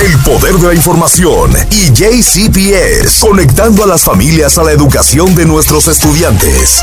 el 0.00 0.16
poder 0.24 0.54
de 0.54 0.68
la 0.68 0.74
información 0.74 1.50
y 1.70 1.92
JCPS, 1.92 3.20
conectando 3.20 3.84
a 3.84 3.86
las 3.86 4.02
familias 4.02 4.56
a 4.56 4.62
la 4.62 4.72
educación 4.72 5.34
de 5.34 5.44
nuestros 5.44 5.88
estudiantes. 5.88 6.82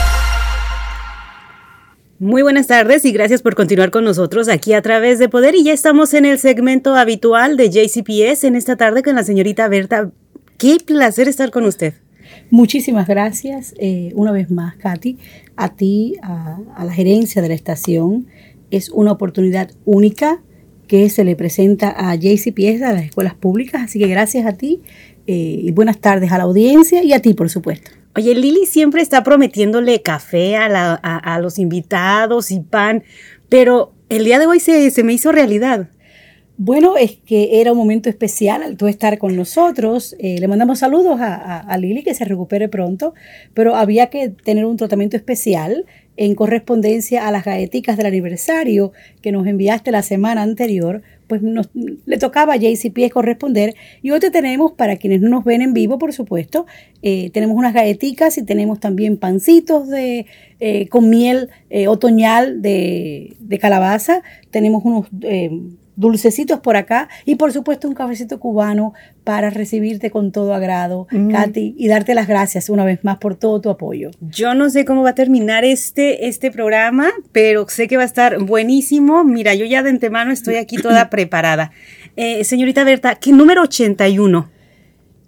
Muy 2.19 2.43
buenas 2.43 2.67
tardes 2.67 3.05
y 3.05 3.11
gracias 3.11 3.41
por 3.41 3.55
continuar 3.55 3.89
con 3.89 4.03
nosotros 4.03 4.47
aquí 4.49 4.73
a 4.73 4.83
través 4.83 5.17
de 5.17 5.29
Poder 5.29 5.55
y 5.55 5.63
ya 5.63 5.73
estamos 5.73 6.13
en 6.13 6.25
el 6.25 6.37
segmento 6.37 6.95
habitual 6.95 7.57
de 7.57 7.71
JCPS 7.71 8.43
en 8.43 8.55
esta 8.55 8.75
tarde 8.75 9.01
con 9.01 9.15
la 9.15 9.23
señorita 9.23 9.67
Berta. 9.67 10.11
Qué 10.59 10.77
placer 10.85 11.27
estar 11.27 11.49
con 11.49 11.65
usted. 11.65 11.95
Muchísimas 12.51 13.07
gracias 13.07 13.73
eh, 13.79 14.11
una 14.13 14.31
vez 14.31 14.51
más, 14.51 14.75
Katy, 14.75 15.17
a 15.55 15.73
ti, 15.75 16.17
a, 16.21 16.59
la 16.83 16.93
gerencia 16.93 17.41
de 17.41 17.47
la 17.47 17.55
estación. 17.55 18.27
Es 18.69 18.89
una 18.89 19.11
oportunidad 19.11 19.71
única 19.85 20.39
que 20.87 21.09
se 21.09 21.23
le 21.23 21.35
presenta 21.35 21.93
a 21.95 22.15
JCPS, 22.15 22.81
a 22.81 22.93
las 22.93 23.03
escuelas 23.03 23.35
públicas, 23.35 23.83
así 23.83 23.99
que 23.99 24.07
gracias 24.07 24.45
a 24.45 24.53
ti 24.53 24.81
eh, 25.27 25.59
y 25.63 25.71
buenas 25.71 25.99
tardes 25.99 26.31
a 26.31 26.37
la 26.37 26.45
audiencia 26.45 27.03
y 27.03 27.13
a 27.13 27.21
ti, 27.21 27.33
por 27.33 27.49
supuesto. 27.49 27.91
Oye, 28.15 28.33
Lili 28.33 28.65
siempre 28.65 29.01
está 29.01 29.23
prometiéndole 29.23 30.01
café 30.01 30.55
a, 30.55 31.39
los 31.39 31.59
invitados 31.59 32.49
y 32.49 32.61
pan, 32.61 33.03
pero 33.47 33.93
el 34.09 34.25
día 34.25 34.39
de 34.39 34.47
hoy 34.47 34.59
se, 34.59 34.89
se 34.89 35.03
me 35.03 35.13
hizo 35.13 35.31
realidad. 35.31 35.89
Bueno, 36.59 36.97
es 36.97 37.17
que 37.17 37.61
era 37.61 37.71
un 37.71 37.77
momento 37.77 38.09
especial 38.09 38.63
al 38.63 38.77
tú 38.77 38.87
estar 38.87 39.19
con 39.19 39.35
nosotros. 39.35 40.15
Eh, 40.17 40.39
le 40.39 40.47
mandamos 40.47 40.79
saludos 40.79 41.19
a, 41.21 41.77
Lili, 41.77 42.01
que 42.01 42.15
se 42.15 42.25
recupere 42.25 42.67
pronto, 42.67 43.13
pero 43.53 43.75
había 43.75 44.07
que 44.07 44.29
tener 44.29 44.65
un 44.65 44.75
tratamiento 44.75 45.15
especial 45.15 45.85
en 46.17 46.35
correspondencia 46.35 47.27
a 47.27 47.31
las 47.31 47.45
galletitas 47.45 47.95
del 47.95 48.07
aniversario 48.07 48.91
que 49.21 49.31
nos 49.31 49.47
enviaste 49.47 49.91
la 49.91 50.01
semana 50.01 50.41
anterior, 50.41 51.01
pues 51.27 51.41
nos, 51.41 51.69
le 51.73 52.17
tocaba 52.17 52.53
a 52.53 52.57
JCP 52.57 53.11
corresponder. 53.11 53.75
Y 54.01 54.11
hoy 54.11 54.19
te 54.19 54.31
tenemos, 54.31 54.73
para 54.73 54.97
quienes 54.97 55.21
no 55.21 55.29
nos 55.29 55.45
ven 55.45 55.61
en 55.61 55.73
vivo, 55.73 55.97
por 55.97 56.13
supuesto, 56.13 56.65
eh, 57.01 57.29
tenemos 57.31 57.55
unas 57.55 57.73
galletitas 57.73 58.37
y 58.37 58.43
tenemos 58.43 58.79
también 58.79 59.17
pancitos 59.17 59.87
de, 59.87 60.25
eh, 60.59 60.87
con 60.89 61.09
miel 61.09 61.49
otoñal 61.87 62.61
de, 62.61 63.35
de, 63.39 63.59
calabaza. 63.59 64.23
Tenemos 64.51 64.83
unos 64.83 65.07
dulcecitos 65.97 66.61
por 66.61 66.77
acá 66.77 67.09
y 67.25 67.35
por 67.35 67.51
supuesto 67.51 67.87
un 67.87 67.93
cafecito 67.93 68.39
cubano 68.39 68.93
para 69.25 69.49
recibirte 69.49 70.09
con 70.09 70.31
todo 70.31 70.53
agrado, 70.53 71.07
mm. 71.11 71.31
Katy, 71.31 71.75
y 71.77 71.87
darte 71.89 72.15
las 72.15 72.27
gracias 72.27 72.69
una 72.69 72.85
vez 72.85 73.03
más 73.03 73.17
por 73.17 73.35
todo 73.35 73.59
tu 73.59 73.69
apoyo. 73.69 74.11
Yo 74.21 74.53
no 74.53 74.69
sé 74.69 74.85
cómo 74.85 75.03
va 75.03 75.09
a 75.09 75.15
terminar 75.15 75.65
este, 75.65 76.27
este 76.27 76.49
programa, 76.51 77.09
pero 77.33 77.67
sé 77.67 77.89
que 77.89 77.97
va 77.97 78.03
a 78.03 78.05
estar 78.05 78.39
buenísimo. 78.41 79.25
Mira, 79.25 79.53
yo 79.55 79.65
ya 79.65 79.83
de 79.83 79.89
antemano 79.89 80.31
estoy 80.31 80.55
aquí 80.55 80.77
toda 80.77 81.09
preparada. 81.09 81.71
Eh, 82.15 82.43
señorita 82.45 82.83
Berta, 82.85 83.15
¿qué 83.15 83.33
número 83.33 83.63
81? 83.63 84.49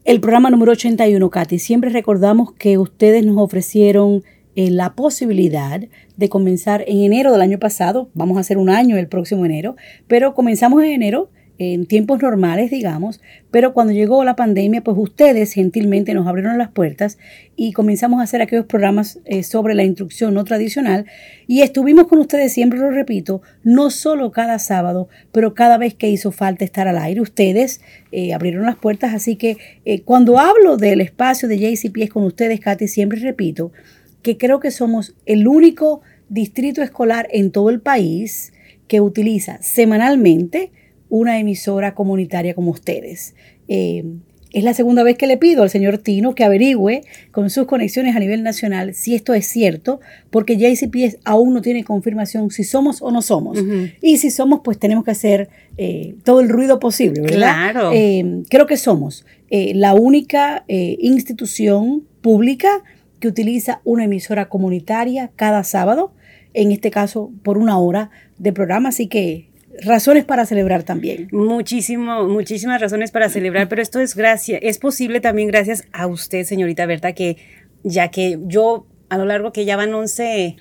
El 0.05 0.21
programa 0.21 0.49
número 0.49 0.71
81, 0.71 1.29
Katy. 1.29 1.59
Siempre 1.59 1.89
recordamos 1.89 2.53
que 2.53 2.77
ustedes 2.77 3.25
nos 3.25 3.37
ofrecieron 3.37 4.23
eh, 4.55 4.71
la 4.71 4.95
posibilidad 4.95 5.81
de 6.17 6.29
comenzar 6.29 6.83
en 6.87 7.03
enero 7.03 7.31
del 7.31 7.41
año 7.41 7.59
pasado, 7.59 8.09
vamos 8.13 8.37
a 8.37 8.41
hacer 8.41 8.57
un 8.57 8.69
año 8.69 8.97
el 8.97 9.07
próximo 9.07 9.45
enero, 9.45 9.75
pero 10.07 10.33
comenzamos 10.33 10.83
en 10.83 10.91
enero 10.91 11.29
en 11.59 11.85
tiempos 11.85 12.21
normales, 12.21 12.71
digamos, 12.71 13.19
pero 13.51 13.73
cuando 13.73 13.91
llegó 13.91 14.23
la 14.23 14.37
pandemia, 14.37 14.81
pues 14.81 14.95
ustedes 14.97 15.51
gentilmente 15.51 16.13
nos 16.13 16.25
abrieron 16.25 16.57
las 16.57 16.69
puertas 16.69 17.17
y 17.57 17.73
comenzamos 17.73 18.21
a 18.21 18.23
hacer 18.23 18.41
aquellos 18.41 18.65
programas 18.65 19.19
eh, 19.25 19.43
sobre 19.43 19.75
la 19.75 19.83
instrucción 19.83 20.33
no 20.33 20.45
tradicional. 20.45 21.05
Y 21.47 21.61
estuvimos 21.61 22.07
con 22.07 22.19
ustedes, 22.19 22.53
siempre 22.53 22.79
lo 22.79 22.91
repito, 22.91 23.41
no 23.63 23.89
solo 23.89 24.31
cada 24.31 24.57
sábado, 24.57 25.09
pero 25.33 25.53
cada 25.53 25.77
vez 25.77 25.95
que 25.95 26.09
hizo 26.09 26.31
falta 26.31 26.63
estar 26.63 26.87
al 26.87 26.97
aire, 26.97 27.19
ustedes 27.19 27.81
eh, 28.13 28.33
abrieron 28.33 28.65
las 28.65 28.77
puertas, 28.77 29.13
así 29.13 29.35
que 29.35 29.57
cuando 30.05 30.39
hablo 30.39 30.77
del 30.77 31.01
espacio 31.01 31.49
de 31.49 31.59
JCP 31.59 32.07
con 32.09 32.23
ustedes, 32.23 32.61
Katy, 32.61 32.87
siempre 32.87 33.19
repito, 33.19 33.73
que 34.21 34.37
creo 34.37 34.59
que 34.59 34.71
somos 34.71 35.15
el 35.25 35.47
único 35.47 36.01
distrito 36.29 36.81
escolar 36.81 37.27
en 37.31 37.51
todo 37.51 37.69
el 37.69 37.81
país 37.81 38.53
que 38.87 39.01
utiliza 39.01 39.61
semanalmente 39.61 40.71
una 41.09 41.39
emisora 41.39 41.95
comunitaria 41.95 42.53
como 42.53 42.71
ustedes. 42.71 43.35
Eh, 43.67 44.03
es 44.51 44.63
la 44.63 44.73
segunda 44.73 45.03
vez 45.03 45.15
que 45.15 45.27
le 45.27 45.37
pido 45.37 45.61
al 45.61 45.69
señor 45.69 45.99
Tino 45.99 46.33
que 46.33 46.43
averigüe 46.43 47.03
con 47.31 47.51
sus 47.51 47.67
conexiones 47.67 48.15
a 48.15 48.19
nivel 48.19 48.41
nacional 48.41 48.95
si 48.95 49.13
esto 49.13 49.35
es 49.35 49.45
cierto, 49.47 49.99
porque 50.31 50.57
JCPS 50.57 51.19
aún 51.23 51.53
no 51.53 51.61
tiene 51.61 51.83
confirmación 51.83 52.49
si 52.49 52.63
somos 52.63 53.03
o 53.03 53.11
no 53.11 53.21
somos. 53.21 53.59
Y 54.01 54.17
si 54.17 54.31
somos, 54.31 54.61
pues 54.63 54.79
tenemos 54.79 55.05
que 55.05 55.11
hacer 55.11 55.49
eh, 55.77 56.15
todo 56.23 56.39
el 56.39 56.49
ruido 56.49 56.79
posible, 56.79 57.21
¿verdad? 57.21 57.71
Claro. 57.71 57.91
Eh, 57.93 58.43
creo 58.49 58.65
que 58.65 58.77
somos 58.77 59.23
la 59.51 59.93
única 59.93 60.63
institución 60.67 62.03
pública 62.21 62.83
que 63.19 63.27
utiliza 63.27 63.81
una 63.83 64.05
emisora 64.05 64.49
comunitaria 64.49 65.31
cada 65.35 65.63
sábado, 65.63 66.13
en 66.53 66.71
este 66.71 66.91
caso 66.91 67.31
por 67.43 67.57
una 67.57 67.77
hora 67.77 68.09
de 68.37 68.53
programa, 68.53 68.89
así 68.89 69.07
que 69.07 69.49
razones 69.81 70.25
para 70.25 70.45
celebrar 70.45 70.83
también. 70.83 71.27
Muchísimo, 71.31 72.27
muchísimas 72.27 72.81
razones 72.81 73.11
para 73.11 73.29
celebrar, 73.29 73.69
pero 73.69 73.81
esto 73.81 73.99
es 73.99 74.15
gracias, 74.15 74.59
es 74.63 74.77
posible 74.77 75.19
también 75.21 75.47
gracias 75.47 75.85
a 75.91 76.07
usted, 76.07 76.43
señorita 76.43 76.85
Berta, 76.85 77.13
que 77.13 77.37
ya 77.83 78.09
que 78.09 78.39
yo 78.45 78.85
a 79.09 79.17
lo 79.17 79.25
largo 79.25 79.51
que 79.51 79.65
ya 79.65 79.75
van 79.75 79.93
11, 79.93 80.55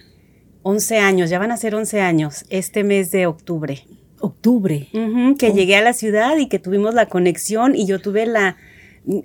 11 0.62 0.98
años, 0.98 1.30
ya 1.30 1.38
van 1.38 1.52
a 1.52 1.56
ser 1.56 1.74
11 1.74 2.00
años 2.00 2.44
este 2.50 2.84
mes 2.84 3.10
de 3.10 3.26
octubre. 3.26 3.84
Octubre. 4.20 4.88
que 5.38 5.48
oh. 5.48 5.54
llegué 5.54 5.76
a 5.76 5.82
la 5.82 5.92
ciudad 5.92 6.36
y 6.38 6.48
que 6.48 6.58
tuvimos 6.58 6.94
la 6.94 7.06
conexión 7.06 7.76
y 7.76 7.86
yo 7.86 8.00
tuve 8.00 8.26
la 8.26 8.56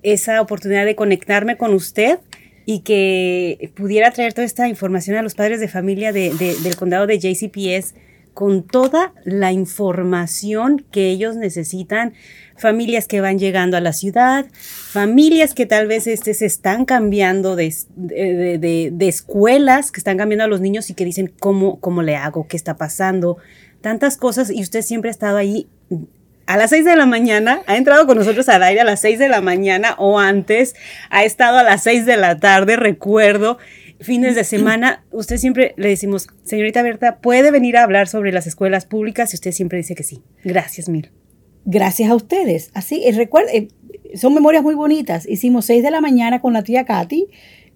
esa 0.01 0.39
oportunidad 0.39 0.85
de 0.85 0.95
conectarme 0.95 1.57
con 1.57 1.73
usted 1.73 2.19
y 2.66 2.79
que 2.79 3.72
pudiera 3.75 4.12
traer 4.12 4.34
toda 4.34 4.46
esta 4.46 4.68
información 4.68 5.18
a 5.18 5.22
los 5.22 5.35
padres 5.35 5.59
de 5.59 5.68
familia 5.68 6.12
de, 6.12 6.34
del 6.34 6.75
condado 6.75 7.07
de 7.07 7.19
JCPS 7.19 7.96
con 8.34 8.63
toda 8.63 9.13
la 9.25 9.51
información 9.51 10.84
que 10.91 11.09
ellos 11.09 11.35
necesitan, 11.35 12.13
familias 12.57 13.07
que 13.07 13.22
van 13.22 13.38
llegando 13.38 13.78
a 13.78 13.81
la 13.81 13.94
ciudad, 13.94 14.47
familias 14.53 15.53
que 15.53 15.66
tal 15.66 15.88
vez 15.88 16.07
este, 16.07 16.34
se 16.34 16.46
están 16.46 16.85
cambiando 16.85 17.56
de, 17.56 17.75
de, 17.96 19.07
escuelas, 19.07 19.91
que 19.91 20.00
están 20.00 20.18
cambiando 20.18 20.45
a 20.45 20.47
los 20.47 20.62
niños 20.62 20.90
y 20.90 20.95
que 20.95 21.06
dicen, 21.06 21.31
¿cómo, 21.40 21.80
¿cómo 21.80 22.01
le 22.01 22.16
hago? 22.16 22.47
¿Qué 22.47 22.57
está 22.57 22.75
pasando? 22.75 23.38
Tantas 23.81 24.18
cosas 24.18 24.50
y 24.50 24.62
usted 24.62 24.81
siempre 24.81 25.09
ha 25.09 25.12
estado 25.12 25.38
ahí 25.38 25.68
a 26.46 26.58
las 26.58 26.72
6 26.72 26.86
de 26.86 26.96
la 26.96 27.06
mañana, 27.06 27.62
ha 27.68 27.78
entrado 27.78 28.06
con 28.06 28.18
nosotros 28.18 28.50
al 28.50 28.64
aire 28.64 28.81
a 28.81 28.86
las 28.86 29.00
6 29.02 29.20
de 29.20 29.30
la 29.30 29.42
mañana 29.42 29.96
o 29.98 30.20
antes, 30.20 30.76
ha 31.09 31.24
estado 31.24 31.58
a 31.58 31.64
las 31.64 31.84
6 31.84 32.06
de 32.06 32.18
la 32.18 32.40
tarde, 32.40 32.76
recuerdo, 32.76 33.58
fines 34.00 34.36
de 34.36 34.44
semana, 34.44 35.04
usted 35.12 35.38
siempre 35.38 35.74
le 35.78 35.90
decimos, 35.90 36.28
señorita 36.44 36.84
Berta, 36.84 37.18
¿puede 37.18 37.52
venir 37.52 37.78
a 37.78 37.84
hablar 37.84 38.08
sobre 38.08 38.31
las 38.31 38.48
escuelas 38.48 38.86
públicas? 38.86 39.34
Y 39.34 39.38
usted 39.38 39.52
siempre 39.52 39.78
dice 39.78 39.96
que 39.96 40.04
sí. 40.04 40.22
Gracias 40.44 40.90
mil. 40.90 41.12
Gracias 41.66 42.09
a 42.09 42.16
ustedes. 42.16 42.72
Así, 42.74 43.04
eh, 43.06 43.14
recuerde, 43.14 43.58
eh, 43.58 43.68
son 44.16 44.34
memorias 44.34 44.64
muy 44.64 44.75
bonitas. 44.75 45.28
Hicimos 45.28 45.66
6 45.66 45.81
de 45.81 45.92
la 45.92 46.02
mañana 46.02 46.42
con 46.42 46.54
la 46.54 46.64
tía 46.64 46.84
Katy. 46.84 47.28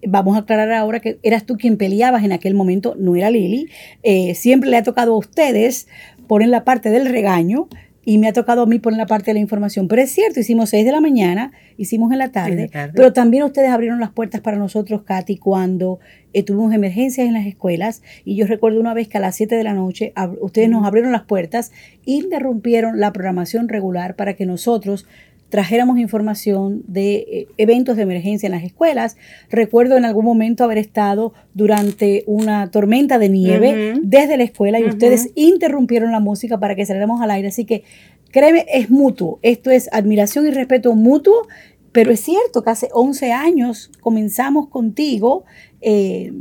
Vamos 0.05 0.35
a 0.35 0.41
aclarar 0.41 0.73
ahora 0.73 0.99
que 0.99 1.17
eras 1.23 1.45
tú 1.45 1.57
quien 1.57 1.77
peleabas 1.77 2.23
en 2.23 2.31
aquel 2.31 2.53
momento, 2.53 2.95
no 2.99 3.15
era 3.15 3.29
Lili. 3.29 3.69
Eh, 4.03 4.35
siempre 4.35 4.69
le 4.69 4.77
ha 4.77 4.83
tocado 4.83 5.13
a 5.13 5.17
ustedes 5.17 5.87
poner 6.27 6.49
la 6.49 6.65
parte 6.65 6.89
del 6.89 7.07
regaño 7.07 7.69
y 8.07 8.19
me 8.19 8.29
ha 8.29 8.31
tocado 8.33 8.61
a 8.61 8.65
mí 8.65 8.79
poner 8.79 8.99
la 8.99 9.05
parte 9.05 9.31
de 9.31 9.33
la 9.33 9.41
información. 9.41 9.89
Pero 9.89 10.01
es 10.01 10.11
cierto, 10.11 10.39
hicimos 10.39 10.69
6 10.69 10.85
de 10.85 10.93
la 10.93 11.01
mañana, 11.01 11.51
hicimos 11.75 12.09
en 12.13 12.19
la 12.19 12.31
tarde, 12.31 12.71
pero 12.95 13.11
también 13.11 13.43
ustedes 13.43 13.69
abrieron 13.69 13.99
las 13.99 14.11
puertas 14.11 14.39
para 14.39 14.55
nosotros, 14.55 15.01
Katy, 15.01 15.35
cuando 15.35 15.99
eh, 16.31 16.41
tuvimos 16.41 16.73
emergencias 16.73 17.27
en 17.27 17.33
las 17.33 17.45
escuelas. 17.45 18.03
Y 18.23 18.37
yo 18.37 18.47
recuerdo 18.47 18.79
una 18.79 18.93
vez 18.93 19.09
que 19.09 19.17
a 19.17 19.19
las 19.19 19.35
7 19.35 19.53
de 19.55 19.63
la 19.65 19.73
noche 19.73 20.13
ustedes 20.39 20.69
nos 20.69 20.85
abrieron 20.85 21.11
las 21.11 21.23
puertas, 21.23 21.73
interrumpieron 22.05 22.97
la 22.97 23.11
programación 23.11 23.67
regular 23.67 24.15
para 24.15 24.35
que 24.35 24.45
nosotros 24.45 25.05
trajéramos 25.49 25.97
información 25.99 26.83
de 26.87 27.15
eh, 27.15 27.47
eventos 27.57 27.95
de 27.95 28.03
emergencia 28.03 28.47
en 28.47 28.53
las 28.53 28.63
escuelas. 28.63 29.17
Recuerdo 29.49 29.97
en 29.97 30.05
algún 30.05 30.25
momento 30.25 30.63
haber 30.63 30.77
estado 30.77 31.33
durante 31.53 32.23
una 32.27 32.69
tormenta 32.71 33.17
de 33.19 33.29
nieve 33.29 33.95
desde 34.01 34.37
la 34.37 34.43
escuela 34.43 34.79
y 34.79 34.85
ustedes 34.85 35.29
interrumpieron 35.35 36.11
la 36.11 36.19
música 36.19 36.59
para 36.59 36.75
que 36.75 36.85
saliéramos 36.85 37.21
al 37.21 37.31
aire. 37.31 37.47
Así 37.47 37.65
que 37.65 37.83
créeme, 38.31 38.65
es 38.71 38.89
mutuo. 38.89 39.39
Esto 39.41 39.71
es 39.71 39.89
admiración 39.93 40.45
y 40.47 40.51
respeto 40.51 40.93
mutuo, 40.95 41.47
pero 41.91 42.11
es 42.11 42.19
cierto 42.19 42.63
que 42.63 42.69
hace 42.69 42.89
11 42.91 43.31
años 43.31 43.91
comenzamos 44.01 44.67
contigo. 44.67 45.45
Eh, 45.81 46.33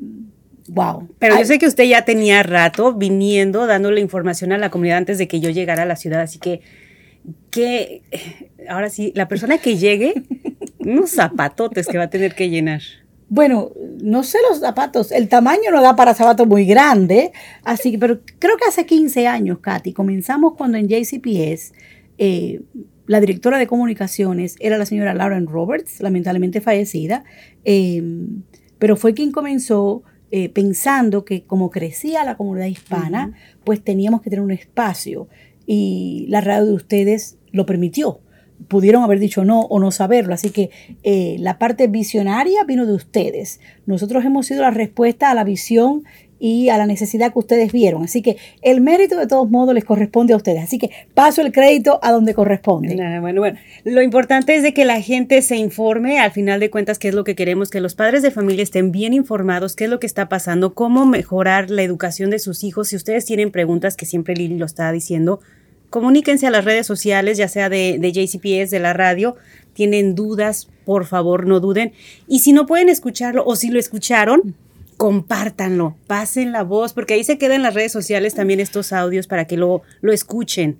Wow. 0.68 1.08
Pero 1.20 1.38
yo 1.38 1.44
sé 1.44 1.58
que 1.58 1.66
usted 1.66 1.84
ya 1.84 2.04
tenía 2.04 2.42
rato 2.42 2.92
viniendo, 2.92 3.66
dándole 3.66 4.00
información 4.00 4.52
a 4.52 4.58
la 4.58 4.70
comunidad 4.70 4.98
antes 4.98 5.18
de 5.18 5.28
que 5.28 5.40
yo 5.40 5.50
llegara 5.50 5.84
a 5.84 5.86
la 5.86 5.96
ciudad, 5.96 6.20
así 6.20 6.38
que 6.38 6.60
que 7.50 8.02
ahora 8.68 8.90
sí, 8.90 9.12
la 9.14 9.28
persona 9.28 9.58
que 9.58 9.76
llegue, 9.76 10.14
unos 10.78 11.10
zapatotes 11.10 11.86
que 11.86 11.98
va 11.98 12.04
a 12.04 12.10
tener 12.10 12.34
que 12.34 12.50
llenar. 12.50 12.82
Bueno, 13.28 13.72
no 14.00 14.22
sé 14.22 14.38
los 14.48 14.60
zapatos, 14.60 15.10
el 15.10 15.28
tamaño 15.28 15.72
no 15.72 15.82
da 15.82 15.96
para 15.96 16.14
zapatos 16.14 16.46
muy 16.46 16.64
grande, 16.64 17.32
así 17.64 17.90
que, 17.90 17.98
pero 17.98 18.20
creo 18.38 18.56
que 18.56 18.68
hace 18.68 18.86
15 18.86 19.26
años, 19.26 19.58
Katy, 19.58 19.92
comenzamos 19.92 20.54
cuando 20.54 20.78
en 20.78 20.86
JCPS 20.86 21.72
eh, 22.18 22.60
la 23.06 23.20
directora 23.20 23.58
de 23.58 23.66
comunicaciones 23.66 24.56
era 24.60 24.78
la 24.78 24.86
señora 24.86 25.12
Lauren 25.12 25.46
Roberts, 25.46 26.00
lamentablemente 26.00 26.60
fallecida, 26.60 27.24
em, 27.64 28.42
pero 28.78 28.96
fue 28.96 29.12
quien 29.12 29.32
comenzó 29.32 30.04
eh, 30.30 30.48
pensando 30.48 31.24
que 31.24 31.44
como 31.44 31.70
crecía 31.70 32.24
la 32.24 32.36
comunidad 32.36 32.66
hispana, 32.66 33.32
pues 33.64 33.82
teníamos 33.82 34.22
que 34.22 34.30
tener 34.30 34.44
un 34.44 34.50
espacio 34.50 35.28
y 35.66 36.26
la 36.28 36.40
radio 36.40 36.66
de 36.66 36.72
ustedes 36.74 37.38
lo 37.52 37.66
permitió. 37.66 38.20
Pudieron 38.68 39.02
haber 39.02 39.18
dicho 39.18 39.44
no 39.44 39.60
o 39.60 39.78
no 39.78 39.90
saberlo, 39.90 40.32
así 40.32 40.50
que 40.50 40.70
eh, 41.02 41.36
la 41.38 41.58
parte 41.58 41.88
visionaria 41.88 42.64
vino 42.64 42.86
de 42.86 42.94
ustedes. 42.94 43.60
Nosotros 43.84 44.24
hemos 44.24 44.46
sido 44.46 44.62
la 44.62 44.70
respuesta 44.70 45.30
a 45.30 45.34
la 45.34 45.44
visión 45.44 46.04
y 46.38 46.68
a 46.68 46.78
la 46.78 46.86
necesidad 46.86 47.32
que 47.32 47.38
ustedes 47.38 47.72
vieron. 47.72 48.04
Así 48.04 48.22
que 48.22 48.36
el 48.62 48.80
mérito 48.80 49.16
de 49.16 49.26
todos 49.26 49.50
modos 49.50 49.74
les 49.74 49.84
corresponde 49.84 50.34
a 50.34 50.36
ustedes. 50.36 50.62
Así 50.62 50.78
que 50.78 50.90
paso 51.14 51.40
el 51.40 51.52
crédito 51.52 51.98
a 52.02 52.12
donde 52.12 52.34
corresponde. 52.34 52.94
bueno, 53.20 53.40
bueno, 53.40 53.58
lo 53.84 54.02
importante 54.02 54.54
es 54.54 54.62
de 54.62 54.74
que 54.74 54.84
la 54.84 55.00
gente 55.00 55.40
se 55.42 55.56
informe, 55.56 56.18
al 56.20 56.32
final 56.32 56.60
de 56.60 56.70
cuentas, 56.70 56.98
qué 56.98 57.08
es 57.08 57.14
lo 57.14 57.24
que 57.24 57.34
queremos, 57.34 57.70
que 57.70 57.80
los 57.80 57.94
padres 57.94 58.22
de 58.22 58.30
familia 58.30 58.62
estén 58.62 58.92
bien 58.92 59.14
informados, 59.14 59.76
qué 59.76 59.84
es 59.84 59.90
lo 59.90 60.00
que 60.00 60.06
está 60.06 60.28
pasando, 60.28 60.74
cómo 60.74 61.06
mejorar 61.06 61.70
la 61.70 61.82
educación 61.82 62.30
de 62.30 62.38
sus 62.38 62.64
hijos. 62.64 62.88
Si 62.88 62.96
ustedes 62.96 63.24
tienen 63.24 63.50
preguntas, 63.50 63.96
que 63.96 64.06
siempre 64.06 64.34
Lili 64.34 64.58
lo 64.58 64.66
está 64.66 64.92
diciendo, 64.92 65.40
comuníquense 65.90 66.46
a 66.46 66.50
las 66.50 66.64
redes 66.64 66.86
sociales, 66.86 67.38
ya 67.38 67.48
sea 67.48 67.68
de, 67.68 67.98
de 67.98 68.12
JCPS, 68.12 68.70
de 68.70 68.80
la 68.80 68.92
radio, 68.92 69.36
tienen 69.72 70.14
dudas, 70.14 70.68
por 70.84 71.06
favor, 71.06 71.46
no 71.46 71.60
duden. 71.60 71.92
Y 72.28 72.40
si 72.40 72.52
no 72.52 72.66
pueden 72.66 72.88
escucharlo 72.88 73.44
o 73.46 73.56
si 73.56 73.70
lo 73.70 73.78
escucharon, 73.78 74.54
compártanlo, 74.96 75.96
pasen 76.06 76.52
la 76.52 76.62
voz, 76.62 76.92
porque 76.92 77.14
ahí 77.14 77.24
se 77.24 77.38
quedan 77.38 77.56
en 77.56 77.62
las 77.62 77.74
redes 77.74 77.92
sociales 77.92 78.34
también 78.34 78.60
estos 78.60 78.92
audios 78.92 79.26
para 79.26 79.46
que 79.46 79.56
lo, 79.56 79.82
lo 80.00 80.12
escuchen. 80.12 80.78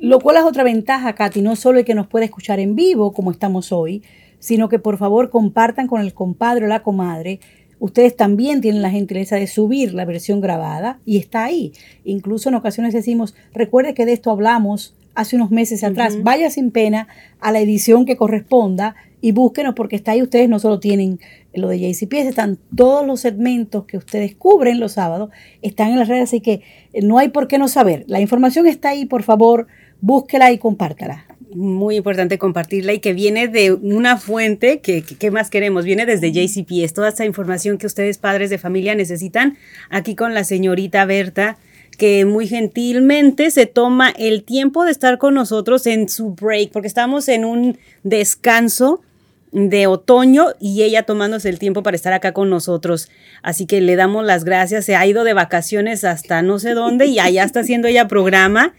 Lo 0.00 0.20
cual 0.20 0.36
es 0.36 0.44
otra 0.44 0.62
ventaja, 0.62 1.14
Katy, 1.14 1.42
no 1.42 1.56
solo 1.56 1.78
el 1.78 1.84
que 1.84 1.94
nos 1.94 2.06
puede 2.06 2.26
escuchar 2.26 2.60
en 2.60 2.76
vivo, 2.76 3.12
como 3.12 3.30
estamos 3.30 3.72
hoy, 3.72 4.02
sino 4.38 4.68
que 4.68 4.78
por 4.78 4.98
favor 4.98 5.30
compartan 5.30 5.86
con 5.86 6.00
el 6.00 6.12
compadre 6.12 6.66
o 6.66 6.68
la 6.68 6.82
comadre. 6.82 7.40
Ustedes 7.78 8.14
también 8.14 8.60
tienen 8.60 8.82
la 8.82 8.90
gentileza 8.90 9.36
de 9.36 9.46
subir 9.46 9.94
la 9.94 10.04
versión 10.04 10.40
grabada 10.40 11.00
y 11.04 11.18
está 11.18 11.44
ahí. 11.44 11.72
Incluso 12.04 12.48
en 12.48 12.54
ocasiones 12.54 12.94
decimos, 12.94 13.34
recuerde 13.52 13.94
que 13.94 14.06
de 14.06 14.12
esto 14.12 14.30
hablamos 14.30 14.94
hace 15.14 15.36
unos 15.36 15.50
meses 15.50 15.82
atrás. 15.82 16.22
Vaya 16.22 16.50
sin 16.50 16.70
pena 16.70 17.08
a 17.40 17.50
la 17.52 17.60
edición 17.60 18.04
que 18.04 18.16
corresponda 18.16 18.94
y 19.26 19.32
búsquenos 19.32 19.74
porque 19.74 19.96
está 19.96 20.12
ahí. 20.12 20.22
Ustedes 20.22 20.48
no 20.48 20.60
solo 20.60 20.78
tienen 20.78 21.18
lo 21.52 21.68
de 21.68 21.80
JCPS, 21.80 22.28
están 22.28 22.60
todos 22.76 23.04
los 23.04 23.22
segmentos 23.22 23.84
que 23.84 23.96
ustedes 23.96 24.36
cubren 24.36 24.78
los 24.78 24.92
sábados, 24.92 25.30
están 25.62 25.90
en 25.90 25.98
las 25.98 26.06
redes, 26.06 26.24
así 26.24 26.40
que 26.40 26.62
eh, 26.92 27.02
no 27.02 27.18
hay 27.18 27.30
por 27.30 27.48
qué 27.48 27.58
no 27.58 27.66
saber. 27.66 28.04
La 28.06 28.20
información 28.20 28.68
está 28.68 28.90
ahí, 28.90 29.04
por 29.04 29.24
favor, 29.24 29.66
búsquela 30.00 30.52
y 30.52 30.58
compártala. 30.58 31.26
Muy 31.52 31.96
importante 31.96 32.38
compartirla 32.38 32.92
y 32.92 33.00
que 33.00 33.14
viene 33.14 33.48
de 33.48 33.72
una 33.72 34.16
fuente 34.16 34.78
que, 34.78 35.02
¿qué 35.02 35.30
más 35.32 35.50
queremos? 35.50 35.84
Viene 35.84 36.06
desde 36.06 36.30
JCPS, 36.30 36.94
toda 36.94 37.08
esta 37.08 37.24
información 37.24 37.78
que 37.78 37.86
ustedes 37.86 38.18
padres 38.18 38.48
de 38.48 38.58
familia 38.58 38.94
necesitan, 38.94 39.56
aquí 39.90 40.14
con 40.14 40.34
la 40.34 40.44
señorita 40.44 41.04
Berta 41.04 41.58
que 41.96 42.26
muy 42.26 42.46
gentilmente 42.46 43.50
se 43.50 43.66
toma 43.66 44.10
el 44.10 44.44
tiempo 44.44 44.84
de 44.84 44.90
estar 44.90 45.18
con 45.18 45.34
nosotros 45.34 45.86
en 45.86 46.08
su 46.08 46.34
break, 46.34 46.70
porque 46.70 46.88
estamos 46.88 47.26
en 47.28 47.44
un 47.44 47.78
descanso 48.02 49.00
de 49.56 49.86
otoño 49.86 50.48
y 50.60 50.82
ella 50.82 51.04
tomándose 51.04 51.48
el 51.48 51.58
tiempo 51.58 51.82
para 51.82 51.96
estar 51.96 52.12
acá 52.12 52.32
con 52.32 52.50
nosotros. 52.50 53.08
Así 53.42 53.64
que 53.64 53.80
le 53.80 53.96
damos 53.96 54.22
las 54.22 54.44
gracias. 54.44 54.84
Se 54.84 54.96
ha 54.96 55.06
ido 55.06 55.24
de 55.24 55.32
vacaciones 55.32 56.04
hasta 56.04 56.42
no 56.42 56.58
sé 56.58 56.74
dónde 56.74 57.06
y 57.06 57.18
allá 57.20 57.42
está 57.42 57.60
haciendo 57.60 57.88
ella 57.88 58.06
programa. 58.06 58.74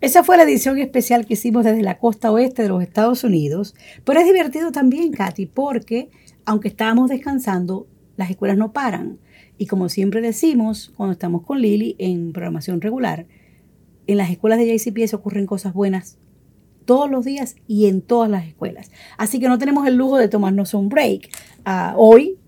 Esa 0.00 0.24
fue 0.24 0.38
la 0.38 0.44
edición 0.44 0.78
especial 0.78 1.26
que 1.26 1.34
hicimos 1.34 1.66
desde 1.66 1.82
la 1.82 1.98
costa 1.98 2.32
oeste 2.32 2.62
de 2.62 2.70
los 2.70 2.82
Estados 2.82 3.24
Unidos. 3.24 3.74
Pero 4.04 4.20
es 4.20 4.26
divertido 4.26 4.72
también, 4.72 5.12
Katy, 5.12 5.44
porque 5.44 6.08
aunque 6.46 6.68
estábamos 6.68 7.10
descansando, 7.10 7.86
las 8.16 8.30
escuelas 8.30 8.56
no 8.56 8.72
paran. 8.72 9.18
Y 9.58 9.66
como 9.66 9.90
siempre 9.90 10.22
decimos 10.22 10.94
cuando 10.96 11.12
estamos 11.12 11.42
con 11.42 11.60
Lili 11.60 11.94
en 11.98 12.32
programación 12.32 12.80
regular, 12.80 13.26
en 14.06 14.16
las 14.16 14.30
escuelas 14.30 14.58
de 14.58 14.78
JCPS 14.78 15.12
ocurren 15.12 15.44
cosas 15.44 15.74
buenas 15.74 16.16
todos 16.84 17.10
los 17.10 17.24
días 17.24 17.56
y 17.66 17.86
en 17.86 18.00
todas 18.00 18.30
las 18.30 18.46
escuelas. 18.46 18.90
Así 19.16 19.40
que 19.40 19.48
no 19.48 19.58
tenemos 19.58 19.86
el 19.86 19.94
lujo 19.94 20.18
de 20.18 20.28
tomarnos 20.28 20.74
un 20.74 20.88
break. 20.88 21.30
Uh, 21.66 21.96
hoy 21.96 22.38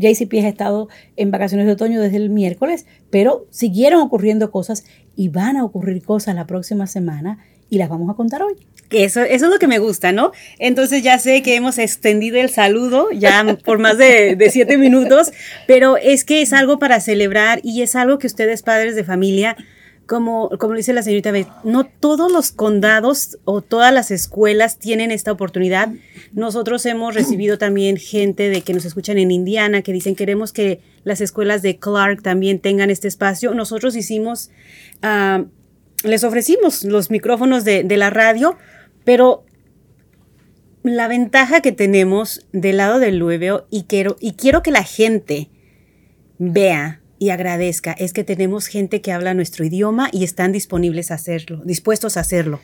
JCPS 0.00 0.44
ha 0.44 0.48
estado 0.48 0.88
en 1.16 1.30
vacaciones 1.30 1.66
de 1.66 1.72
otoño 1.72 2.00
desde 2.00 2.16
el 2.16 2.30
miércoles, 2.30 2.86
pero 3.10 3.46
siguieron 3.50 4.00
ocurriendo 4.00 4.50
cosas 4.50 4.84
y 5.16 5.28
van 5.28 5.56
a 5.56 5.64
ocurrir 5.64 6.02
cosas 6.02 6.34
la 6.34 6.46
próxima 6.46 6.86
semana 6.86 7.38
y 7.68 7.78
las 7.78 7.88
vamos 7.88 8.10
a 8.10 8.14
contar 8.14 8.42
hoy. 8.42 8.54
Eso, 8.90 9.22
es 9.22 9.40
lo 9.42 9.58
que 9.60 9.68
me 9.68 9.78
gusta, 9.78 10.10
¿no? 10.10 10.32
Entonces 10.58 11.04
ya 11.04 11.18
sé 11.18 11.42
que 11.42 11.54
hemos 11.54 11.78
extendido 11.78 12.40
el 12.40 12.50
saludo 12.50 13.08
ya 13.12 13.56
por 13.64 13.78
más 13.78 13.98
de 13.98 14.48
siete 14.50 14.78
minutos, 14.78 15.30
pero 15.68 15.96
es 15.96 16.24
que 16.24 16.42
es 16.42 16.52
algo 16.52 16.78
para 16.80 17.00
celebrar 17.00 17.60
y 17.62 17.82
es 17.82 17.94
algo 17.94 18.18
que 18.18 18.26
ustedes 18.26 18.62
padres 18.62 18.96
de 18.96 19.04
familia 19.04 19.56
como, 20.10 20.48
como 20.58 20.74
dice 20.74 20.92
la 20.92 21.04
señorita 21.04 21.32
no 21.62 21.84
todos 21.84 22.32
los 22.32 22.50
condados 22.50 23.38
o 23.44 23.60
todas 23.62 23.94
las 23.94 24.10
escuelas 24.10 24.76
tienen 24.76 25.12
esta 25.12 25.30
oportunidad. 25.30 25.90
Nosotros 26.32 26.84
hemos 26.86 27.14
recibido 27.14 27.58
también 27.58 27.96
gente 27.96 28.48
de 28.48 28.62
que 28.62 28.74
nos 28.74 28.84
escuchan 28.84 29.18
en 29.18 29.30
Indiana 29.30 29.82
que 29.82 29.92
dicen 29.92 30.16
queremos 30.16 30.52
que 30.52 30.80
las 31.04 31.20
escuelas 31.20 31.62
de 31.62 31.78
Clark 31.78 32.22
también 32.22 32.58
tengan 32.58 32.90
este 32.90 33.06
espacio. 33.06 33.54
Nosotros 33.54 33.94
hicimos 33.94 34.50
ah, 35.02 35.44
les 36.02 36.24
ofrecimos 36.24 36.82
los 36.82 37.12
micrófonos 37.12 37.64
de, 37.64 37.84
la 37.96 38.10
radio, 38.10 38.58
pero 39.04 39.44
la 40.82 41.06
ventaja 41.06 41.60
que 41.60 41.70
tenemos 41.70 42.48
del 42.52 42.78
lado 42.78 42.98
del 42.98 43.16
Lueveo 43.16 43.68
y 43.70 43.84
quiero, 43.84 44.16
y 44.18 44.32
quiero 44.32 44.64
que 44.64 44.72
la 44.72 44.82
gente 44.82 45.50
vea 46.38 46.99
y 47.20 47.28
agradezca 47.28 47.92
es 47.92 48.14
que 48.14 48.24
tenemos 48.24 48.66
gente 48.66 49.02
que 49.02 49.12
habla 49.12 49.34
nuestro 49.34 49.62
idioma 49.66 50.08
y 50.10 50.24
están 50.24 50.52
disponibles 50.52 51.10
a 51.10 51.14
hacerlo, 51.14 51.60
dispuestos 51.66 52.16
a 52.16 52.20
hacerlo. 52.20 52.60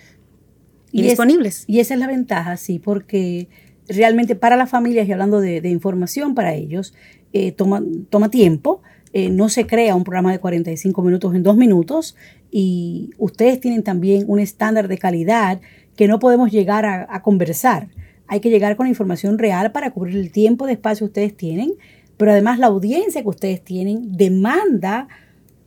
Y, 0.90 1.02
disponibles. 1.02 1.64
y 1.66 1.80
esa 1.80 1.92
es 1.92 2.00
la 2.00 2.06
ventaja, 2.06 2.56
sí, 2.56 2.78
porque 2.78 3.48
realmente 3.86 4.34
para 4.34 4.56
las 4.56 4.70
familias 4.70 5.06
y 5.06 5.12
hablando 5.12 5.42
de, 5.42 5.68
información 5.68 6.34
para 6.34 6.54
ellos, 6.54 6.94
eh, 7.34 7.52
toma, 7.52 7.82
toma 8.08 8.30
tiempo. 8.30 8.80
Eh, 9.12 9.28
no 9.28 9.50
se 9.50 9.66
crea 9.66 9.94
un 9.94 10.04
programa 10.04 10.32
de 10.32 10.38
45 10.38 11.02
minutos 11.02 11.34
en 11.34 11.42
dos 11.42 11.58
minutos 11.58 12.16
y 12.50 13.10
ustedes 13.18 13.60
tienen 13.60 13.82
también 13.82 14.24
un 14.26 14.40
estándar 14.40 14.88
de 14.88 14.96
calidad 14.96 15.60
que 15.96 16.08
no 16.08 16.18
podemos 16.18 16.50
llegar 16.50 16.86
a, 16.86 17.22
conversar. 17.22 17.88
Hay 18.26 18.40
que 18.40 18.48
llegar 18.48 18.76
con 18.76 18.86
información 18.86 19.38
real 19.38 19.70
para 19.72 19.90
cubrir 19.90 20.16
el 20.16 20.32
tiempo 20.32 20.66
de 20.66 20.72
espacio 20.72 21.06
que 21.06 21.10
ustedes 21.10 21.36
tienen, 21.36 21.74
pero 22.16 22.32
además 22.32 22.58
la 22.58 22.66
audiencia 22.66 23.22
que 23.22 23.28
ustedes 23.28 23.62
tienen 23.62 24.16
demanda 24.16 25.08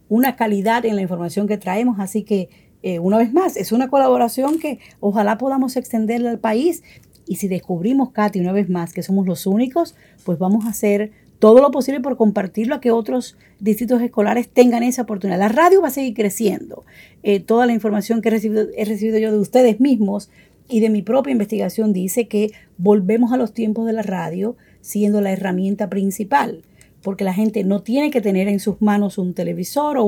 una 0.08 0.36
calidad 0.36 0.86
en 0.86 0.96
la 0.96 1.02
información 1.02 1.48
que 1.48 1.58
traemos, 1.58 2.00
así 2.00 2.24
que 2.24 2.50
eh, 2.82 3.00
una 3.00 3.18
vez 3.18 3.34
más, 3.34 3.58
es 3.58 3.72
una 3.72 3.90
colaboración 3.90 4.60
que 4.60 4.80
ojalá 5.00 5.38
podamos 5.38 5.76
extenderle 5.76 6.30
al 6.30 6.40
país 6.40 6.84
y 7.28 7.36
si 7.36 7.48
descubrimos, 7.48 8.12
Katy, 8.12 8.40
una 8.40 8.54
vez 8.54 8.70
más, 8.70 8.94
que 8.94 9.04
somos 9.04 9.28
los 9.28 9.46
únicos, 9.46 9.96
pues 10.24 10.40
vamos 10.40 10.66
a 10.66 10.70
hacer 10.70 11.12
todo 11.38 11.62
lo 11.62 11.72
posible 11.72 12.02
por 12.02 12.18
compartirlo 12.18 12.76
a 12.76 12.82
que 12.82 12.92
otros 12.92 13.38
distritos 13.60 14.02
escolares 14.02 14.50
tengan 14.50 14.84
esa 14.84 15.04
oportunidad. 15.04 15.38
La 15.40 15.48
radio 15.48 15.82
va 15.82 15.90
a 15.90 15.92
seguir 15.92 16.16
creciendo. 16.16 16.86
Eh, 17.22 17.40
toda 17.40 17.66
la 17.66 17.74
información 17.74 18.22
que 18.22 18.30
he 18.30 18.82
he 18.82 18.86
recibido 18.86 19.20
yo 19.20 19.32
de 19.32 19.38
ustedes 19.38 19.80
mismos 19.80 20.30
y 20.68 20.80
de 20.80 20.90
mi 20.90 21.02
propia 21.02 21.32
investigación 21.32 21.94
dice 21.94 22.28
que 22.28 22.52
volvemos 22.78 23.32
a 23.32 23.38
los 23.38 23.54
tiempos 23.54 23.86
de 23.86 23.94
la 23.94 24.02
radio 24.02 24.56
siendo 24.82 25.22
la 25.22 25.32
herramienta 25.32 25.90
principal, 25.90 26.64
porque 27.02 27.24
la 27.24 27.34
gente 27.34 27.64
no 27.64 27.82
tiene 27.82 28.12
que 28.12 28.22
tener 28.22 28.48
en 28.48 28.60
sus 28.60 28.82
manos 28.82 29.18
un 29.18 29.34
televisor 29.34 29.98
o 29.98 30.06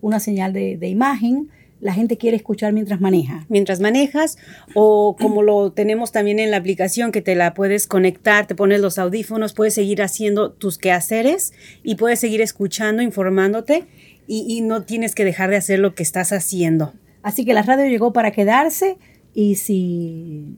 una 0.00 0.20
señal 0.20 0.52
de, 0.52 0.76
de 0.76 0.88
imagen, 0.88 1.50
la 1.82 1.92
gente 1.92 2.16
quiere 2.16 2.36
escuchar 2.36 2.72
mientras 2.72 3.00
maneja. 3.00 3.44
Mientras 3.48 3.80
manejas 3.80 4.38
o 4.72 5.16
como 5.20 5.42
lo 5.42 5.72
tenemos 5.72 6.12
también 6.12 6.38
en 6.38 6.52
la 6.52 6.58
aplicación 6.58 7.10
que 7.10 7.22
te 7.22 7.34
la 7.34 7.54
puedes 7.54 7.88
conectar, 7.88 8.46
te 8.46 8.54
pones 8.54 8.80
los 8.80 8.98
audífonos, 8.98 9.52
puedes 9.52 9.74
seguir 9.74 10.00
haciendo 10.00 10.52
tus 10.52 10.78
quehaceres 10.78 11.52
y 11.82 11.96
puedes 11.96 12.20
seguir 12.20 12.40
escuchando, 12.40 13.02
informándote 13.02 13.84
y, 14.28 14.46
y 14.48 14.60
no 14.60 14.84
tienes 14.84 15.16
que 15.16 15.24
dejar 15.24 15.50
de 15.50 15.56
hacer 15.56 15.80
lo 15.80 15.96
que 15.96 16.04
estás 16.04 16.32
haciendo. 16.32 16.92
Así 17.24 17.44
que 17.44 17.52
la 17.52 17.62
radio 17.62 17.86
llegó 17.86 18.12
para 18.12 18.30
quedarse 18.30 18.96
y 19.34 19.56
si 19.56 20.56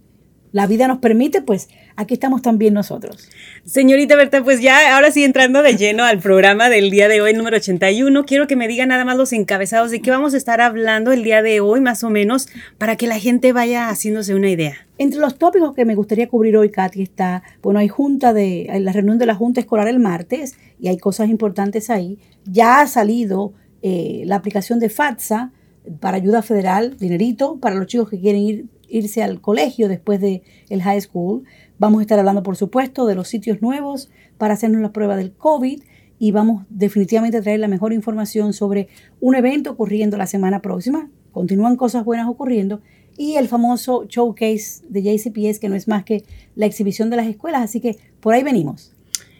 la 0.54 0.68
vida 0.68 0.86
nos 0.86 0.98
permite, 0.98 1.42
pues 1.42 1.68
aquí 1.96 2.14
estamos 2.14 2.40
también 2.40 2.74
nosotros. 2.74 3.28
Señorita 3.64 4.14
Berta, 4.14 4.44
pues 4.44 4.60
ya 4.60 4.94
ahora 4.94 5.10
sí 5.10 5.24
entrando 5.24 5.62
de 5.62 5.76
lleno 5.76 6.04
al 6.04 6.20
programa 6.20 6.68
del 6.68 6.92
día 6.92 7.08
de 7.08 7.20
hoy, 7.20 7.34
número 7.34 7.56
81, 7.56 8.24
quiero 8.24 8.46
que 8.46 8.54
me 8.54 8.68
diga 8.68 8.86
nada 8.86 9.04
más 9.04 9.16
los 9.16 9.32
encabezados 9.32 9.90
de 9.90 10.00
qué 10.00 10.12
vamos 10.12 10.32
a 10.32 10.36
estar 10.36 10.60
hablando 10.60 11.10
el 11.10 11.24
día 11.24 11.42
de 11.42 11.58
hoy, 11.58 11.80
más 11.80 12.04
o 12.04 12.10
menos, 12.10 12.46
para 12.78 12.94
que 12.94 13.08
la 13.08 13.18
gente 13.18 13.52
vaya 13.52 13.88
haciéndose 13.88 14.32
una 14.36 14.48
idea. 14.48 14.76
Entre 14.96 15.18
los 15.18 15.38
tópicos 15.38 15.74
que 15.74 15.84
me 15.84 15.96
gustaría 15.96 16.28
cubrir 16.28 16.56
hoy, 16.56 16.70
Katy, 16.70 17.02
está, 17.02 17.42
bueno, 17.60 17.80
hay 17.80 17.88
junta 17.88 18.32
de, 18.32 18.68
hay 18.70 18.78
la 18.78 18.92
reunión 18.92 19.18
de 19.18 19.26
la 19.26 19.34
Junta 19.34 19.58
Escolar 19.58 19.88
el 19.88 19.98
martes 19.98 20.54
y 20.78 20.86
hay 20.86 20.98
cosas 20.98 21.30
importantes 21.30 21.90
ahí. 21.90 22.20
Ya 22.44 22.80
ha 22.80 22.86
salido 22.86 23.54
eh, 23.82 24.22
la 24.26 24.36
aplicación 24.36 24.78
de 24.78 24.88
FATSA 24.88 25.50
para 25.98 26.18
ayuda 26.18 26.42
federal, 26.42 26.96
dinerito, 26.96 27.56
para 27.56 27.74
los 27.74 27.88
chicos 27.88 28.08
que 28.08 28.20
quieren 28.20 28.40
ir 28.40 28.66
irse 28.96 29.22
al 29.22 29.40
colegio 29.40 29.88
después 29.88 30.20
de 30.20 30.42
el 30.68 30.82
high 30.82 31.00
school. 31.00 31.44
Vamos 31.78 31.98
a 31.98 32.02
estar 32.02 32.18
hablando, 32.18 32.42
por 32.42 32.56
supuesto, 32.56 33.06
de 33.06 33.14
los 33.14 33.28
sitios 33.28 33.60
nuevos 33.60 34.10
para 34.38 34.54
hacernos 34.54 34.80
la 34.80 34.92
prueba 34.92 35.16
del 35.16 35.32
COVID 35.32 35.82
y 36.18 36.30
vamos 36.30 36.64
definitivamente 36.70 37.38
a 37.38 37.42
traer 37.42 37.58
la 37.58 37.68
mejor 37.68 37.92
información 37.92 38.52
sobre 38.52 38.88
un 39.20 39.34
evento 39.34 39.72
ocurriendo 39.72 40.16
la 40.16 40.26
semana 40.26 40.62
próxima. 40.62 41.10
Continúan 41.32 41.76
cosas 41.76 42.04
buenas 42.04 42.28
ocurriendo 42.28 42.82
y 43.16 43.34
el 43.34 43.48
famoso 43.48 44.06
showcase 44.08 44.84
de 44.88 45.02
JCPS, 45.02 45.58
que 45.58 45.68
no 45.68 45.74
es 45.74 45.88
más 45.88 46.04
que 46.04 46.24
la 46.54 46.66
exhibición 46.66 47.10
de 47.10 47.16
las 47.16 47.26
escuelas, 47.26 47.62
así 47.62 47.80
que 47.80 47.96
por 48.20 48.34
ahí 48.34 48.44
venimos. 48.44 48.92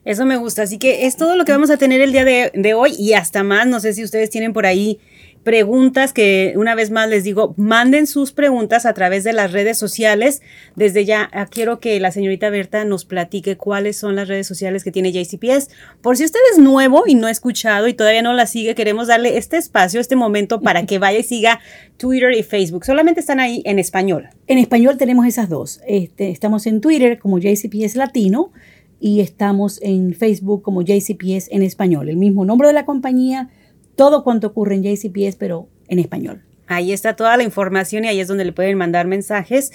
Eso 0.05 0.27
me 0.27 0.37
gusta, 0.37 0.63
así 0.63 0.79
que 0.79 1.07
es 1.07 1.17
todo 1.17 1.37
lo 1.37 1.45
que 1.45 1.53
vamos 1.53 1.71
a 1.71 1.77
tener 1.77 2.01
el 2.01 2.13
día 2.13 2.25
de, 2.25 2.51
de 2.55 2.75
hoy 2.75 2.95
y 2.99 3.15
hasta 3.15 3.43
más, 3.43 3.67
no 3.67 3.81
sé 3.81 3.95
si 3.95 4.05
ustedes 4.05 4.29
tienen 4.31 4.53
por 4.53 4.67
ahí 4.67 4.99
preguntas 5.45 6.13
que 6.13 6.55
una 6.57 6.75
vez 6.75 6.91
más 6.91 7.09
les 7.09 7.23
digo, 7.23 7.55
manden 7.57 8.07
sus 8.07 8.33
preguntas 8.33 8.87
a 8.87 8.95
través 8.95 9.23
de 9.23 9.33
las 9.33 9.53
redes 9.53 9.79
sociales. 9.79 10.43
Desde 10.75 11.05
ya 11.05 11.29
ah, 11.33 11.47
quiero 11.47 11.79
que 11.79 12.01
la 12.01 12.11
señorita 12.11 12.51
Berta 12.51 12.85
nos 12.85 13.05
platique 13.05 13.57
cuáles 13.57 13.97
son 13.97 14.17
las 14.17 14.27
redes 14.27 14.47
sociales 14.47 14.83
que 14.83 14.91
tiene 14.91 15.13
JCPS. 15.13 15.69
Por 16.01 16.17
si 16.17 16.25
usted 16.25 16.41
es 16.53 16.59
nuevo 16.59 17.05
y 17.07 17.15
no 17.15 17.27
ha 17.27 17.31
escuchado 17.31 17.87
y 17.87 17.95
todavía 17.95 18.23
no 18.23 18.33
la 18.33 18.47
sigue, 18.47 18.75
queremos 18.75 19.07
darle 19.07 19.37
este 19.37 19.59
espacio, 19.59 20.01
este 20.01 20.17
momento 20.17 20.63
para 20.63 20.87
que 20.87 20.99
vaya 20.99 21.19
y 21.19 21.23
siga 21.23 21.61
Twitter 21.99 22.33
y 22.33 22.43
Facebook. 22.43 22.85
Solamente 22.85 23.21
están 23.21 23.39
ahí 23.39 23.63
en 23.67 23.79
español. 23.79 24.31
En 24.47 24.59
español 24.59 24.97
tenemos 24.97 25.27
esas 25.27 25.49
dos. 25.49 25.81
Este, 25.87 26.31
estamos 26.31 26.67
en 26.67 26.81
Twitter 26.81 27.19
como 27.19 27.39
JCPS 27.39 27.97
Latino 27.97 28.51
y 28.99 29.21
estamos 29.21 29.81
en 29.83 30.15
Facebook 30.15 30.63
como 30.63 30.81
JCPS 30.81 31.49
en 31.51 31.63
español. 31.63 32.09
El 32.09 32.17
mismo 32.17 32.47
nombre 32.47 32.69
de 32.69 32.75
la 32.75 32.87
compañía 32.87 33.51
todo 33.97 34.25
cuanto 34.25 34.49
ocurre 34.49 34.75
en 34.75 34.83
JCPS, 34.83 35.37
pero 35.37 35.69
en 35.89 35.99
español. 35.99 36.43
Ahí 36.67 36.93
está 36.93 37.15
toda 37.17 37.37
la 37.37 37.43
información 37.43 38.05
y 38.05 38.09
ahí 38.09 38.21
es 38.21 38.29
donde 38.29 38.45
le 38.45 38.53
pueden 38.53 38.79
mandar 38.79 39.07
mensajes 39.07 39.73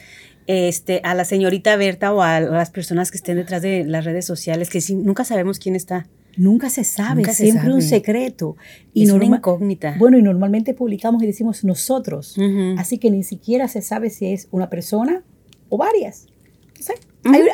este, 0.48 1.02
a 1.04 1.14
la 1.14 1.26
señorita 1.26 1.76
Berta 1.78 2.12
o 2.12 2.24
a, 2.24 2.40
las 2.40 2.72
personas 2.72 3.12
que 3.12 3.18
estén 3.18 3.38
detrás 3.38 3.62
de 3.62 3.86
las 3.86 4.06
redes 4.06 4.26
sociales, 4.26 4.70
que 4.70 4.82
nunca 4.96 5.24
sabemos 5.24 5.60
quién 5.60 5.76
está. 5.76 6.08
Nunca 6.38 6.70
se 6.70 6.84
sabe, 6.84 7.24
siempre 7.34 7.72
un 7.72 7.82
secreto. 7.82 8.56
Y 8.94 9.04
es 9.04 9.12
una 9.12 9.26
incógnita. 9.26 9.96
Bueno, 10.00 10.18
y 10.18 10.24
normalmente 10.24 10.74
publicamos 10.74 11.22
y 11.22 11.28
decimos 11.28 11.64
nosotros, 11.64 12.36
así 12.78 12.98
que 12.98 13.12
ni 13.12 13.24
siquiera 13.24 13.68
se 13.68 13.82
sabe 13.82 14.10
si 14.10 14.34
es 14.34 14.48
una 14.50 14.70
persona 14.70 15.24
o 15.70 15.78
varias. 15.78 16.29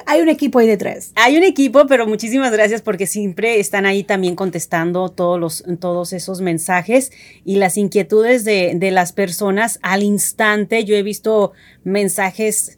Hay, 0.05 0.21
un 0.21 0.29
equipo 0.29 0.59
ahí 0.59 0.67
detrás. 0.67 1.11
Hay 1.15 1.37
un 1.37 1.43
equipo, 1.43 1.87
pero 1.87 2.05
muchísimas 2.05 2.51
gracias 2.51 2.81
porque 2.81 3.07
siempre 3.07 3.59
están 3.59 3.85
ahí 3.85 4.03
también 4.03 4.35
contestando 4.35 5.09
todos, 5.09 5.39
los, 5.39 5.63
todos 5.79 6.13
esos 6.13 6.41
mensajes 6.41 7.11
y 7.43 7.55
las 7.55 7.75
inquietudes 7.75 8.45
de, 8.45 8.77
las 8.91 9.11
personas 9.11 9.79
al 9.81 10.03
instante. 10.03 10.85
Yo 10.85 10.95
he 10.95 11.01
visto 11.01 11.53
mensajes 11.83 12.77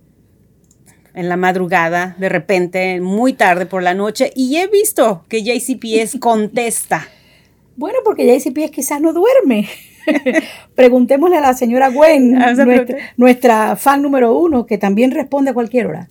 en 1.13 1.29
la 1.29 1.35
madrugada, 1.35 2.15
de 2.19 2.29
repente, 2.29 3.01
muy 3.01 3.33
tarde 3.33 3.65
por 3.65 3.83
la 3.83 3.93
noche, 3.93 4.31
y 4.35 4.57
he 4.57 4.67
visto 4.67 5.25
que 5.27 5.43
JCPS 5.43 6.17
contesta. 6.19 7.07
Bueno, 7.75 7.99
porque 8.05 8.25
JCPS 8.25 8.71
quizás 8.71 9.01
no 9.01 9.13
duerme. 9.13 9.67
Preguntémosle 10.75 11.37
a 11.37 11.41
la 11.41 11.53
señora 11.53 11.89
Gwen, 11.89 12.31
nuestra, 12.31 12.97
nuestra, 13.17 13.75
fan 13.75 14.01
número 14.01 14.37
uno, 14.37 14.65
que 14.65 14.77
también 14.77 15.11
responde 15.11 15.51
a 15.51 15.53
cualquier 15.53 15.87
hora. 15.87 16.07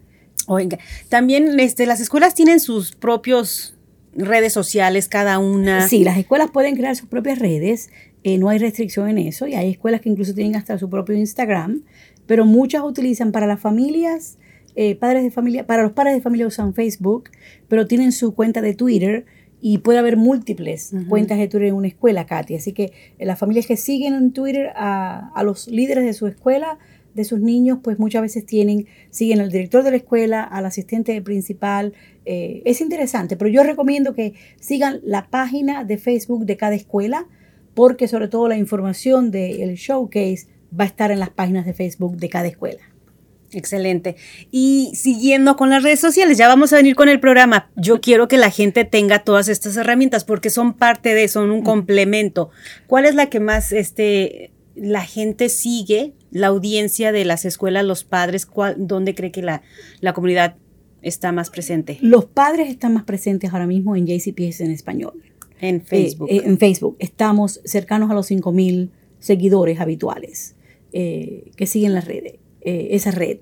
Oiga, 0.46 0.78
también 1.08 1.58
este, 1.58 1.86
las 1.86 2.00
escuelas 2.00 2.34
tienen 2.34 2.60
sus 2.60 2.94
propios 2.94 3.74
redes 4.14 4.52
sociales 4.52 5.08
cada 5.08 5.38
una. 5.38 5.88
Sí, 5.88 6.04
las 6.04 6.18
escuelas 6.18 6.50
pueden 6.50 6.76
crear 6.76 6.96
sus 6.96 7.08
propias 7.08 7.38
redes, 7.38 7.90
eh, 8.22 8.38
no 8.38 8.48
hay 8.48 8.58
restricción 8.58 9.08
en 9.08 9.18
eso, 9.18 9.46
y 9.46 9.54
hay 9.54 9.70
escuelas 9.70 10.00
que 10.00 10.08
incluso 10.08 10.34
tienen 10.34 10.56
hasta 10.56 10.78
su 10.78 10.88
propio 10.88 11.16
Instagram, 11.16 11.82
pero 12.26 12.44
muchas 12.44 12.82
utilizan 12.82 13.32
para 13.32 13.46
las 13.46 13.60
familias, 13.60 14.38
eh, 14.74 14.94
padres 14.94 15.22
de 15.22 15.30
familia, 15.30 15.66
para 15.66 15.82
los 15.82 15.92
padres 15.92 16.14
de 16.14 16.20
familia 16.20 16.46
usan 16.46 16.74
Facebook, 16.74 17.30
pero 17.68 17.86
tienen 17.86 18.12
su 18.12 18.34
cuenta 18.34 18.60
de 18.60 18.74
Twitter 18.74 19.24
y 19.60 19.78
puede 19.78 19.98
haber 19.98 20.16
múltiples 20.16 20.92
cuentas 21.08 21.38
de 21.38 21.48
Twitter 21.48 21.68
en 21.68 21.74
una 21.74 21.88
escuela, 21.88 22.26
Katy. 22.26 22.56
Así 22.56 22.72
que 22.72 22.92
eh, 23.18 23.24
las 23.24 23.38
familias 23.38 23.66
que 23.66 23.76
siguen 23.76 24.14
en 24.14 24.32
Twitter 24.32 24.70
a, 24.76 25.32
a 25.34 25.42
los 25.42 25.66
líderes 25.66 26.04
de 26.04 26.12
su 26.12 26.26
escuela, 26.26 26.78
de 27.16 27.24
sus 27.24 27.40
niños, 27.40 27.78
pues 27.82 27.98
muchas 27.98 28.22
veces 28.22 28.46
tienen, 28.46 28.86
siguen 29.10 29.40
al 29.40 29.50
director 29.50 29.82
de 29.82 29.90
la 29.90 29.96
escuela, 29.96 30.44
al 30.44 30.66
asistente 30.66 31.20
principal. 31.22 31.94
Eh, 32.24 32.62
es 32.64 32.80
interesante, 32.80 33.36
pero 33.36 33.50
yo 33.50 33.62
recomiendo 33.64 34.14
que 34.14 34.34
sigan 34.60 35.00
la 35.02 35.28
página 35.28 35.82
de 35.82 35.98
Facebook 35.98 36.46
de 36.46 36.56
cada 36.56 36.76
escuela, 36.76 37.26
porque 37.74 38.06
sobre 38.06 38.28
todo 38.28 38.48
la 38.48 38.56
información 38.56 39.30
del 39.30 39.74
showcase 39.74 40.46
va 40.78 40.84
a 40.84 40.86
estar 40.86 41.10
en 41.10 41.18
las 41.18 41.30
páginas 41.30 41.66
de 41.66 41.72
Facebook 41.72 42.16
de 42.16 42.28
cada 42.28 42.46
escuela. 42.46 42.82
Excelente. 43.52 44.16
Y 44.50 44.92
siguiendo 44.94 45.56
con 45.56 45.70
las 45.70 45.82
redes 45.82 46.00
sociales, 46.00 46.36
ya 46.36 46.48
vamos 46.48 46.72
a 46.72 46.76
venir 46.76 46.94
con 46.94 47.08
el 47.08 47.20
programa. 47.20 47.70
Yo 47.76 48.00
quiero 48.00 48.28
que 48.28 48.36
la 48.36 48.50
gente 48.50 48.84
tenga 48.84 49.20
todas 49.20 49.48
estas 49.48 49.76
herramientas 49.76 50.24
porque 50.24 50.50
son 50.50 50.74
parte 50.74 51.14
de, 51.14 51.28
son 51.28 51.50
un 51.50 51.62
complemento. 51.62 52.50
¿Cuál 52.86 53.06
es 53.06 53.14
la 53.14 53.30
que 53.30 53.40
más 53.40 53.72
este, 53.72 54.50
la 54.74 55.02
gente 55.02 55.48
sigue 55.48 56.12
la 56.30 56.48
audiencia 56.48 57.12
de 57.12 57.24
las 57.24 57.44
escuelas, 57.44 57.84
los 57.84 58.04
padres, 58.04 58.48
¿dónde 58.76 59.14
cree 59.14 59.30
que 59.30 59.42
la, 59.42 59.62
la 60.00 60.12
comunidad 60.12 60.56
está 61.02 61.32
más 61.32 61.50
presente? 61.50 61.98
Los 62.00 62.24
padres 62.26 62.68
están 62.68 62.94
más 62.94 63.04
presentes 63.04 63.52
ahora 63.52 63.66
mismo 63.66 63.96
en 63.96 64.06
JCPS 64.06 64.60
en 64.62 64.70
español. 64.70 65.22
En 65.60 65.82
Facebook. 65.82 66.28
Eh, 66.30 66.42
en 66.44 66.58
Facebook. 66.58 66.96
Estamos 66.98 67.60
cercanos 67.64 68.10
a 68.10 68.14
los 68.14 68.30
5.000 68.30 68.90
seguidores 69.18 69.80
habituales 69.80 70.54
eh, 70.92 71.50
que 71.56 71.66
siguen 71.66 71.94
la 71.94 72.00
red, 72.00 72.24
eh, 72.60 72.88
esa 72.90 73.10
red. 73.10 73.38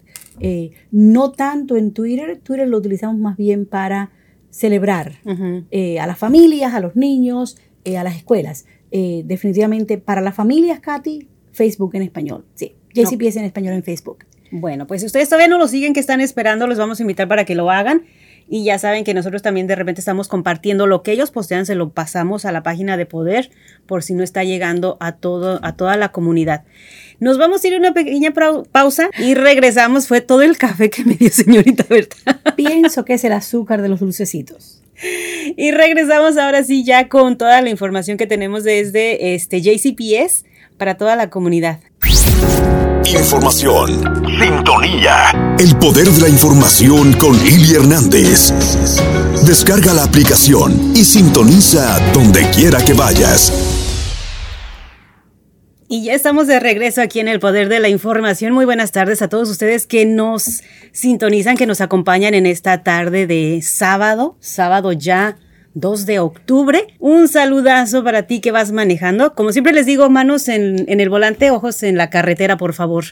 no 0.90 1.32
tanto 1.32 1.76
en 1.76 1.92
Twitter. 1.92 2.38
Twitter 2.42 2.68
lo 2.68 2.78
utilizamos 2.78 3.18
más 3.18 3.36
bien 3.36 3.66
para 3.66 4.10
celebrar 4.50 5.18
a 5.24 6.06
las 6.06 6.18
familias, 6.18 6.74
a 6.74 6.80
los 6.80 6.94
niños, 6.94 7.56
a 7.84 8.04
las 8.04 8.16
escuelas. 8.16 8.66
definitivamente 8.90 9.98
para 9.98 10.20
las 10.20 10.36
familias, 10.36 10.78
Katy, 10.78 11.26
Facebook 11.54 11.94
en 11.94 12.02
español. 12.02 12.44
Sí, 12.54 12.75
JCPS 12.92 13.37
en 13.37 13.44
español 13.44 13.75
en 13.75 13.82
Facebook. 13.82 14.25
Bueno, 14.50 14.87
pues 14.87 15.00
si 15.00 15.06
ustedes 15.06 15.28
todavía 15.28 15.49
no 15.49 15.58
lo 15.58 15.66
siguen, 15.66 15.94
que 15.94 16.00
están 16.00 16.20
esperando, 16.20 16.66
los 16.66 16.78
vamos 16.78 17.00
a 17.00 17.02
invitar 17.02 17.26
para 17.26 17.44
que 17.44 17.54
lo 17.54 17.70
hagan. 17.70 18.02
Y 18.46 18.62
ya 18.62 18.78
saben 18.78 19.04
que 19.04 19.14
nosotros 19.14 19.40
también 19.40 19.66
de 19.66 19.75
repente 19.75 20.02
estamos 20.02 20.28
compartiendo 20.28 20.87
lo 20.87 21.02
que 21.02 21.12
ellos 21.12 21.30
postean, 21.30 21.64
se 21.64 21.75
lo 21.75 21.90
pasamos 21.90 22.44
a 22.44 22.52
la 22.52 22.62
página 22.62 22.99
de 22.99 23.06
poder 23.06 23.50
por 23.87 24.02
si 24.02 24.12
no 24.12 24.23
está 24.23 24.44
llegando 24.44 24.99
a, 25.00 25.12
todo, 25.12 25.61
a 25.62 25.76
toda 25.76 25.96
la 25.96 26.11
comunidad. 26.11 26.64
Nos 27.20 27.38
vamos 27.38 27.64
a 27.64 27.68
ir 27.68 27.75
a 27.75 27.78
una 27.78 27.94
pequeña 27.94 28.34
pausa 28.70 29.08
y 29.18 29.34
regresamos. 29.34 30.08
Fue 30.08 30.20
todo 30.20 30.42
el 30.42 30.58
café 30.58 30.90
que 30.90 31.04
me 31.04 31.14
dio 31.14 31.30
señorita 31.30 31.84
Berta. 31.88 32.16
Pienso 32.56 33.04
que 33.06 33.14
es 33.14 33.25
el 33.25 33.32
azúcar 33.32 33.80
de 33.80 33.88
los 33.88 34.00
dulcecitos. 34.00 34.82
Y 35.56 35.70
regresamos 35.73 36.37
ahora 36.37 36.62
sí 36.62 36.84
ya 36.84 37.08
con 37.08 37.38
toda 37.38 37.61
la 37.62 37.70
información 37.70 38.16
que 38.16 38.26
tenemos 38.26 38.62
desde 38.62 39.34
este 39.34 39.61
JCPS 39.61 40.44
para 40.76 40.96
toda 40.96 41.16
la 41.16 41.30
comunidad. 41.30 41.80
Información. 43.06 44.02
Sintonía. 44.40 45.56
El 45.58 45.76
poder 45.76 46.08
de 46.08 46.20
la 46.22 46.28
información 46.28 47.12
con 47.14 47.34
Ili 47.46 47.74
Hernández. 47.74 48.52
Descarga 49.46 49.92
la 49.94 50.04
aplicación 50.04 50.92
y 50.94 51.04
sintoniza 51.04 51.98
donde 52.12 52.48
quiera 52.50 52.78
que 52.84 52.94
vayas. 52.94 53.52
Y 55.86 56.02
ya 56.02 56.14
estamos 56.14 56.46
de 56.46 56.58
regreso 56.58 57.02
aquí 57.02 57.20
en 57.20 57.28
el 57.28 57.40
Poder 57.40 57.68
de 57.68 57.78
la 57.78 57.88
Información. 57.88 58.52
Muy 58.52 58.64
buenas 58.64 58.90
tardes 58.90 59.22
a 59.22 59.28
todos 59.28 59.50
ustedes 59.50 59.86
que 59.86 60.06
nos 60.06 60.62
sintonizan, 60.92 61.56
que 61.56 61.66
nos 61.66 61.80
acompañan 61.80 62.34
en 62.34 62.46
esta 62.46 62.82
tarde 62.82 63.26
de 63.26 63.60
sábado, 63.62 64.36
sábado 64.40 64.92
ya 64.92 65.36
2 65.74 66.06
de 66.06 66.20
octubre. 66.20 66.86
Un 66.98 67.28
saludazo 67.28 68.02
para 68.02 68.26
ti 68.26 68.40
que 68.40 68.52
vas 68.52 68.72
manejando. 68.72 69.34
Como 69.34 69.52
siempre 69.52 69.72
les 69.72 69.86
digo, 69.86 70.08
manos 70.08 70.48
en, 70.48 70.86
el 70.88 71.08
volante, 71.10 71.50
ojos 71.50 71.82
en 71.82 71.96
la 71.96 72.10
carretera, 72.10 72.56
por 72.56 72.72
favor. 72.72 73.04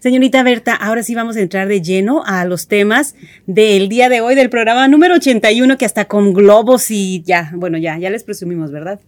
Señorita 0.00 0.42
Berta, 0.42 0.74
ahora 0.74 1.02
sí 1.02 1.14
vamos 1.14 1.36
a 1.36 1.40
entrar 1.40 1.68
de 1.68 1.80
lleno 1.80 2.22
a 2.26 2.44
los 2.44 2.68
temas 2.68 3.14
del 3.46 3.88
día 3.88 4.08
de 4.08 4.20
hoy 4.20 4.34
del 4.34 4.50
programa 4.50 4.86
número 4.88 5.14
81, 5.14 5.78
que 5.78 5.84
hasta 5.84 6.06
con 6.06 6.32
globos 6.32 6.90
y 6.90 7.22
ya, 7.22 7.52
bueno, 7.54 7.78
ya, 7.78 7.98
ya 7.98 8.10
les 8.10 8.24
presumimos, 8.24 8.70
¿verdad? 8.70 9.00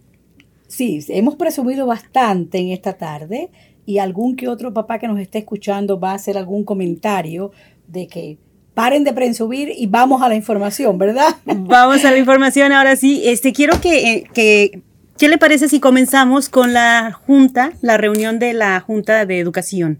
Sí, 0.67 1.05
hemos 1.09 1.35
presumido 1.35 1.85
bastante 1.85 2.57
en 2.57 2.71
esta 2.71 2.93
tarde 2.93 3.49
y 3.85 3.97
algún 3.97 4.35
que 4.35 4.47
otro 4.47 4.73
papá 4.73 4.99
que 4.99 5.07
nos 5.07 5.19
esté 5.19 5.39
escuchando 5.39 5.99
va 5.99 6.11
a 6.11 6.15
hacer 6.15 6.37
algún 6.37 6.63
comentario 6.63 7.51
de 7.87 8.07
que 8.07 8.37
paren 8.73 9.03
de 9.03 9.13
presumir 9.13 9.71
y 9.75 9.87
vamos 9.87 10.21
a 10.21 10.29
la 10.29 10.35
información, 10.35 10.97
¿verdad? 10.97 11.35
Vamos 11.45 12.05
a 12.05 12.11
la 12.11 12.17
información. 12.17 12.71
Ahora 12.71 12.95
sí, 12.95 13.21
este, 13.25 13.53
quiero 13.53 13.79
que, 13.81 14.25
que, 14.33 14.81
¿qué 15.17 15.27
le 15.27 15.37
parece 15.37 15.67
si 15.67 15.79
comenzamos 15.79 16.49
con 16.49 16.73
la 16.73 17.11
Junta, 17.11 17.73
la 17.81 17.97
reunión 17.97 18.39
de 18.39 18.53
la 18.53 18.79
Junta 18.79 19.25
de 19.25 19.39
Educación? 19.39 19.99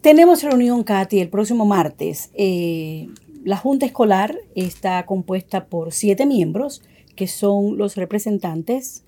Tenemos 0.00 0.42
reunión, 0.42 0.82
Katy, 0.82 1.20
el 1.20 1.28
próximo 1.28 1.66
martes. 1.66 2.30
Eh, 2.34 3.08
la 3.44 3.56
Junta 3.56 3.84
Escolar 3.84 4.34
está 4.54 5.04
compuesta 5.04 5.66
por 5.66 5.92
siete 5.92 6.24
miembros, 6.24 6.82
que 7.16 7.26
son 7.26 7.76
los 7.76 7.96
representantes 7.96 9.02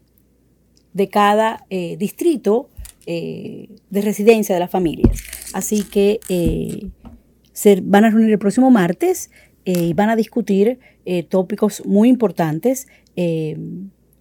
de 0.92 1.08
cada 1.08 1.64
eh, 1.70 1.96
distrito 1.96 2.68
eh, 3.06 3.70
de 3.88 4.00
residencia 4.02 4.54
de 4.54 4.60
las 4.60 4.70
familias. 4.70 5.22
Así 5.54 5.82
que 5.82 6.20
van 7.82 8.04
a 8.04 8.10
reunir 8.10 8.32
el 8.32 8.38
próximo 8.38 8.70
martes 8.70 9.30
eh, 9.64 9.72
y 9.72 9.92
van 9.92 10.10
a 10.10 10.16
discutir 10.16 10.78
eh, 11.04 11.22
tópicos 11.22 11.84
muy 11.86 12.08
importantes. 12.08 12.88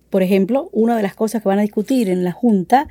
por 0.10 0.24
ejemplo, 0.24 0.70
una 0.74 0.98
de 0.98 1.04
las 1.04 1.16
cosas 1.16 1.42
que 1.42 1.48
van 1.48 1.60
a 1.60 1.62
discutir 1.62 2.10
en 2.10 2.24
la 2.24 2.34
Junta 2.34 2.88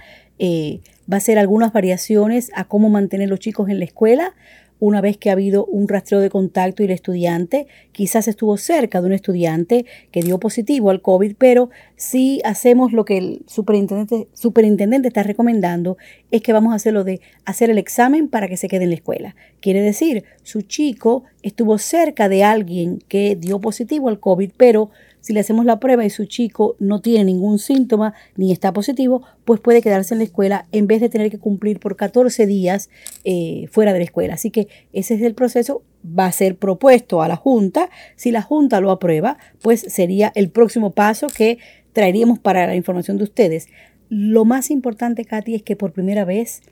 va 1.12 1.16
a 1.18 1.20
ser 1.20 1.38
algunas 1.38 1.72
variaciones 1.72 2.50
a 2.54 2.64
cómo 2.64 2.88
mantener 2.88 3.28
los 3.28 3.40
chicos 3.40 3.68
en 3.68 3.78
la 3.78 3.84
escuela 3.84 4.34
una 4.80 5.00
vez 5.00 5.18
que 5.18 5.30
ha 5.30 5.34
habido 5.34 5.66
un 5.66 5.86
rastreo 5.86 6.20
de 6.20 6.30
contacto 6.30 6.82
y 6.82 6.86
el 6.86 6.92
estudiante 6.92 7.66
quizás 7.92 8.26
estuvo 8.26 8.56
cerca 8.56 9.00
de 9.00 9.06
un 9.06 9.12
estudiante 9.12 9.86
que 10.10 10.22
dio 10.22 10.40
positivo 10.40 10.90
al 10.90 11.02
COVID, 11.02 11.34
pero 11.38 11.70
si 11.96 12.40
hacemos 12.44 12.92
lo 12.92 13.04
que 13.04 13.18
el 13.18 13.42
superintendente, 13.46 14.28
superintendente 14.32 15.08
está 15.08 15.22
recomendando, 15.22 15.98
es 16.30 16.42
que 16.42 16.52
vamos 16.52 16.72
a 16.72 16.76
hacerlo 16.76 17.04
de 17.04 17.20
hacer 17.44 17.70
el 17.70 17.78
examen 17.78 18.28
para 18.28 18.48
que 18.48 18.56
se 18.56 18.68
quede 18.68 18.84
en 18.84 18.90
la 18.90 18.96
escuela. 18.96 19.36
Quiere 19.60 19.82
decir, 19.82 20.24
su 20.42 20.62
chico 20.62 21.24
estuvo 21.42 21.78
cerca 21.78 22.28
de 22.28 22.42
alguien 22.42 22.98
que 23.08 23.36
dio 23.36 23.60
positivo 23.60 24.08
al 24.08 24.18
COVID, 24.18 24.52
pero 24.56 24.90
si 25.20 25.32
le 25.32 25.40
hacemos 25.40 25.64
la 25.64 25.80
prueba 25.80 26.04
y 26.04 26.10
su 26.10 26.24
chico 26.26 26.76
no 26.78 27.00
tiene 27.00 27.24
ningún 27.24 27.58
síntoma 27.58 28.14
ni 28.36 28.52
está 28.52 28.72
positivo, 28.72 29.22
pues 29.44 29.60
puede 29.60 29.82
quedarse 29.82 30.14
en 30.14 30.18
la 30.18 30.24
escuela 30.24 30.66
en 30.72 30.86
vez 30.86 31.00
de 31.00 31.08
tener 31.08 31.30
que 31.30 31.38
cumplir 31.38 31.80
por 31.80 31.96
14 31.96 32.46
días 32.46 32.90
eh, 33.24 33.66
fuera 33.70 33.92
de 33.92 33.98
la 33.98 34.04
escuela. 34.04 34.34
Así 34.34 34.50
que 34.50 34.68
ese 34.92 35.14
es 35.14 35.22
el 35.22 35.34
proceso, 35.34 35.82
va 36.04 36.26
a 36.26 36.32
ser 36.32 36.56
propuesto 36.56 37.22
a 37.22 37.28
la 37.28 37.36
Junta. 37.36 37.90
Si 38.16 38.30
la 38.30 38.42
Junta 38.42 38.80
lo 38.80 38.90
aprueba, 38.90 39.38
pues 39.62 39.80
sería 39.80 40.32
el 40.34 40.50
próximo 40.50 40.92
paso 40.92 41.26
que 41.28 41.58
traeríamos 41.92 42.38
para 42.38 42.66
la 42.66 42.74
información 42.74 43.18
de 43.18 43.24
ustedes. 43.24 43.68
Lo 44.08 44.44
más 44.44 44.70
importante, 44.70 45.24
Katy, 45.24 45.54
es 45.54 45.62
que 45.62 45.76
por 45.76 45.92
primera 45.92 46.24
vez 46.24 46.62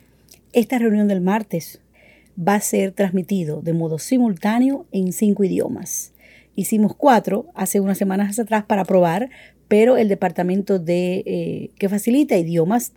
esta 0.52 0.78
reunión 0.78 1.08
del 1.08 1.20
martes 1.20 1.80
va 2.38 2.54
a 2.54 2.60
ser 2.60 2.92
transmitido 2.92 3.60
de 3.62 3.72
modo 3.72 3.98
simultáneo 3.98 4.86
en 4.92 5.12
cinco 5.12 5.44
idiomas. 5.44 6.12
Hicimos 6.58 6.96
cuatro 6.96 7.46
hace 7.54 7.78
unas 7.78 7.98
semanas 7.98 8.36
atrás 8.36 8.64
para 8.64 8.84
probar, 8.84 9.30
pero 9.68 9.96
el 9.96 10.08
departamento 10.08 10.80
de, 10.80 11.22
eh, 11.24 11.70
que 11.78 11.88
facilita 11.88 12.36
idiomas, 12.36 12.94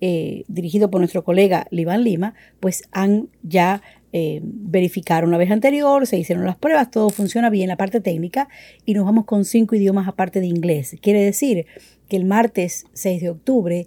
eh, 0.00 0.42
dirigido 0.48 0.90
por 0.90 1.00
nuestro 1.00 1.22
colega 1.22 1.68
Liban 1.70 2.02
Lima, 2.02 2.34
pues 2.58 2.82
han 2.90 3.28
ya 3.44 3.82
eh, 4.12 4.40
verificado 4.42 5.28
una 5.28 5.38
vez 5.38 5.52
anterior, 5.52 6.08
se 6.08 6.18
hicieron 6.18 6.44
las 6.44 6.56
pruebas, 6.56 6.90
todo 6.90 7.08
funciona 7.08 7.50
bien 7.50 7.68
la 7.68 7.76
parte 7.76 8.00
técnica 8.00 8.48
y 8.84 8.94
nos 8.94 9.04
vamos 9.04 9.26
con 9.26 9.44
cinco 9.44 9.76
idiomas 9.76 10.08
aparte 10.08 10.40
de 10.40 10.46
inglés. 10.46 10.96
Quiere 11.00 11.20
decir 11.20 11.66
que 12.08 12.16
el 12.16 12.24
martes 12.24 12.84
6 12.94 13.22
de 13.22 13.30
octubre 13.30 13.86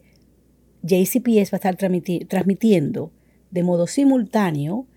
JCPS 0.83 1.51
va 1.51 1.57
a 1.57 1.69
estar 1.69 1.75
transmitiendo 1.75 3.11
de 3.51 3.63
modo 3.63 3.87
simultáneo 3.87 4.87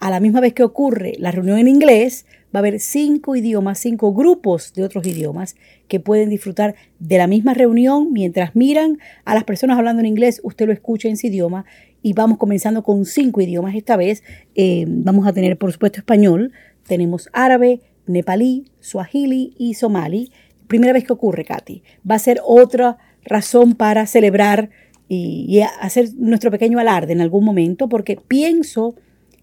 a 0.00 0.10
la 0.10 0.20
misma 0.20 0.40
vez 0.40 0.54
que 0.54 0.62
ocurre 0.62 1.14
la 1.18 1.30
reunión 1.30 1.58
en 1.58 1.68
inglés, 1.68 2.26
va 2.54 2.58
a 2.58 2.60
haber 2.60 2.78
cinco 2.78 3.34
idiomas, 3.34 3.78
cinco 3.78 4.12
grupos 4.14 4.72
de 4.74 4.84
otros 4.84 5.06
idiomas 5.06 5.56
que 5.88 5.98
pueden 5.98 6.30
disfrutar 6.30 6.76
de 6.98 7.18
la 7.18 7.26
misma 7.26 7.52
reunión 7.54 8.12
mientras 8.12 8.54
miran 8.54 8.98
a 9.24 9.34
las 9.34 9.44
personas 9.44 9.76
hablando 9.76 10.00
en 10.00 10.06
inglés, 10.06 10.40
usted 10.44 10.66
lo 10.66 10.72
escucha 10.72 11.08
en 11.08 11.16
su 11.16 11.26
idioma 11.26 11.64
y 12.02 12.12
vamos 12.12 12.38
comenzando 12.38 12.82
con 12.82 13.06
cinco 13.06 13.40
idiomas 13.40 13.74
esta 13.74 13.96
vez. 13.96 14.22
Eh, 14.54 14.84
vamos 14.86 15.26
a 15.26 15.32
tener, 15.32 15.56
por 15.56 15.72
supuesto, 15.72 15.98
español, 15.98 16.52
tenemos 16.86 17.28
árabe, 17.32 17.80
nepalí, 18.06 18.70
suajili 18.80 19.54
y 19.58 19.74
somali. 19.74 20.30
Primera 20.68 20.92
vez 20.92 21.04
que 21.04 21.14
ocurre, 21.14 21.44
Katy. 21.44 21.82
Va 22.08 22.16
a 22.16 22.18
ser 22.18 22.40
otra 22.44 22.98
razón 23.24 23.74
para 23.74 24.06
celebrar 24.06 24.70
y 25.08 25.60
hacer 25.80 26.08
nuestro 26.16 26.50
pequeño 26.50 26.78
alarde 26.78 27.12
en 27.12 27.20
algún 27.20 27.44
momento, 27.44 27.88
porque 27.88 28.16
pienso 28.16 28.96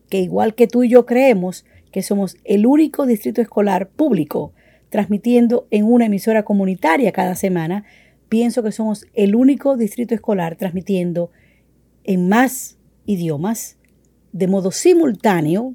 que 0.10 0.20
igual 0.20 0.54
que 0.54 0.68
tú 0.68 0.84
y 0.84 0.90
yo 0.90 1.06
creemos 1.06 1.66
que 1.92 2.02
somos 2.02 2.38
el 2.44 2.66
único 2.66 3.06
distrito 3.06 3.42
escolar 3.42 3.90
público 3.90 4.54
transmitiendo 4.90 5.68
en 5.72 5.86
una 5.86 6.06
emisora 6.06 6.44
comunitaria 6.44 7.12
cada 7.12 7.36
semana, 7.36 7.86
pienso 8.30 8.64
que 8.64 8.72
somos 8.72 9.06
el 9.14 9.36
único 9.36 9.78
distrito 9.78 10.14
escolar 10.14 10.56
transmitiendo 10.56 11.32
en 12.04 12.30
más 12.30 12.78
idiomas 13.06 13.78
de 14.32 14.48
modo 14.48 14.72
simultáneo 14.72 15.74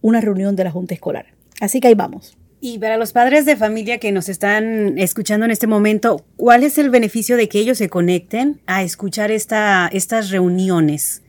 una 0.00 0.20
reunión 0.20 0.56
de 0.56 0.64
la 0.64 0.70
Junta 0.70 0.94
Escolar. 0.94 1.26
Así 1.60 1.80
que 1.80 1.88
ahí 1.88 1.94
vamos. 1.94 2.36
Y 2.60 2.78
para 2.78 2.96
los 2.96 3.12
padres 3.12 3.46
de 3.46 3.56
familia 3.56 3.98
que 3.98 4.10
nos 4.10 4.28
están 4.28 4.98
escuchando 4.98 5.44
en 5.44 5.52
este 5.52 5.66
momento, 5.66 6.24
¿cuál 6.36 6.64
es 6.64 6.76
el 6.78 6.90
beneficio 6.90 7.36
de 7.36 7.48
que 7.48 7.60
ellos 7.60 7.78
se 7.78 7.88
conecten 7.88 8.60
a 8.66 8.82
escuchar 8.82 9.30
esta, 9.30 9.88
estas 9.92 10.30
reuniones? 10.30 11.22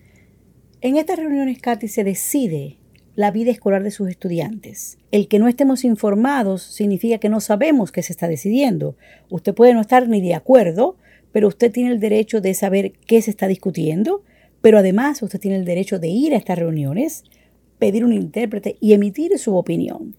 En 0.81 0.97
estas 0.97 1.19
reuniones, 1.19 1.59
Katy, 1.59 1.87
se 1.87 2.03
decide 2.03 2.78
la 3.19 3.31
vida 3.31 3.51
escolar 3.51 3.83
de 3.83 3.91
sus 3.91 4.07
estudiantes. 4.07 4.97
El 5.11 5.27
que 5.27 5.39
no 5.39 5.49
estemos 5.49 5.83
informados 5.83 6.61
significa 6.61 7.17
que 7.17 7.27
no 7.27 7.41
sabemos 7.41 7.91
qué 7.91 8.01
se 8.01 8.13
está 8.13 8.29
decidiendo. 8.29 8.95
Usted 9.29 9.53
puede 9.53 9.73
no 9.73 9.81
estar 9.81 10.07
ni 10.07 10.21
de 10.21 10.35
acuerdo, 10.35 10.95
pero 11.33 11.49
usted 11.49 11.69
tiene 11.69 11.91
el 11.91 11.99
derecho 11.99 12.39
de 12.39 12.53
saber 12.53 12.93
qué 13.07 13.21
se 13.21 13.31
está 13.31 13.49
discutiendo, 13.49 14.23
pero 14.61 14.77
además 14.77 15.21
usted 15.21 15.37
tiene 15.37 15.57
el 15.57 15.65
derecho 15.65 15.99
de 15.99 16.07
ir 16.07 16.33
a 16.33 16.37
estas 16.37 16.59
reuniones, 16.59 17.25
pedir 17.77 18.05
un 18.05 18.13
intérprete 18.13 18.77
y 18.79 18.93
emitir 18.93 19.37
su 19.37 19.53
opinión. 19.57 20.15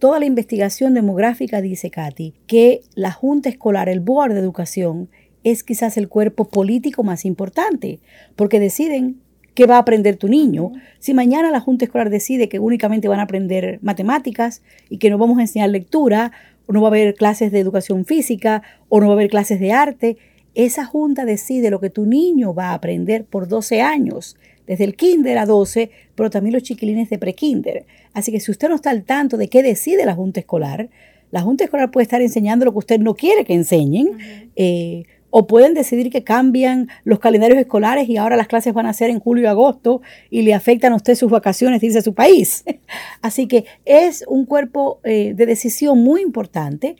Toda 0.00 0.18
la 0.18 0.26
investigación 0.26 0.92
demográfica 0.92 1.60
dice, 1.60 1.92
Katy, 1.92 2.34
que 2.48 2.80
la 2.96 3.12
Junta 3.12 3.48
Escolar, 3.48 3.88
el 3.88 4.00
Board 4.00 4.32
de 4.32 4.40
Educación, 4.40 5.08
es 5.44 5.62
quizás 5.62 5.96
el 5.96 6.08
cuerpo 6.08 6.48
político 6.48 7.04
más 7.04 7.24
importante, 7.24 8.00
porque 8.34 8.58
deciden 8.58 9.20
¿Qué 9.54 9.66
va 9.66 9.76
a 9.76 9.80
aprender 9.80 10.16
tu 10.16 10.28
niño? 10.28 10.72
Si 10.98 11.12
mañana 11.14 11.50
la 11.50 11.60
Junta 11.60 11.84
Escolar 11.84 12.10
decide 12.10 12.48
que 12.48 12.58
únicamente 12.58 13.08
van 13.08 13.20
a 13.20 13.24
aprender 13.24 13.78
matemáticas 13.82 14.62
y 14.88 14.98
que 14.98 15.10
no 15.10 15.18
vamos 15.18 15.38
a 15.38 15.42
enseñar 15.42 15.70
lectura, 15.70 16.32
o 16.66 16.72
no 16.72 16.80
va 16.80 16.88
a 16.88 16.90
haber 16.90 17.14
clases 17.14 17.50
de 17.50 17.58
educación 17.58 18.04
física, 18.04 18.62
o 18.88 19.00
no 19.00 19.06
va 19.06 19.14
a 19.14 19.16
haber 19.16 19.30
clases 19.30 19.58
de 19.58 19.72
arte, 19.72 20.16
esa 20.54 20.84
Junta 20.84 21.24
decide 21.24 21.70
lo 21.70 21.80
que 21.80 21.90
tu 21.90 22.06
niño 22.06 22.54
va 22.54 22.68
a 22.68 22.74
aprender 22.74 23.24
por 23.24 23.48
12 23.48 23.80
años, 23.80 24.36
desde 24.66 24.84
el 24.84 24.94
kinder 24.94 25.38
a 25.38 25.46
12, 25.46 25.90
pero 26.14 26.30
también 26.30 26.54
los 26.54 26.62
chiquilines 26.62 27.10
de 27.10 27.18
prekinder. 27.18 27.86
Así 28.12 28.30
que 28.30 28.40
si 28.40 28.52
usted 28.52 28.68
no 28.68 28.76
está 28.76 28.90
al 28.90 29.04
tanto 29.04 29.36
de 29.36 29.48
qué 29.48 29.62
decide 29.62 30.06
la 30.06 30.14
Junta 30.14 30.40
Escolar, 30.40 30.88
la 31.30 31.42
Junta 31.42 31.64
Escolar 31.64 31.90
puede 31.90 32.04
estar 32.04 32.22
enseñando 32.22 32.64
lo 32.64 32.72
que 32.72 32.78
usted 32.78 33.00
no 33.00 33.14
quiere 33.14 33.44
que 33.44 33.54
enseñen 33.54 34.10
o 35.30 35.46
pueden 35.46 35.74
decidir 35.74 36.10
que 36.10 36.24
cambian 36.24 36.88
los 37.04 37.20
calendarios 37.20 37.58
escolares 37.58 38.08
y 38.08 38.16
ahora 38.16 38.36
las 38.36 38.48
clases 38.48 38.74
van 38.74 38.86
a 38.86 38.92
ser 38.92 39.10
en 39.10 39.20
julio 39.20 39.44
y 39.44 39.46
agosto 39.46 40.02
y 40.28 40.42
le 40.42 40.54
afectan 40.54 40.92
a 40.92 40.96
usted 40.96 41.14
sus 41.14 41.30
vacaciones 41.30 41.96
a 41.96 42.02
su 42.02 42.14
país. 42.14 42.64
Así 43.22 43.46
que 43.46 43.64
es 43.84 44.24
un 44.28 44.44
cuerpo 44.44 45.00
eh, 45.04 45.32
de 45.34 45.46
decisión 45.46 45.98
muy 45.98 46.20
importante, 46.20 46.96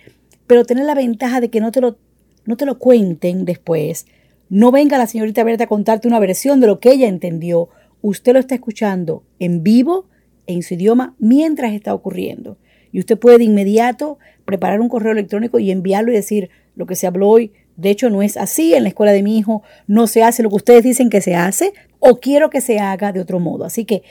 pero 0.47 0.65
tener 0.65 0.85
la 0.85 0.95
ventaja 0.95 1.41
de 1.41 1.51
que 1.51 1.61
no 1.61 1.73
te 1.73 1.81
lo, 1.81 1.99
no 2.45 2.57
te 2.57 2.67
lo 2.67 2.79
cuenten 2.79 3.45
después. 3.45 4.07
No 4.49 4.73
venga 4.73 4.99
la 4.99 5.07
señorita 5.07 5.45
Berta 5.45 5.65
a 5.65 5.69
contarte 5.69 6.09
una 6.09 6.19
versión 6.19 6.61
de 6.61 6.67
lo 6.67 6.81
que 6.81 6.91
ella 6.91 7.09
entendió. 7.09 7.69
Usted 8.03 8.33
lo 8.33 8.39
está 8.39 8.55
escuchando 8.55 9.23
en 9.39 9.63
vivo, 9.63 10.07
en 10.47 10.63
su 10.63 10.75
idioma, 10.75 11.15
mientras 11.19 11.73
está 11.73 11.95
ocurriendo. 11.95 12.59
Y 12.93 12.99
usted 12.99 13.19
puede 13.19 13.39
de 13.39 13.45
inmediato 13.45 14.19
preparar 14.45 14.81
un 14.81 14.89
correo 14.89 15.13
electrónico 15.13 15.61
y 15.61 15.71
enviarlo 15.71 16.11
y 16.11 16.17
decir 16.17 16.51
lo 16.75 16.87
que 16.87 16.97
se 16.97 17.07
habló 17.07 17.29
hoy 17.29 17.53
de 17.81 17.91
hecho, 17.91 18.11
no 18.11 18.23
es 18.23 18.37
así. 18.37 18.75
En 18.75 18.83
la 18.83 18.91
escuela 18.91 19.13
de 19.13 19.23
mi 19.23 19.39
hijo 19.39 19.63
no 19.87 20.07
se 20.07 20.23
hace 20.23 20.43
lo 20.43 20.51
que 20.51 20.57
ustedes 20.57 20.85
dicen 20.85 21.11
que 21.11 21.21
se 21.21 21.35
hace 21.35 21.73
o 21.99 22.21
quiero 22.21 22.51
que 22.51 22.61
se 22.61 22.79
haga 22.79 23.13
de 23.13 23.21
otro 23.21 23.41
modo. 23.41 23.65
Así 23.65 23.85
que 23.85 24.03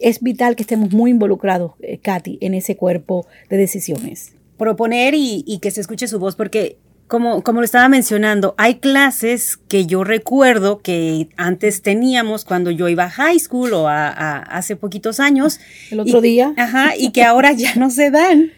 es 0.00 0.20
vital 0.20 0.56
que 0.56 0.62
estemos 0.62 0.92
muy 0.92 1.10
involucrados, 1.10 1.72
eh, 1.80 1.98
Katy, 1.98 2.38
en 2.40 2.54
ese 2.54 2.76
cuerpo 2.76 3.26
de 3.48 3.56
decisiones. 3.56 4.34
Proponer 4.58 5.14
y, 5.14 5.58
que 5.60 5.70
se 5.70 5.80
escuche 5.80 6.08
su 6.08 6.18
voz, 6.18 6.34
porque 6.34 6.78
como, 7.08 7.42
como 7.42 7.60
lo 7.60 7.64
estaba 7.64 7.88
mencionando, 7.88 8.54
hay 8.58 8.76
clases 8.76 9.56
que 9.56 9.86
yo 9.86 10.02
recuerdo 10.02 10.80
que 10.80 11.28
antes 11.36 11.82
teníamos 11.82 12.44
cuando 12.44 12.70
yo 12.70 12.88
iba 12.88 13.04
a 13.04 13.10
high 13.10 13.38
school 13.38 13.72
o 13.74 13.86
a, 13.86 14.38
hace 14.38 14.76
poquitos 14.76 15.20
años. 15.20 15.60
El 15.90 16.00
otro 16.00 16.20
día. 16.20 16.54
Ajá, 16.56 16.96
y 16.96 17.12
que 17.12 17.22
ahora 17.22 17.52
ya 17.52 17.74
no 17.76 17.90
se 17.90 18.10
dan. 18.10 18.50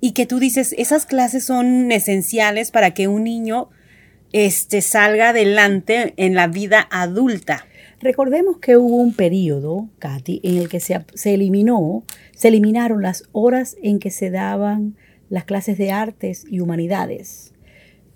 Y 0.00 0.12
que 0.12 0.26
tú 0.26 0.38
dices, 0.38 0.74
esas 0.78 1.06
clases 1.06 1.44
son 1.44 1.90
esenciales 1.92 2.70
para 2.70 2.92
que 2.92 3.08
un 3.08 3.24
niño 3.24 3.70
este, 4.36 4.82
salga 4.82 5.30
adelante 5.30 6.12
en 6.18 6.34
la 6.34 6.46
vida 6.46 6.86
adulta. 6.90 7.64
Recordemos 8.00 8.58
que 8.58 8.76
hubo 8.76 8.96
un 8.96 9.14
periodo, 9.14 9.88
Katy, 9.98 10.40
en 10.42 10.58
el 10.58 10.68
que 10.68 10.78
se, 10.78 11.02
se, 11.14 11.32
eliminó, 11.32 12.04
se 12.34 12.48
eliminaron 12.48 13.00
las 13.00 13.24
horas 13.32 13.78
en 13.82 13.98
que 13.98 14.10
se 14.10 14.30
daban 14.30 14.94
las 15.30 15.44
clases 15.44 15.78
de 15.78 15.90
artes 15.90 16.44
y 16.50 16.60
humanidades. 16.60 17.54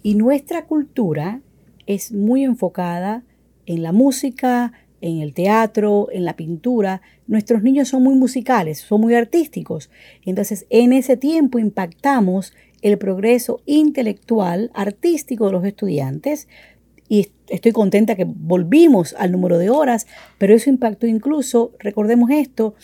Y 0.02 0.14
nuestra 0.14 0.66
cultura 0.66 1.40
es 1.86 2.12
muy 2.12 2.44
enfocada 2.44 3.24
en 3.64 3.82
la 3.82 3.92
música, 3.92 4.74
en 5.00 5.20
el 5.20 5.32
teatro, 5.32 6.08
en 6.12 6.26
la 6.26 6.36
pintura. 6.36 7.00
Nuestros 7.26 7.62
niños 7.62 7.88
son 7.88 8.02
muy 8.02 8.14
musicales, 8.14 8.80
son 8.80 9.00
muy 9.00 9.14
artísticos. 9.14 9.88
Entonces, 10.26 10.66
en 10.68 10.92
ese 10.92 11.16
tiempo 11.16 11.58
impactamos 11.58 12.52
el 12.82 12.98
progreso 12.98 13.60
intelectual, 13.66 14.70
artístico 14.74 15.46
de 15.46 15.52
los 15.52 15.64
estudiantes. 15.64 16.48
Y 17.08 17.28
estoy 17.48 17.72
contenta 17.72 18.14
que 18.14 18.24
volvimos 18.24 19.14
al 19.18 19.32
número 19.32 19.58
de 19.58 19.70
horas, 19.70 20.06
pero 20.38 20.54
eso 20.54 20.70
impactó 20.70 21.06
incluso, 21.06 21.72
recordemos 21.80 22.30
esto, 22.30 22.74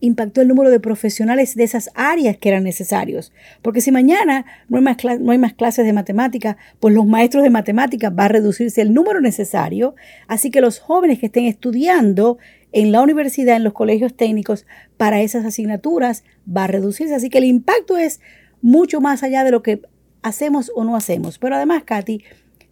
impactó 0.00 0.40
el 0.40 0.48
número 0.48 0.70
de 0.70 0.80
profesionales 0.80 1.54
de 1.54 1.64
esas 1.64 1.90
áreas 1.94 2.36
que 2.36 2.48
eran 2.48 2.64
necesarios. 2.64 3.32
Porque 3.62 3.80
si 3.80 3.90
mañana 3.90 4.44
no 4.68 4.78
hay 4.78 4.82
más, 4.82 4.96
no 5.20 5.32
hay 5.32 5.38
más 5.38 5.54
clases 5.54 5.84
de 5.84 5.92
matemática, 5.92 6.56
pues 6.80 6.94
los 6.94 7.06
maestros 7.06 7.42
de 7.42 7.50
matemática 7.50 8.10
va 8.10 8.26
a 8.26 8.28
reducirse 8.28 8.80
el 8.80 8.92
número 8.94 9.20
necesario. 9.20 9.94
Así 10.26 10.50
que 10.50 10.60
los 10.60 10.78
jóvenes 10.78 11.18
que 11.18 11.26
estén 11.26 11.44
estudiando 11.44 12.38
en 12.72 12.92
la 12.92 13.00
universidad, 13.00 13.56
en 13.56 13.64
los 13.64 13.72
colegios 13.72 14.14
técnicos, 14.14 14.66
para 14.96 15.20
esas 15.22 15.44
asignaturas 15.44 16.24
va 16.48 16.64
a 16.64 16.68
reducirse. 16.68 17.14
Así 17.14 17.30
que 17.30 17.38
el 17.38 17.44
impacto 17.44 17.96
es 17.96 18.20
mucho 18.62 19.00
más 19.00 19.22
allá 19.22 19.44
de 19.44 19.50
lo 19.50 19.62
que 19.62 19.82
hacemos 20.22 20.70
o 20.74 20.84
no 20.84 20.96
hacemos. 20.96 21.38
Pero 21.38 21.56
además, 21.56 21.84
Katy, 21.84 22.22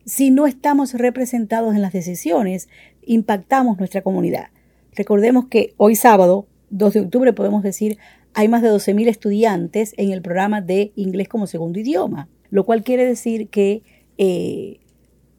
si 0.05 0.31
no 0.31 0.47
estamos 0.47 0.95
representados 0.95 1.75
en 1.75 1.83
las 1.83 1.93
decisiones, 1.93 2.69
impactamos 3.05 3.79
nuestra 3.79 4.03
comunidad. 4.03 4.49
Recordemos 4.95 5.47
que 5.49 5.75
hoy 5.77 5.97
sábado, 5.97 6.47
2 6.71 6.95
de 6.95 7.01
octubre, 7.01 7.33
podemos 7.33 7.63
decir, 7.63 7.99
hay 8.35 8.49
más 8.49 8.63
de 8.63 8.71
12.000 8.71 9.09
estudiantes 9.09 9.95
en 9.97 10.11
el 10.11 10.23
programa 10.23 10.61
de 10.61 10.93
inglés 10.95 11.29
como 11.29 11.47
segundo 11.47 11.79
idioma, 11.81 12.29
lo 12.51 12.65
cual 12.65 12.85
quiere 12.85 13.05
decir 13.05 13.49
que 13.49 13.83
eh, 14.19 14.79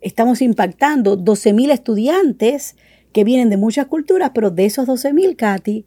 estamos 0.02 0.42
impactando 0.42 1.18
12.000 1.18 1.72
estudiantes 1.72 2.76
que 3.14 3.24
vienen 3.24 3.50
de 3.50 3.58
muchas 3.58 3.88
culturas, 3.88 4.32
pero 4.34 4.52
de 4.52 4.66
esos 4.66 4.88
12.000, 4.88 5.36
Katy, 5.36 5.86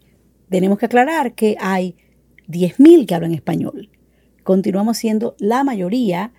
tenemos 0.49 0.79
que 0.79 0.87
aclarar 0.87 1.35
que 1.35 1.57
hay 1.61 1.97
10.000 2.49 3.07
que 3.07 3.15
hablan 3.15 3.35
español. 3.35 3.91
Continuamos 4.43 4.99
siendo 4.99 5.35
la 5.39 5.65
mayoría, 5.65 6.33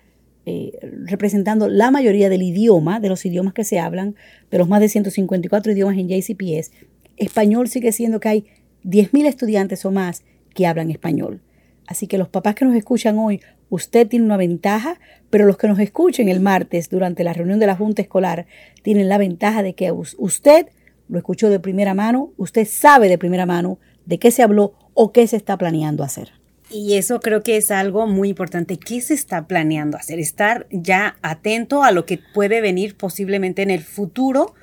eh, 0.46 0.72
representando 1.04 1.68
la 1.68 1.90
mayoría 1.90 2.28
del 2.28 2.42
idioma, 2.42 3.00
de 3.00 3.08
los 3.08 3.24
idiomas 3.24 3.54
que 3.54 3.64
se 3.64 3.78
hablan, 3.78 4.16
de 4.50 4.58
los 4.58 4.68
más 4.68 4.80
de 4.80 4.88
154 4.88 5.72
idiomas 5.72 5.96
en 5.96 6.08
JCPS. 6.08 6.72
Español 7.16 7.68
sigue 7.68 7.92
siendo 7.92 8.20
que 8.20 8.28
hay 8.28 8.46
10.000 8.84 9.26
estudiantes 9.26 9.84
o 9.84 9.90
más 9.90 10.22
que 10.54 10.66
hablan 10.66 10.90
español. 10.90 11.42
Así 11.86 12.06
que 12.06 12.18
los 12.18 12.28
papás 12.28 12.54
que 12.54 12.64
nos 12.64 12.74
escuchan 12.74 13.18
hoy, 13.18 13.40
usted 13.68 14.08
tiene 14.08 14.24
una 14.24 14.36
ventaja, 14.36 14.98
pero 15.30 15.46
los 15.46 15.56
que 15.56 15.68
nos 15.68 15.78
escuchen 15.78 16.28
el 16.28 16.40
martes 16.40 16.88
durante 16.88 17.24
la 17.24 17.32
reunión 17.32 17.58
de 17.58 17.66
la 17.66 17.76
Junta 17.76 18.02
Escolar 18.02 18.46
tienen 18.82 19.08
la 19.08 19.18
ventaja 19.18 19.62
de 19.62 19.74
que 19.74 19.92
usted 19.92 20.66
lo 21.08 21.18
escuchó 21.18 21.50
de 21.50 21.60
primera 21.60 21.94
mano, 21.94 22.32
usted 22.36 22.66
sabe 22.66 23.08
de 23.08 23.18
primera 23.18 23.46
mano 23.46 23.78
de 24.06 24.18
qué 24.18 24.30
se 24.30 24.42
habló 24.42 24.74
o 24.94 25.12
qué 25.12 25.26
se 25.26 25.36
está 25.36 25.56
planeando 25.58 26.02
hacer. 26.04 26.41
Y 26.72 26.94
eso 26.94 27.20
creo 27.20 27.42
que 27.42 27.56
es 27.56 27.70
algo 27.70 28.06
muy 28.06 28.30
importante. 28.30 28.78
¿Qué 28.78 29.00
se 29.00 29.14
está 29.14 29.46
planeando 29.46 29.96
hacer? 29.98 30.18
Estar 30.18 30.66
ya 30.70 31.16
atento 31.22 31.84
a 31.84 31.90
lo 31.90 32.06
que 32.06 32.18
puede 32.32 32.60
venir 32.60 32.96
posiblemente 32.96 33.62
en 33.62 33.70
el 33.70 33.82
futuro 33.82 34.54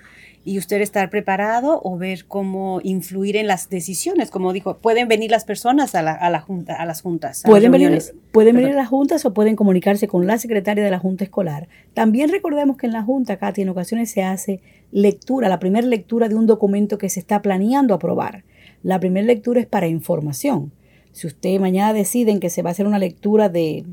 y 0.45 0.57
usted 0.57 0.81
estar 0.81 1.09
preparado 1.11 1.79
o 1.83 1.97
ver 1.97 2.25
cómo 2.25 2.79
influir 2.83 3.35
en 3.37 3.45
las 3.45 3.69
decisiones. 3.69 4.31
Como 4.31 4.53
dijo, 4.53 4.77
pueden 4.77 5.07
venir 5.07 5.29
las 5.29 5.45
personas 5.45 5.93
a, 5.93 6.01
la, 6.01 6.13
a, 6.13 6.29
la 6.31 6.39
junta, 6.39 6.75
a 6.75 6.85
las 6.85 7.01
juntas. 7.01 7.43
pueden, 7.45 7.71
venir, 7.71 8.01
pueden 8.31 8.55
venir 8.55 8.71
a 8.71 8.77
las 8.77 8.87
juntas 8.87 9.25
o 9.25 9.33
pueden 9.33 9.55
comunicarse 9.55 10.07
con 10.07 10.25
la 10.25 10.39
secretaria 10.39 10.83
de 10.83 10.89
la 10.89 10.97
Junta 10.97 11.23
Escolar. 11.23 11.67
También 11.93 12.31
recordemos 12.31 12.77
que 12.77 12.87
en 12.87 12.93
la 12.93 13.03
Junta, 13.03 13.37
Katy, 13.37 13.61
en 13.61 13.69
ocasiones 13.69 14.09
se 14.09 14.23
hace 14.23 14.61
lectura, 14.91 15.49
la 15.49 15.59
primera 15.59 15.85
lectura 15.85 16.29
de 16.29 16.35
un 16.35 16.47
documento 16.47 16.97
que 16.97 17.09
se 17.09 17.19
está 17.19 17.41
planeando 17.43 17.93
aprobar. 17.93 18.43
La 18.81 18.99
primera 18.99 19.27
lectura 19.27 19.59
es 19.59 19.67
para 19.67 19.87
información. 19.87 20.71
Si 21.11 21.27
usted 21.27 21.59
mañana 21.59 21.93
deciden 21.93 22.39
que 22.39 22.49
se 22.49 22.61
va 22.61 22.69
a 22.69 22.71
hacer 22.71 22.87
una 22.87 22.99
lectura 22.99 23.49
de 23.49 23.85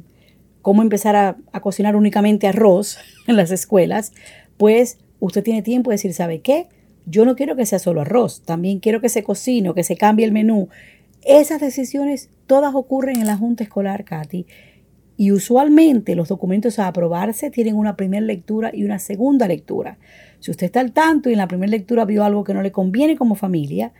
cómo 0.62 0.82
empezar 0.82 1.16
a, 1.16 1.60
cocinar 1.60 1.96
únicamente 1.96 2.48
arroz 2.48 2.98
en 3.26 3.36
las 3.36 3.50
escuelas, 3.50 4.12
pues 4.56 4.98
usted 5.20 5.42
tiene 5.42 5.62
tiempo 5.62 5.90
de 5.90 5.94
decir, 5.94 6.12
¿sabe 6.12 6.40
qué? 6.40 6.68
Yo 7.06 7.24
no 7.24 7.36
quiero 7.36 7.54
que 7.54 7.66
sea 7.66 7.78
solo 7.78 8.00
arroz, 8.00 8.42
también 8.42 8.80
quiero 8.80 9.00
que 9.00 9.08
se 9.08 9.22
cocine 9.22 9.68
o 9.68 9.74
que 9.74 9.84
se 9.84 9.96
cambie 9.96 10.26
el 10.26 10.32
menú. 10.32 10.68
Esas 11.22 11.60
decisiones 11.60 12.30
todas 12.46 12.74
ocurren 12.74 13.20
en 13.20 13.26
la 13.26 13.36
Junta 13.36 13.64
Escolar, 13.64 14.04
Katy. 14.04 14.46
Y 15.16 15.32
usualmente 15.32 16.14
los 16.14 16.28
documentos 16.28 16.78
a 16.78 16.88
aprobarse 16.88 17.50
tienen 17.50 17.76
una 17.76 17.96
primera 17.96 18.24
lectura 18.24 18.70
y 18.74 18.84
una 18.84 18.98
segunda 18.98 19.48
lectura. 19.48 19.98
Si 20.40 20.50
usted 20.50 20.66
está 20.66 20.80
al 20.80 20.92
tanto 20.92 21.30
y 21.30 21.32
en 21.32 21.38
la 21.38 21.48
primera 21.48 21.70
lectura 21.70 22.04
vio 22.04 22.24
algo 22.24 22.44
que 22.44 22.54
no 22.54 22.62
le 22.62 22.72
conviene 22.72 23.16
como 23.16 23.34
familia, 23.34 23.92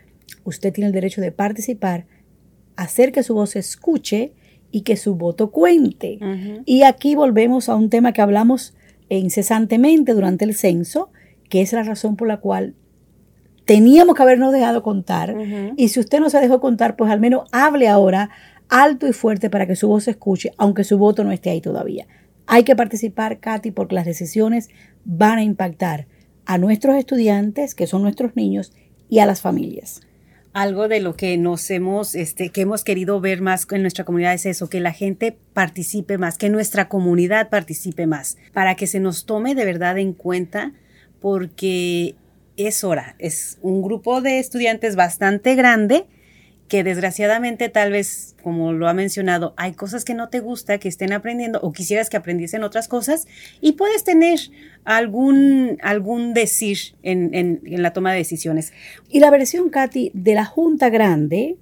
usted 0.44 0.72
tiene 0.72 0.88
el 0.88 0.92
derecho 0.92 1.20
de 1.20 1.32
participar, 1.32 2.06
hacer 2.76 3.12
que 3.12 3.22
su 3.22 3.34
voz 3.34 3.50
se 3.50 3.58
escuche 3.58 4.32
y 4.70 4.82
que 4.82 4.96
su 4.96 5.14
voto 5.14 5.50
cuente. 5.50 6.18
Y 6.64 6.82
aquí 6.82 7.14
volvemos 7.14 7.68
a 7.68 7.76
un 7.76 7.90
tema 7.90 8.12
que 8.12 8.22
hablamos 8.22 8.74
incesantemente 9.08 10.12
durante 10.12 10.44
el 10.44 10.54
censo, 10.54 11.10
que 11.48 11.62
es 11.62 11.72
la 11.72 11.82
razón 11.82 12.16
por 12.16 12.28
la 12.28 12.38
cual 12.38 12.74
teníamos 13.64 14.14
que 14.14 14.22
habernos 14.22 14.52
dejado 14.52 14.82
contar. 14.82 15.34
Y 15.76 15.88
si 15.88 16.00
usted 16.00 16.20
no 16.20 16.30
se 16.30 16.40
dejó 16.40 16.60
contar, 16.60 16.96
pues 16.96 17.10
al 17.10 17.20
menos 17.20 17.48
hable 17.52 17.88
ahora 17.88 18.30
alto 18.68 19.06
y 19.06 19.12
fuerte 19.12 19.48
para 19.48 19.66
que 19.66 19.76
su 19.76 19.88
voz 19.88 20.04
se 20.04 20.12
escuche, 20.12 20.52
aunque 20.58 20.84
su 20.84 20.98
voto 20.98 21.24
no 21.24 21.32
esté 21.32 21.50
ahí 21.50 21.60
todavía. 21.60 22.06
Hay 22.46 22.62
que 22.62 22.76
participar, 22.76 23.40
Katy, 23.40 23.70
porque 23.70 23.94
las 23.94 24.06
decisiones 24.06 24.68
van 25.04 25.38
a 25.38 25.42
impactar 25.42 26.06
a 26.44 26.58
nuestros 26.58 26.96
estudiantes, 26.96 27.74
que 27.74 27.86
son 27.86 28.02
nuestros 28.02 28.36
niños, 28.36 28.72
y 29.08 29.20
a 29.20 29.26
las 29.26 29.40
familias 29.40 30.02
algo 30.56 30.88
de 30.88 31.00
lo 31.00 31.16
que 31.16 31.36
nos 31.36 31.70
hemos, 31.70 32.14
este, 32.14 32.48
que 32.48 32.62
hemos 32.62 32.82
querido 32.82 33.20
ver 33.20 33.42
más 33.42 33.66
en 33.70 33.82
nuestra 33.82 34.04
comunidad 34.04 34.32
es 34.32 34.46
eso, 34.46 34.70
que 34.70 34.80
la 34.80 34.94
gente 34.94 35.36
participe 35.52 36.16
más, 36.16 36.38
que 36.38 36.48
nuestra 36.48 36.88
comunidad 36.88 37.50
participe 37.50 38.06
más, 38.06 38.38
para 38.54 38.74
que 38.74 38.86
se 38.86 38.98
nos 38.98 39.26
tome 39.26 39.54
de 39.54 39.66
verdad 39.66 39.98
en 39.98 40.14
cuenta, 40.14 40.72
porque 41.20 42.14
es 42.56 42.84
hora, 42.84 43.16
es 43.18 43.58
un 43.60 43.82
grupo 43.82 44.22
de 44.22 44.38
estudiantes 44.38 44.96
bastante 44.96 45.56
grande 45.56 46.06
que 46.68 46.82
desgraciadamente 46.82 47.68
tal 47.68 47.92
vez, 47.92 48.34
como 48.42 48.72
lo 48.72 48.88
ha 48.88 48.94
mencionado, 48.94 49.54
hay 49.56 49.72
cosas 49.72 50.04
que 50.04 50.14
no 50.14 50.28
te 50.28 50.40
gusta 50.40 50.78
que 50.78 50.88
estén 50.88 51.12
aprendiendo 51.12 51.60
o 51.62 51.72
quisieras 51.72 52.10
que 52.10 52.16
aprendiesen 52.16 52.64
otras 52.64 52.88
cosas 52.88 53.26
y 53.60 53.72
puedes 53.72 54.02
tener 54.02 54.40
algún, 54.84 55.78
algún 55.82 56.34
decir 56.34 56.78
en, 57.02 57.34
en, 57.34 57.60
en 57.64 57.82
la 57.82 57.92
toma 57.92 58.12
de 58.12 58.18
decisiones. 58.18 58.72
Y 59.08 59.20
la 59.20 59.30
versión, 59.30 59.70
Katy, 59.70 60.10
de 60.14 60.34
la 60.34 60.44
Junta 60.44 60.90
Grande 60.90 61.56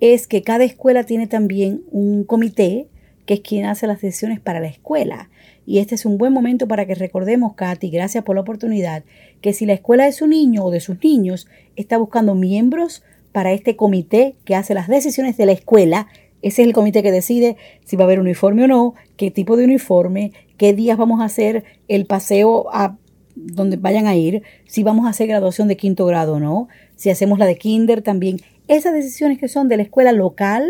es 0.00 0.26
que 0.26 0.42
cada 0.42 0.64
escuela 0.64 1.04
tiene 1.04 1.26
también 1.26 1.82
un 1.90 2.24
comité 2.24 2.88
que 3.26 3.34
es 3.34 3.40
quien 3.40 3.66
hace 3.66 3.86
las 3.86 4.00
decisiones 4.00 4.40
para 4.40 4.60
la 4.60 4.66
escuela. 4.66 5.30
Y 5.64 5.78
este 5.78 5.94
es 5.94 6.04
un 6.04 6.18
buen 6.18 6.32
momento 6.32 6.66
para 6.66 6.86
que 6.86 6.94
recordemos, 6.94 7.54
Katy, 7.54 7.88
gracias 7.90 8.24
por 8.24 8.34
la 8.34 8.42
oportunidad, 8.42 9.04
que 9.40 9.52
si 9.52 9.64
la 9.64 9.74
escuela 9.74 10.04
de 10.04 10.12
su 10.12 10.26
niño 10.26 10.64
o 10.64 10.70
de 10.70 10.80
sus 10.80 11.02
niños 11.02 11.46
está 11.76 11.98
buscando 11.98 12.34
miembros 12.34 13.04
para 13.32 13.52
este 13.52 13.76
comité 13.76 14.36
que 14.44 14.54
hace 14.54 14.74
las 14.74 14.88
decisiones 14.88 15.36
de 15.36 15.46
la 15.46 15.52
escuela. 15.52 16.08
Ese 16.42 16.62
es 16.62 16.68
el 16.68 16.74
comité 16.74 17.02
que 17.02 17.12
decide 17.12 17.56
si 17.84 17.96
va 17.96 18.04
a 18.04 18.06
haber 18.06 18.20
uniforme 18.20 18.64
o 18.64 18.68
no, 18.68 18.94
qué 19.16 19.30
tipo 19.30 19.56
de 19.56 19.64
uniforme, 19.64 20.32
qué 20.56 20.72
días 20.72 20.98
vamos 20.98 21.20
a 21.20 21.24
hacer 21.24 21.64
el 21.88 22.06
paseo 22.06 22.66
a 22.72 22.96
donde 23.34 23.76
vayan 23.76 24.06
a 24.06 24.14
ir, 24.14 24.42
si 24.66 24.82
vamos 24.82 25.06
a 25.06 25.10
hacer 25.10 25.26
graduación 25.26 25.68
de 25.68 25.76
quinto 25.76 26.04
grado 26.06 26.34
o 26.34 26.40
no, 26.40 26.68
si 26.96 27.10
hacemos 27.10 27.38
la 27.38 27.46
de 27.46 27.56
kinder 27.56 28.02
también. 28.02 28.38
Esas 28.68 28.92
decisiones 28.92 29.38
que 29.38 29.48
son 29.48 29.68
de 29.68 29.76
la 29.76 29.82
escuela 29.82 30.12
local, 30.12 30.68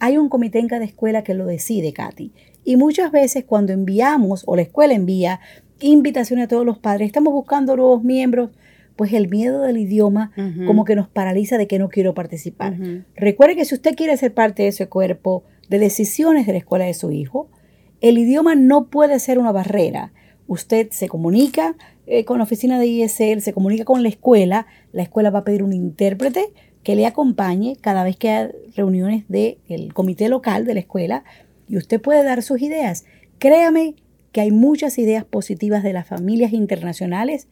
hay 0.00 0.18
un 0.18 0.28
comité 0.28 0.58
en 0.58 0.68
cada 0.68 0.84
escuela 0.84 1.22
que 1.22 1.34
lo 1.34 1.46
decide, 1.46 1.92
Katy. 1.92 2.32
Y 2.64 2.76
muchas 2.76 3.12
veces 3.12 3.44
cuando 3.44 3.72
enviamos 3.72 4.42
o 4.46 4.56
la 4.56 4.62
escuela 4.62 4.94
envía 4.94 5.40
invitaciones 5.80 6.46
a 6.46 6.48
todos 6.48 6.66
los 6.66 6.78
padres, 6.78 7.06
estamos 7.06 7.32
buscando 7.32 7.76
nuevos 7.76 8.02
miembros, 8.02 8.50
pues 8.98 9.12
el 9.12 9.28
miedo 9.28 9.62
del 9.62 9.78
idioma 9.78 10.32
como 10.66 10.84
que 10.84 10.96
nos 10.96 11.06
paraliza 11.08 11.56
de 11.56 11.68
que 11.68 11.78
no 11.78 11.88
quiero 11.88 12.14
participar. 12.14 12.76
Recuerde 13.14 13.54
que 13.54 13.64
si 13.64 13.76
usted 13.76 13.94
quiere 13.94 14.16
ser 14.16 14.34
parte 14.34 14.64
de 14.64 14.70
ese 14.70 14.88
cuerpo 14.88 15.44
de 15.68 15.78
decisiones 15.78 16.46
de 16.46 16.52
la 16.52 16.58
escuela 16.58 16.84
de 16.84 16.94
su 16.94 17.12
hijo, 17.12 17.48
el 18.00 18.18
idioma 18.18 18.56
no 18.56 18.88
puede 18.88 19.20
ser 19.20 19.38
una 19.38 19.52
barrera. 19.52 20.12
Usted 20.48 20.88
se 20.90 21.08
comunica 21.08 21.76
eh, 22.08 22.24
con 22.24 22.38
la 22.38 22.44
oficina 22.44 22.80
de 22.80 22.86
ISL, 22.86 23.40
se 23.40 23.52
comunica 23.52 23.84
con 23.84 24.02
la 24.02 24.08
escuela, 24.08 24.66
la 24.90 25.02
escuela 25.02 25.30
va 25.30 25.40
a 25.40 25.44
pedir 25.44 25.62
un 25.62 25.72
intérprete 25.72 26.46
que 26.82 26.96
le 26.96 27.06
acompañe 27.06 27.76
cada 27.80 28.02
vez 28.02 28.16
que 28.16 28.30
hay 28.30 28.48
reuniones 28.74 29.26
del 29.28 29.94
comité 29.94 30.28
local 30.28 30.64
de 30.64 30.74
la 30.74 30.80
escuela 30.80 31.22
y 31.68 31.76
usted 31.76 32.00
puede 32.00 32.24
dar 32.24 32.42
sus 32.42 32.60
ideas. 32.62 33.04
Créame 33.38 33.94
que 34.32 34.40
hay 34.40 34.50
muchas 34.50 34.98
ideas 34.98 35.24
positivas 35.24 35.84
de 35.84 35.92
las 35.92 36.08
familias 36.08 36.52
internacionales 36.52 37.46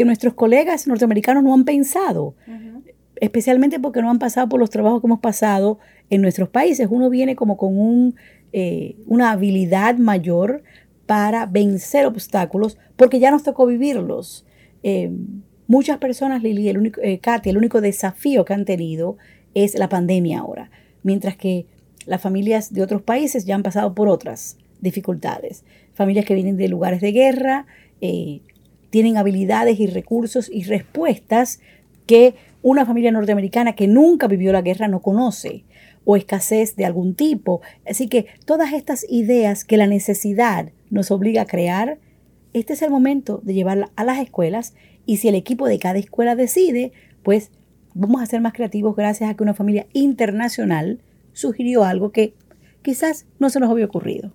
que 0.00 0.06
nuestros 0.06 0.32
colegas 0.32 0.86
norteamericanos 0.86 1.44
no 1.44 1.52
han 1.52 1.66
pensado, 1.66 2.34
especialmente 3.16 3.78
porque 3.78 4.00
no 4.00 4.08
han 4.08 4.18
pasado 4.18 4.48
por 4.48 4.58
los 4.58 4.70
trabajos 4.70 5.02
que 5.02 5.06
hemos 5.06 5.20
pasado 5.20 5.78
en 6.08 6.22
nuestros 6.22 6.48
países. 6.48 6.88
Uno 6.90 7.10
viene 7.10 7.36
como 7.36 7.58
con 7.58 7.78
un, 7.78 8.14
eh, 8.54 8.96
una 9.04 9.30
habilidad 9.30 9.98
mayor 9.98 10.62
para 11.04 11.44
vencer 11.44 12.06
obstáculos 12.06 12.78
porque 12.96 13.18
ya 13.18 13.30
nos 13.30 13.42
tocó 13.42 13.66
vivirlos. 13.66 14.46
Eh, 14.82 15.10
muchas 15.66 15.98
personas, 15.98 16.42
Lili, 16.42 16.70
el 16.70 16.78
único, 16.78 16.98
eh, 17.02 17.18
Katy, 17.18 17.50
el 17.50 17.58
único 17.58 17.82
desafío 17.82 18.46
que 18.46 18.54
han 18.54 18.64
tenido 18.64 19.18
es 19.52 19.74
la 19.74 19.90
pandemia 19.90 20.38
ahora, 20.38 20.70
mientras 21.02 21.36
que 21.36 21.66
las 22.06 22.22
familias 22.22 22.72
de 22.72 22.82
otros 22.82 23.02
países 23.02 23.44
ya 23.44 23.54
han 23.54 23.62
pasado 23.62 23.94
por 23.94 24.08
otras 24.08 24.56
dificultades. 24.80 25.62
Familias 25.92 26.24
que 26.24 26.32
vienen 26.34 26.56
de 26.56 26.68
lugares 26.68 27.02
de 27.02 27.12
guerra, 27.12 27.66
tienen 28.90 29.16
habilidades 29.16 29.80
y 29.80 29.86
recursos 29.86 30.50
y 30.52 30.64
respuestas 30.64 31.60
que 32.06 32.34
una 32.62 32.84
familia 32.84 33.12
norteamericana 33.12 33.74
que 33.74 33.86
nunca 33.86 34.26
vivió 34.26 34.52
la 34.52 34.62
guerra 34.62 34.88
no 34.88 35.00
conoce 35.00 35.64
o 36.04 36.16
escasez 36.16 36.76
de 36.76 36.84
algún 36.84 37.14
tipo. 37.14 37.60
Así 37.88 38.08
que 38.08 38.26
todas 38.44 38.72
estas 38.72 39.06
ideas 39.08 39.64
que 39.64 39.76
la 39.76 39.86
necesidad 39.86 40.70
nos 40.90 41.10
obliga 41.10 41.42
a 41.42 41.46
crear, 41.46 41.98
este 42.52 42.72
es 42.72 42.82
el 42.82 42.90
momento 42.90 43.40
de 43.44 43.54
llevarla 43.54 43.90
a 43.96 44.04
las 44.04 44.18
escuelas 44.18 44.74
y 45.06 45.18
si 45.18 45.28
el 45.28 45.34
equipo 45.34 45.68
de 45.68 45.78
cada 45.78 45.98
escuela 45.98 46.36
decide, 46.36 46.92
pues 47.22 47.50
vamos 47.94 48.22
a 48.22 48.26
ser 48.26 48.40
más 48.40 48.52
creativos 48.52 48.96
gracias 48.96 49.30
a 49.30 49.34
que 49.34 49.42
una 49.42 49.54
familia 49.54 49.86
internacional 49.92 51.00
sugirió 51.32 51.84
algo 51.84 52.12
que 52.12 52.34
quizás 52.82 53.26
no 53.38 53.50
se 53.50 53.60
nos 53.60 53.70
había 53.70 53.86
ocurrido. 53.86 54.32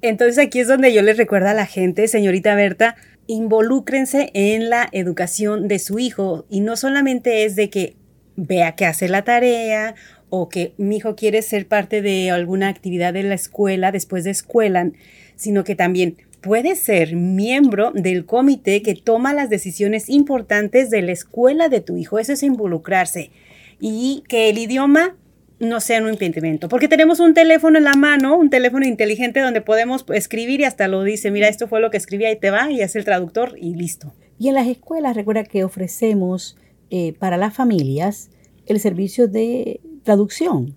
Entonces 0.00 0.44
aquí 0.44 0.58
es 0.58 0.66
donde 0.66 0.92
yo 0.92 1.02
les 1.02 1.16
recuerdo 1.16 1.48
a 1.48 1.54
la 1.54 1.66
gente, 1.66 2.08
señorita 2.08 2.56
Berta, 2.56 2.96
involúcrense 3.26 4.30
en 4.34 4.70
la 4.70 4.88
educación 4.92 5.68
de 5.68 5.78
su 5.78 5.98
hijo 5.98 6.44
y 6.50 6.60
no 6.60 6.76
solamente 6.76 7.44
es 7.44 7.56
de 7.56 7.70
que 7.70 7.96
vea 8.36 8.74
que 8.74 8.86
hace 8.86 9.08
la 9.08 9.22
tarea 9.22 9.94
o 10.30 10.48
que 10.48 10.72
mi 10.78 10.96
hijo 10.96 11.14
quiere 11.14 11.42
ser 11.42 11.66
parte 11.66 12.02
de 12.02 12.30
alguna 12.30 12.68
actividad 12.68 13.12
de 13.12 13.22
la 13.22 13.34
escuela 13.34 13.92
después 13.92 14.24
de 14.24 14.30
escuela, 14.30 14.90
sino 15.36 15.64
que 15.64 15.74
también 15.74 16.16
puede 16.40 16.74
ser 16.74 17.14
miembro 17.14 17.92
del 17.94 18.26
comité 18.26 18.82
que 18.82 18.94
toma 18.94 19.32
las 19.32 19.50
decisiones 19.50 20.08
importantes 20.08 20.90
de 20.90 21.02
la 21.02 21.12
escuela 21.12 21.68
de 21.68 21.80
tu 21.80 21.96
hijo. 21.96 22.18
Eso 22.18 22.32
es 22.32 22.42
involucrarse. 22.42 23.30
Y 23.80 24.24
que 24.28 24.48
el 24.48 24.58
idioma 24.58 25.16
no 25.62 25.80
sea 25.80 26.02
un 26.02 26.08
impedimento, 26.08 26.68
porque 26.68 26.88
tenemos 26.88 27.20
un 27.20 27.34
teléfono 27.34 27.78
en 27.78 27.84
la 27.84 27.94
mano, 27.94 28.36
un 28.36 28.50
teléfono 28.50 28.84
inteligente 28.84 29.40
donde 29.40 29.60
podemos 29.60 30.04
escribir 30.12 30.60
y 30.60 30.64
hasta 30.64 30.88
lo 30.88 31.04
dice, 31.04 31.30
mira, 31.30 31.48
esto 31.48 31.68
fue 31.68 31.80
lo 31.80 31.90
que 31.90 31.96
escribí, 31.96 32.24
ahí 32.24 32.36
te 32.36 32.50
va, 32.50 32.70
y 32.70 32.82
hace 32.82 32.98
el 32.98 33.04
traductor 33.04 33.56
y 33.56 33.74
listo. 33.76 34.12
Y 34.40 34.48
en 34.48 34.54
las 34.54 34.66
escuelas, 34.66 35.14
recuerda 35.14 35.44
que 35.44 35.62
ofrecemos 35.62 36.56
eh, 36.90 37.14
para 37.18 37.36
las 37.36 37.54
familias 37.54 38.30
el 38.66 38.80
servicio 38.80 39.28
de 39.28 39.80
traducción. 40.02 40.74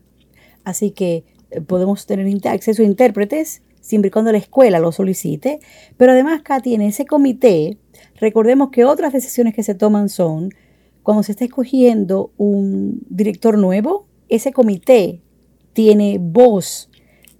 Así 0.64 0.92
que 0.92 1.24
eh, 1.50 1.62
podemos 1.62 2.06
tener 2.06 2.28
acceso 2.48 2.84
a 2.84 2.86
intérpretes 2.86 3.64
siempre 3.82 4.10
y 4.10 4.12
cuando 4.12 4.32
la 4.32 4.38
escuela 4.38 4.78
lo 4.78 4.92
solicite. 4.92 5.60
Pero 5.98 6.12
además, 6.12 6.44
Katy, 6.44 6.76
en 6.76 6.82
ese 6.82 7.08
comité, 7.08 7.80
recordemos 8.20 8.70
que 8.70 8.86
otras 8.86 9.14
decisiones 9.14 9.56
que 9.56 9.64
se 9.64 9.74
toman 9.74 10.10
son 10.10 10.52
cuando 11.02 11.24
se 11.24 11.32
está 11.32 11.46
escogiendo 11.46 12.32
un 12.38 13.04
director 13.10 13.58
nuevo, 13.58 14.08
ese 14.30 14.52
comité 14.52 15.22
tiene 15.74 16.18
voz 16.20 16.90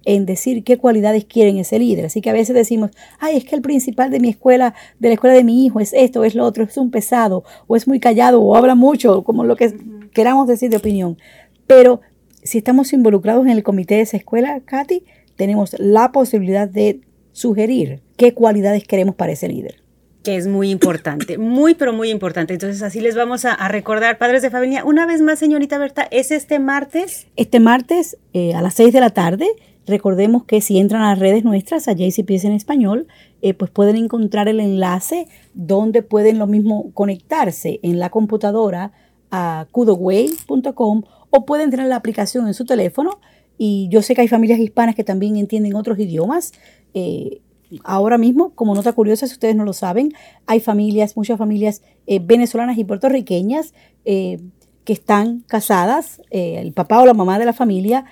en 0.04 0.24
decir 0.24 0.62
qué 0.62 0.78
cualidades 0.78 1.24
quieren 1.24 1.58
ese 1.58 1.78
líder. 1.78 2.06
Así 2.06 2.20
que 2.20 2.30
a 2.30 2.32
veces 2.32 2.54
decimos, 2.54 2.92
ay, 3.18 3.36
es 3.36 3.44
que 3.44 3.56
el 3.56 3.62
principal 3.62 4.10
de 4.10 4.20
mi 4.20 4.28
escuela, 4.28 4.74
de 5.00 5.08
la 5.08 5.14
escuela 5.14 5.34
de 5.34 5.42
mi 5.42 5.66
hijo, 5.66 5.80
es 5.80 5.92
esto, 5.92 6.24
es 6.24 6.34
lo 6.36 6.44
otro, 6.44 6.62
es 6.62 6.76
un 6.76 6.92
pesado, 6.92 7.42
o 7.66 7.74
es 7.74 7.88
muy 7.88 7.98
callado, 7.98 8.40
o 8.40 8.54
habla 8.54 8.76
mucho, 8.76 9.24
como 9.24 9.42
lo 9.42 9.56
que 9.56 9.74
queramos 10.12 10.46
decir 10.46 10.70
de 10.70 10.76
opinión. 10.76 11.18
Pero 11.66 12.00
si 12.44 12.58
estamos 12.58 12.92
involucrados 12.92 13.44
en 13.46 13.52
el 13.52 13.64
comité 13.64 13.96
de 13.96 14.02
esa 14.02 14.16
escuela, 14.16 14.60
Katy, 14.64 15.04
tenemos 15.34 15.74
la 15.78 16.12
posibilidad 16.12 16.68
de 16.68 17.00
sugerir 17.32 18.00
qué 18.16 18.32
cualidades 18.32 18.86
queremos 18.86 19.16
para 19.16 19.32
ese 19.32 19.48
líder. 19.48 19.85
Que 20.26 20.34
es 20.34 20.48
muy 20.48 20.72
importante, 20.72 21.38
muy, 21.38 21.76
pero 21.76 21.92
muy 21.92 22.10
importante. 22.10 22.52
Entonces, 22.52 22.82
así 22.82 22.98
les 22.98 23.14
vamos 23.14 23.44
a, 23.44 23.68
recordar, 23.68 24.18
padres 24.18 24.42
de 24.42 24.50
familia. 24.50 24.84
Una 24.84 25.06
vez 25.06 25.22
más, 25.22 25.38
señorita 25.38 25.78
Berta, 25.78 26.08
¿es 26.10 26.32
este 26.32 26.58
martes? 26.58 27.28
Este 27.36 27.60
martes 27.60 28.18
eh, 28.32 28.52
a 28.52 28.60
las 28.60 28.74
6 28.74 28.92
de 28.92 28.98
la 28.98 29.10
tarde. 29.10 29.46
Recordemos 29.86 30.42
que 30.42 30.60
si 30.60 30.80
entran 30.80 31.02
a 31.02 31.10
las 31.10 31.20
redes 31.20 31.44
nuestras, 31.44 31.86
a 31.86 31.92
JCPS 31.92 32.46
en 32.46 32.54
español, 32.54 33.06
eh, 33.40 33.54
pues 33.54 33.70
pueden 33.70 33.94
encontrar 33.94 34.48
el 34.48 34.58
enlace 34.58 35.28
donde 35.54 36.02
pueden 36.02 36.40
lo 36.40 36.48
mismo 36.48 36.90
conectarse 36.92 37.78
en 37.84 38.00
la 38.00 38.10
computadora 38.10 38.90
a 39.30 39.68
kudoway.com 39.70 41.02
o 41.30 41.46
pueden 41.46 41.70
tener 41.70 41.86
la 41.86 41.94
aplicación 41.94 42.48
en 42.48 42.54
su 42.54 42.64
teléfono 42.64 43.20
y 43.58 43.88
yo 43.92 44.02
sé 44.02 44.16
que 44.16 44.22
hay 44.22 44.28
familias 44.28 44.58
hispanas 44.58 44.96
que 44.96 45.04
también 45.04 45.36
entienden 45.36 45.76
otros 45.76 46.00
idiomas. 46.00 46.52
Eh, 46.94 47.42
ahora 47.84 48.18
mismo, 48.18 48.50
como 48.54 48.74
nota 48.74 48.92
curiosa, 48.92 49.26
si 49.26 49.34
ustedes 49.34 49.56
no 49.56 49.64
lo 49.64 49.72
saben, 49.72 50.12
hay 50.46 50.60
familias, 50.60 51.16
muchas 51.16 51.38
familias 51.38 51.82
eh, 52.06 52.20
venezolanas 52.22 52.78
y 52.78 52.84
puertorriqueñas 52.84 53.74
eh, 54.04 54.38
que 54.84 54.92
están 54.92 55.40
casadas, 55.48 56.22
el 56.30 56.72
papá 56.72 57.00
o 57.00 57.06
la 57.06 57.14
mamá 57.14 57.40
de 57.40 57.44
la 57.44 57.52
familia 57.52 58.04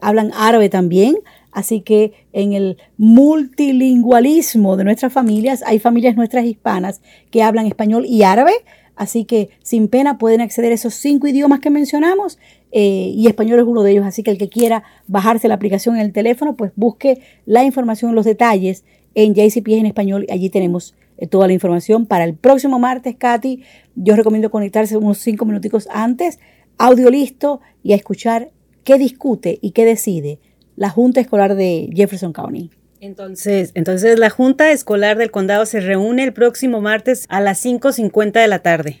hablan 0.00 0.32
árabe 0.32 0.70
también, 0.70 1.16
así 1.52 1.82
que 1.82 2.14
en 2.32 2.54
el 2.54 2.78
multilingüalismo 2.96 4.78
de 4.78 4.84
nuestras 4.84 5.12
familias 5.12 5.62
hay 5.66 5.78
familias 5.78 6.16
nuestras 6.16 6.46
hispanas 6.46 7.02
que 7.30 7.42
hablan 7.42 7.66
español 7.66 8.06
y 8.06 8.22
árabe, 8.22 8.52
Así 9.00 9.24
que 9.24 9.48
sin 9.62 9.88
pena 9.88 10.18
pueden 10.18 10.42
acceder 10.42 10.72
a 10.72 10.74
esos 10.74 10.92
cinco 10.92 11.26
idiomas 11.26 11.60
que 11.60 11.70
mencionamos 11.70 12.38
eh, 12.72 13.12
y 13.14 13.26
español 13.26 13.60
es 13.60 13.66
uno 13.66 13.82
de 13.82 13.92
ellos. 13.92 14.06
Así 14.06 14.22
que 14.22 14.30
el 14.30 14.38
que 14.38 14.48
quiera 14.48 14.82
bajarse 15.06 15.48
la 15.48 15.54
aplicación 15.54 15.96
en 15.96 16.02
el 16.02 16.12
teléfono, 16.12 16.56
pues 16.56 16.72
busque 16.76 17.20
la 17.46 17.64
información, 17.64 18.14
los 18.14 18.24
detalles 18.24 18.84
en 19.14 19.34
JCP 19.34 19.68
en 19.68 19.86
español. 19.86 20.26
Allí 20.30 20.50
tenemos 20.50 20.94
eh, 21.18 21.26
toda 21.26 21.46
la 21.46 21.52
información 21.52 22.06
para 22.06 22.24
el 22.24 22.34
próximo 22.34 22.78
martes, 22.78 23.16
Katy. 23.16 23.62
Yo 23.94 24.16
recomiendo 24.16 24.50
conectarse 24.50 24.96
unos 24.96 25.18
cinco 25.18 25.44
minuticos 25.44 25.88
antes, 25.90 26.38
audio 26.78 27.10
listo 27.10 27.60
y 27.82 27.92
a 27.92 27.96
escuchar 27.96 28.50
qué 28.84 28.98
discute 28.98 29.58
y 29.60 29.72
qué 29.72 29.84
decide 29.84 30.38
la 30.76 30.88
Junta 30.88 31.20
Escolar 31.20 31.56
de 31.56 31.90
Jefferson 31.94 32.32
County. 32.32 32.70
Entonces, 33.00 33.72
entonces 33.74 34.18
la 34.18 34.30
Junta 34.30 34.70
Escolar 34.72 35.16
del 35.16 35.30
Condado 35.30 35.64
se 35.66 35.80
reúne 35.80 36.22
el 36.22 36.32
próximo 36.32 36.80
martes 36.80 37.26
a 37.28 37.40
las 37.40 37.64
5.50 37.64 38.32
de 38.32 38.48
la 38.48 38.60
tarde. 38.60 39.00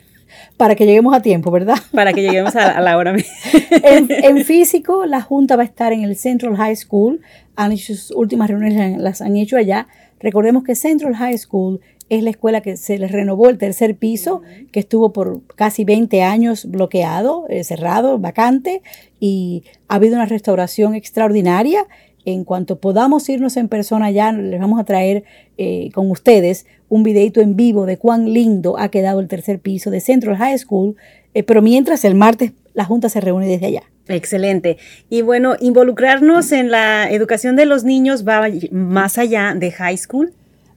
Para 0.56 0.74
que 0.74 0.86
lleguemos 0.86 1.14
a 1.14 1.22
tiempo, 1.22 1.50
¿verdad? 1.50 1.76
Para 1.92 2.12
que 2.12 2.22
lleguemos 2.22 2.54
a, 2.56 2.80
la 2.80 2.96
hora. 2.96 3.14
en, 3.70 4.08
en, 4.10 4.44
físico, 4.44 5.06
la 5.06 5.20
Junta 5.20 5.56
va 5.56 5.62
a 5.62 5.66
estar 5.66 5.92
en 5.92 6.02
el 6.02 6.16
Central 6.16 6.56
High 6.56 6.76
School. 6.76 7.20
Han 7.56 7.72
hecho 7.72 7.94
sus 7.94 8.10
últimas 8.12 8.48
reuniones, 8.48 8.98
las 8.98 9.20
han 9.20 9.36
hecho 9.36 9.56
allá. 9.56 9.86
Recordemos 10.20 10.64
que 10.64 10.74
Central 10.74 11.14
High 11.14 11.38
School 11.38 11.80
es 12.10 12.24
la 12.24 12.30
escuela 12.30 12.60
que 12.60 12.76
se 12.76 12.98
les 12.98 13.12
renovó 13.12 13.48
el 13.48 13.56
tercer 13.56 13.94
piso, 13.94 14.42
que 14.72 14.80
estuvo 14.80 15.12
por 15.12 15.42
casi 15.54 15.84
20 15.84 16.22
años 16.22 16.66
bloqueado, 16.66 17.46
eh, 17.48 17.62
cerrado, 17.62 18.18
vacante, 18.18 18.82
y 19.20 19.62
ha 19.88 19.94
habido 19.94 20.16
una 20.16 20.26
restauración 20.26 20.94
extraordinaria 20.96 21.86
en 22.24 22.44
cuanto 22.44 22.78
podamos 22.78 23.28
irnos 23.28 23.56
en 23.56 23.68
persona 23.68 24.10
ya, 24.10 24.32
les 24.32 24.60
vamos 24.60 24.80
a 24.80 24.84
traer 24.84 25.24
eh, 25.58 25.90
con 25.94 26.10
ustedes 26.10 26.66
un 26.88 27.02
videito 27.02 27.40
en 27.40 27.56
vivo 27.56 27.86
de 27.86 27.98
cuán 27.98 28.32
lindo 28.32 28.78
ha 28.78 28.88
quedado 28.90 29.20
el 29.20 29.28
tercer 29.28 29.60
piso 29.60 29.90
de 29.90 30.00
Central 30.00 30.36
High 30.36 30.58
School, 30.58 30.96
eh, 31.34 31.42
pero 31.42 31.62
mientras 31.62 32.04
el 32.04 32.14
martes 32.14 32.52
la 32.74 32.84
Junta 32.84 33.08
se 33.08 33.20
reúne 33.20 33.46
desde 33.46 33.66
allá. 33.66 33.82
Excelente. 34.08 34.76
Y 35.08 35.22
bueno, 35.22 35.54
involucrarnos 35.60 36.52
en 36.52 36.70
la 36.70 37.10
educación 37.10 37.56
de 37.56 37.66
los 37.66 37.84
niños 37.84 38.26
va 38.26 38.48
más 38.70 39.18
allá 39.18 39.54
de 39.56 39.70
high 39.70 39.96
school. 39.96 40.32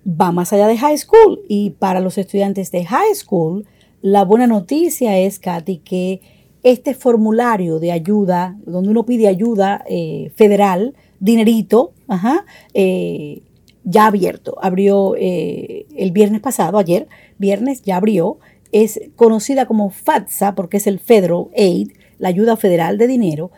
Va 0.05 0.31
más 0.31 0.53
allá 0.53 0.67
de 0.67 0.77
high 0.77 0.97
school. 0.97 1.39
Y 1.47 1.71
para 1.71 1.99
los 1.99 2.17
estudiantes 2.17 2.71
de 2.71 2.85
high 2.85 3.15
school, 3.15 3.65
la 4.01 4.23
buena 4.23 4.47
noticia 4.47 5.17
es, 5.17 5.39
Katy, 5.39 5.77
que 5.77 6.21
este 6.63 6.93
formulario 6.93 7.79
de 7.79 7.91
ayuda, 7.91 8.57
donde 8.65 8.89
uno 8.89 9.05
pide 9.05 9.27
ayuda 9.27 9.83
eh, 9.87 10.31
federal, 10.35 10.93
dinerito, 11.23 11.93
ajá, 12.09 12.45
eh, 12.73 13.43
ya 13.85 14.07
abierto. 14.07 14.57
Abrió 14.61 15.15
eh, 15.17 15.85
el 15.95 16.11
viernes 16.11 16.41
pasado, 16.41 16.77
ayer, 16.77 17.07
viernes, 17.37 17.81
ya 17.81 17.95
abrió. 17.95 18.39
Es 18.73 18.99
conocida 19.15 19.65
como 19.65 19.89
FATSA 19.89 20.53
porque 20.53 20.77
es 20.77 20.87
el 20.87 20.99
Federal 20.99 21.45
Aid, 21.55 21.91
la 22.19 22.27
ayuda 22.27 22.57
federal 22.57 22.97
de 22.97 23.07
dinero. 23.07 23.51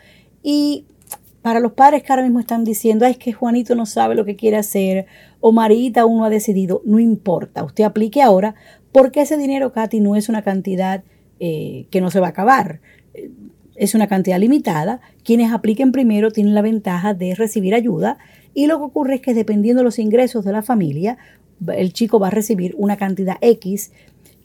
Y 0.44 0.86
para 1.42 1.60
los 1.60 1.72
padres 1.72 2.04
que 2.04 2.14
ahora 2.14 2.22
mismo 2.22 2.40
están 2.40 2.64
diciendo, 2.64 3.06
es 3.06 3.18
que 3.18 3.34
Juanito 3.34 3.74
no 3.74 3.88
sabe 3.88 4.14
lo 4.14 4.26
que 4.26 4.36
quiere 4.36 4.58
hacer 4.58 5.08
o 5.40 5.52
Marita 5.52 6.06
uno 6.06 6.26
ha 6.26 6.30
decidido, 6.30 6.84
no 6.86 7.00
importa, 7.00 7.64
usted 7.64 7.84
aplique 7.84 8.22
ahora 8.22 8.56
porque 8.92 9.22
ese 9.22 9.38
dinero, 9.38 9.74
Katy, 9.74 10.00
no 10.00 10.16
es 10.16 10.30
una 10.30 10.42
cantidad 10.44 11.04
eh, 11.40 11.88
que 11.90 12.00
no 12.00 12.12
se 12.12 12.20
va 12.20 12.28
a 12.28 12.30
acabar 12.30 12.80
es 13.76 13.96
una 13.96 14.08
cantidad 14.08 14.40
limitada. 14.40 15.02
Quienes 15.24 15.52
apliquen 15.52 15.92
primero 15.92 16.32
tienen 16.32 16.56
la 16.56 16.62
ventaja 16.62 17.14
de 17.14 17.36
recibir 17.36 17.76
ayuda 17.76 18.18
y 18.54 18.68
lo 18.68 18.78
que 18.78 18.86
ocurre 18.86 19.16
es 19.16 19.22
que 19.22 19.34
dependiendo 19.34 19.82
de 19.82 19.86
los 19.86 20.00
ingresos 20.00 20.46
de 20.46 20.54
la 20.54 20.62
familia, 20.62 21.18
el 21.76 21.94
chico 21.94 22.20
va 22.20 22.28
a 22.28 22.32
recibir 22.32 22.74
una 22.78 22.98
cantidad 22.98 23.38
X, 23.42 23.92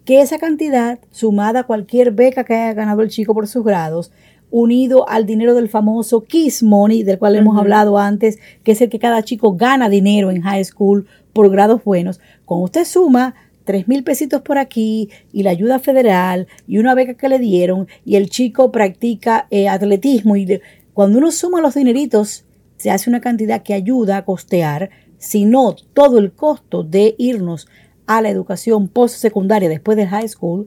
que 0.05 0.21
esa 0.21 0.38
cantidad, 0.38 0.99
sumada 1.11 1.61
a 1.61 1.64
cualquier 1.64 2.11
beca 2.11 2.45
que 2.45 2.55
haya 2.55 2.75
ganado 2.75 3.03
el 3.03 3.11
chico 3.11 3.35
por 3.35 3.47
sus 3.47 3.64
grados, 3.64 4.11
unido 4.51 5.09
al 5.09 5.27
dinero 5.27 5.55
del 5.55 5.69
famoso 5.69 6.25
Kiss 6.25 6.62
Money, 6.62 7.05
del 7.05 7.19
cual 7.19 7.37
hemos 7.37 7.57
hablado 7.57 7.99
antes, 7.99 8.38
que 8.64 8.73
es 8.73 8.81
el 8.81 8.90
que 8.90 8.99
cada 8.99 9.23
chico 9.23 9.55
gana 9.55 9.88
dinero 9.88 10.31
en 10.31 10.43
high 10.43 10.64
school 10.64 11.07
por 11.33 11.49
grados 11.51 11.85
buenos, 11.85 12.21
cuando 12.45 12.64
usted 12.64 12.85
suma 12.85 13.35
tres 13.70 13.87
mil 13.87 14.02
pesitos 14.02 14.42
por 14.42 14.59
aquí 14.59 15.11
y 15.33 15.44
la 15.44 15.50
ayuda 15.50 15.78
federal 15.78 16.48
y 16.66 16.78
una 16.78 16.96
beca 16.96 17.14
que 17.14 17.28
le 17.28 17.38
dieron 17.38 17.87
y 18.04 18.16
el 18.16 18.28
chico 18.28 18.72
practica 18.72 19.46
eh, 19.50 19.68
atletismo 19.68 20.35
y 20.35 20.61
cuando 20.92 21.18
uno 21.18 21.30
suma 21.30 21.61
los 21.61 21.74
dineritos 21.74 22.44
se 22.78 22.90
hace 22.90 23.09
una 23.09 23.20
cantidad 23.20 23.62
que 23.62 23.74
ayuda 23.74 24.16
a 24.16 24.24
costear, 24.24 24.90
si 25.18 25.44
no 25.44 25.76
todo 25.94 26.18
el 26.18 26.33
costo 26.33 26.83
de 26.83 27.14
irnos 27.16 27.68
a 28.06 28.20
la 28.20 28.28
educación 28.30 28.88
postsecundaria 28.88 29.68
después 29.68 29.96
del 29.96 30.09
high 30.09 30.28
school, 30.28 30.66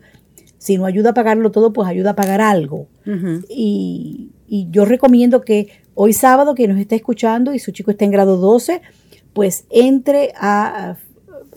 Si 0.60 0.78
no 0.78 0.86
ayuda 0.86 1.10
a 1.10 1.14
pagarlo 1.14 1.52
todo, 1.52 1.74
pues 1.74 1.90
ayuda 1.90 2.12
a 2.12 2.16
pagar 2.16 2.40
algo. 2.40 2.88
y, 3.50 4.30
y 4.48 4.68
yo 4.72 4.86
recomiendo 4.86 5.42
que 5.42 5.68
hoy 5.94 6.14
sábado, 6.14 6.56
que 6.56 6.70
nos 6.70 6.80
esté 6.80 6.96
escuchando 6.96 7.54
y 7.54 7.60
su 7.60 7.72
chico 7.72 7.92
está 7.92 8.06
en 8.06 8.12
grado 8.12 8.38
12, 8.38 8.82
pues 9.34 9.66
entre 9.70 10.32
a 10.38 10.96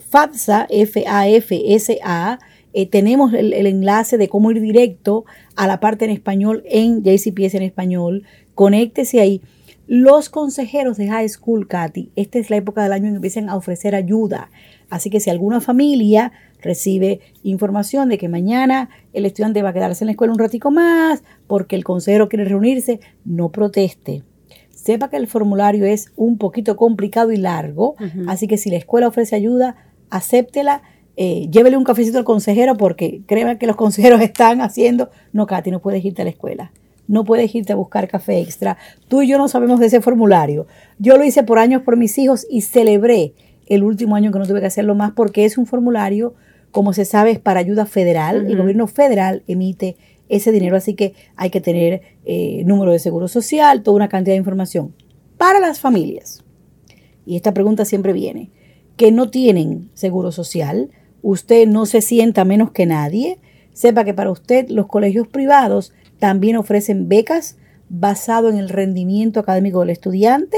FAFSA, 0.09 0.67
F-A-F-S-A, 0.69 2.39
eh, 2.73 2.85
tenemos 2.85 3.33
el, 3.33 3.53
enlace 3.53 4.17
de 4.17 4.29
cómo 4.29 4.51
ir 4.51 4.61
directo 4.61 5.25
a 5.55 5.67
la 5.67 5.79
parte 5.79 6.05
en 6.05 6.11
español 6.11 6.63
en 6.65 7.03
JCPS 7.03 7.55
en 7.55 7.63
español. 7.63 8.23
Conéctese 8.53 9.19
ahí. 9.19 9.41
Los 9.87 10.29
consejeros 10.29 10.97
de 10.97 11.07
High 11.07 11.29
School, 11.29 11.67
Katy, 11.67 12.11
esta 12.15 12.39
es 12.39 12.49
la 12.49 12.57
época 12.57 12.83
del 12.83 12.91
año 12.91 13.05
en 13.05 13.13
que 13.13 13.15
empiezan 13.17 13.49
a 13.49 13.55
ofrecer 13.55 13.95
ayuda. 13.95 14.51
Así 14.89 15.09
que 15.09 15.19
si 15.19 15.29
alguna 15.29 15.61
familia 15.61 16.33
recibe 16.61 17.21
información 17.43 18.09
de 18.09 18.17
que 18.17 18.27
mañana 18.27 18.89
el 19.13 19.25
estudiante 19.25 19.63
va 19.63 19.69
a 19.69 19.73
quedarse 19.73 20.03
en 20.03 20.07
la 20.07 20.11
escuela 20.11 20.33
un 20.33 20.39
ratico 20.39 20.71
más 20.71 21.23
porque 21.47 21.75
el 21.75 21.83
consejero 21.83 22.29
quiere 22.29 22.45
reunirse, 22.45 22.99
no 23.25 23.49
proteste. 23.49 24.23
Sepa 24.69 25.09
que 25.09 25.17
el 25.17 25.27
formulario 25.27 25.85
es 25.85 26.11
un 26.15 26.37
poquito 26.37 26.75
complicado 26.75 27.31
y 27.31 27.37
largo, 27.37 27.95
así 28.27 28.47
que 28.47 28.57
si 28.57 28.69
la 28.69 28.77
escuela 28.77 29.07
ofrece 29.07 29.35
ayuda, 29.35 29.75
acéptela, 30.09 30.81
eh, 31.15 31.47
llévele 31.49 31.77
un 31.77 31.83
cafecito 31.83 32.19
al 32.19 32.23
consejero 32.23 32.77
porque 32.77 33.21
créeme 33.25 33.57
que 33.57 33.67
los 33.67 33.75
consejeros 33.75 34.21
están 34.21 34.61
haciendo, 34.61 35.09
no, 35.33 35.47
Katy, 35.47 35.71
no 35.71 35.81
puedes 35.81 36.03
irte 36.05 36.21
a 36.21 36.25
la 36.25 36.31
escuela, 36.31 36.71
no 37.07 37.23
puedes 37.23 37.53
irte 37.55 37.73
a 37.73 37.75
buscar 37.75 38.07
café 38.07 38.39
extra. 38.39 38.77
Tú 39.07 39.21
y 39.21 39.27
yo 39.27 39.37
no 39.37 39.47
sabemos 39.47 39.79
de 39.79 39.87
ese 39.87 40.01
formulario. 40.01 40.67
Yo 40.99 41.17
lo 41.17 41.23
hice 41.23 41.43
por 41.43 41.57
años 41.57 41.81
por 41.81 41.97
mis 41.97 42.17
hijos 42.17 42.45
y 42.49 42.61
celebré 42.61 43.33
el 43.65 43.83
último 43.83 44.15
año 44.15 44.31
que 44.31 44.39
no 44.39 44.45
tuve 44.45 44.59
que 44.59 44.67
hacerlo 44.67 44.95
más 44.95 45.11
porque 45.11 45.45
es 45.45 45.57
un 45.57 45.65
formulario, 45.65 46.35
como 46.71 46.93
se 46.93 47.05
sabe, 47.05 47.31
es 47.31 47.39
para 47.39 47.59
ayuda 47.59 47.85
federal. 47.85 48.45
El 48.45 48.57
gobierno 48.57 48.87
federal 48.87 49.43
emite 49.47 49.95
ese 50.29 50.51
dinero, 50.51 50.75
así 50.75 50.93
que 50.93 51.13
hay 51.35 51.49
que 51.49 51.61
tener 51.61 52.01
eh, 52.25 52.63
número 52.65 52.91
de 52.91 52.99
seguro 52.99 53.27
social, 53.27 53.83
toda 53.83 53.95
una 53.95 54.09
cantidad 54.09 54.33
de 54.33 54.39
información. 54.39 54.93
Para 55.37 55.59
las 55.59 55.79
familias, 55.79 56.43
y 57.25 57.35
esta 57.35 57.53
pregunta 57.53 57.85
siempre 57.85 58.13
viene, 58.13 58.49
que 58.97 59.11
no 59.11 59.29
tienen 59.29 59.89
seguro 59.93 60.31
social, 60.31 60.89
usted 61.21 61.67
no 61.67 61.85
se 61.85 62.01
sienta 62.01 62.43
menos 62.43 62.71
que 62.71 62.85
nadie, 62.85 63.39
sepa 63.73 64.03
que 64.03 64.13
para 64.13 64.31
usted 64.31 64.69
los 64.69 64.87
colegios 64.87 65.27
privados 65.27 65.93
también 66.19 66.57
ofrecen 66.57 67.07
becas 67.07 67.57
basado 67.89 68.49
en 68.49 68.57
el 68.57 68.69
rendimiento 68.69 69.39
académico 69.39 69.79
del 69.79 69.91
estudiante 69.91 70.57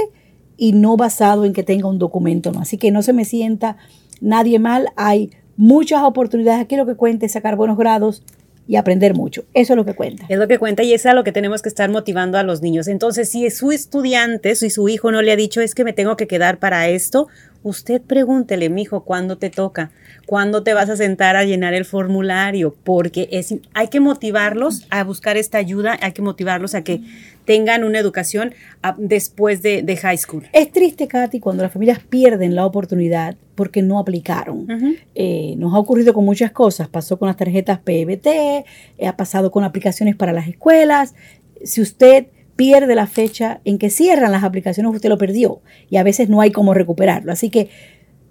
y 0.57 0.71
no 0.71 0.97
basado 0.97 1.45
en 1.45 1.53
que 1.53 1.63
tenga 1.63 1.87
un 1.87 1.99
documento. 1.99 2.51
Así 2.59 2.77
que 2.77 2.91
no 2.91 3.01
se 3.03 3.13
me 3.13 3.25
sienta 3.25 3.77
nadie 4.21 4.57
mal, 4.57 4.89
hay 4.95 5.31
muchas 5.57 6.03
oportunidades. 6.03 6.61
Aquí 6.61 6.75
lo 6.75 6.85
que 6.85 6.95
cuente 6.95 7.25
es 7.25 7.33
sacar 7.33 7.55
buenos 7.55 7.77
grados 7.77 8.23
y 8.69 8.75
aprender 8.75 9.15
mucho. 9.15 9.45
Eso 9.55 9.73
es 9.73 9.77
lo 9.77 9.83
que 9.83 9.95
cuenta. 9.95 10.25
Es 10.29 10.37
lo 10.37 10.47
que 10.47 10.59
cuenta 10.59 10.83
y 10.83 10.93
es 10.93 11.05
a 11.07 11.15
lo 11.15 11.23
que 11.23 11.31
tenemos 11.31 11.63
que 11.63 11.69
estar 11.69 11.89
motivando 11.89 12.37
a 12.37 12.43
los 12.43 12.61
niños. 12.61 12.87
Entonces, 12.87 13.31
si 13.31 13.49
su 13.49 13.71
estudiante, 13.71 14.53
si 14.53 14.69
su 14.69 14.87
hijo 14.89 15.11
no 15.11 15.23
le 15.23 15.31
ha 15.31 15.35
dicho 15.35 15.59
es 15.59 15.73
que 15.73 15.83
me 15.83 15.91
tengo 15.91 16.15
que 16.15 16.27
quedar 16.27 16.59
para 16.59 16.87
esto, 16.87 17.27
usted 17.63 18.01
pregúntele, 18.01 18.69
mijo, 18.69 19.03
¿cuándo 19.03 19.37
te 19.37 19.49
toca? 19.49 19.91
¿Cuándo 20.25 20.63
te 20.63 20.73
vas 20.73 20.89
a 20.89 20.95
sentar 20.95 21.35
a 21.35 21.43
llenar 21.43 21.73
el 21.73 21.85
formulario? 21.85 22.75
Porque 22.83 23.27
es, 23.31 23.53
hay 23.73 23.87
que 23.87 23.99
motivarlos 23.99 24.85
a 24.89 25.03
buscar 25.03 25.37
esta 25.37 25.57
ayuda, 25.57 25.97
hay 26.01 26.11
que 26.11 26.21
motivarlos 26.21 26.75
a 26.75 26.83
que 26.83 27.01
tengan 27.45 27.83
una 27.83 27.97
educación 27.97 28.53
ah, 28.83 28.95
después 28.97 29.61
de, 29.61 29.97
high 30.01 30.17
school. 30.17 30.45
Es 30.53 30.71
triste, 30.71 31.07
Katy, 31.07 31.39
cuando 31.39 31.63
las 31.63 31.73
familias 31.73 31.99
pierden 31.99 32.53
la 32.53 32.65
oportunidad 32.65 33.35
porque 33.55 33.81
no 33.81 33.97
aplicaron. 33.99 34.67
Eh, 35.15 35.55
nos 35.57 35.73
ha 35.73 35.79
ocurrido 35.79 36.13
con 36.13 36.23
muchas 36.25 36.51
cosas. 36.51 36.87
Pasó 36.87 37.17
con 37.17 37.27
las 37.27 37.37
tarjetas 37.37 37.79
PBT, 37.79 38.27
eh, 38.27 38.65
ha 39.07 39.17
pasado 39.17 39.51
con 39.51 39.63
aplicaciones 39.63 40.15
para 40.15 40.31
las 40.31 40.47
escuelas. 40.47 41.15
Si 41.63 41.81
usted 41.81 42.27
pierde 42.59 42.93
la 42.93 43.07
fecha 43.07 43.61
en 43.63 43.77
que 43.77 43.89
cierran 43.89 44.33
las 44.33 44.43
aplicaciones, 44.43 44.93
usted 44.93 45.07
lo 45.07 45.17
perdió 45.17 45.61
y 45.89 45.95
a 45.95 46.03
veces 46.03 46.27
no 46.27 46.41
hay 46.41 46.51
cómo 46.51 46.73
recuperarlo. 46.73 47.31
Así 47.31 47.49
que 47.49 47.69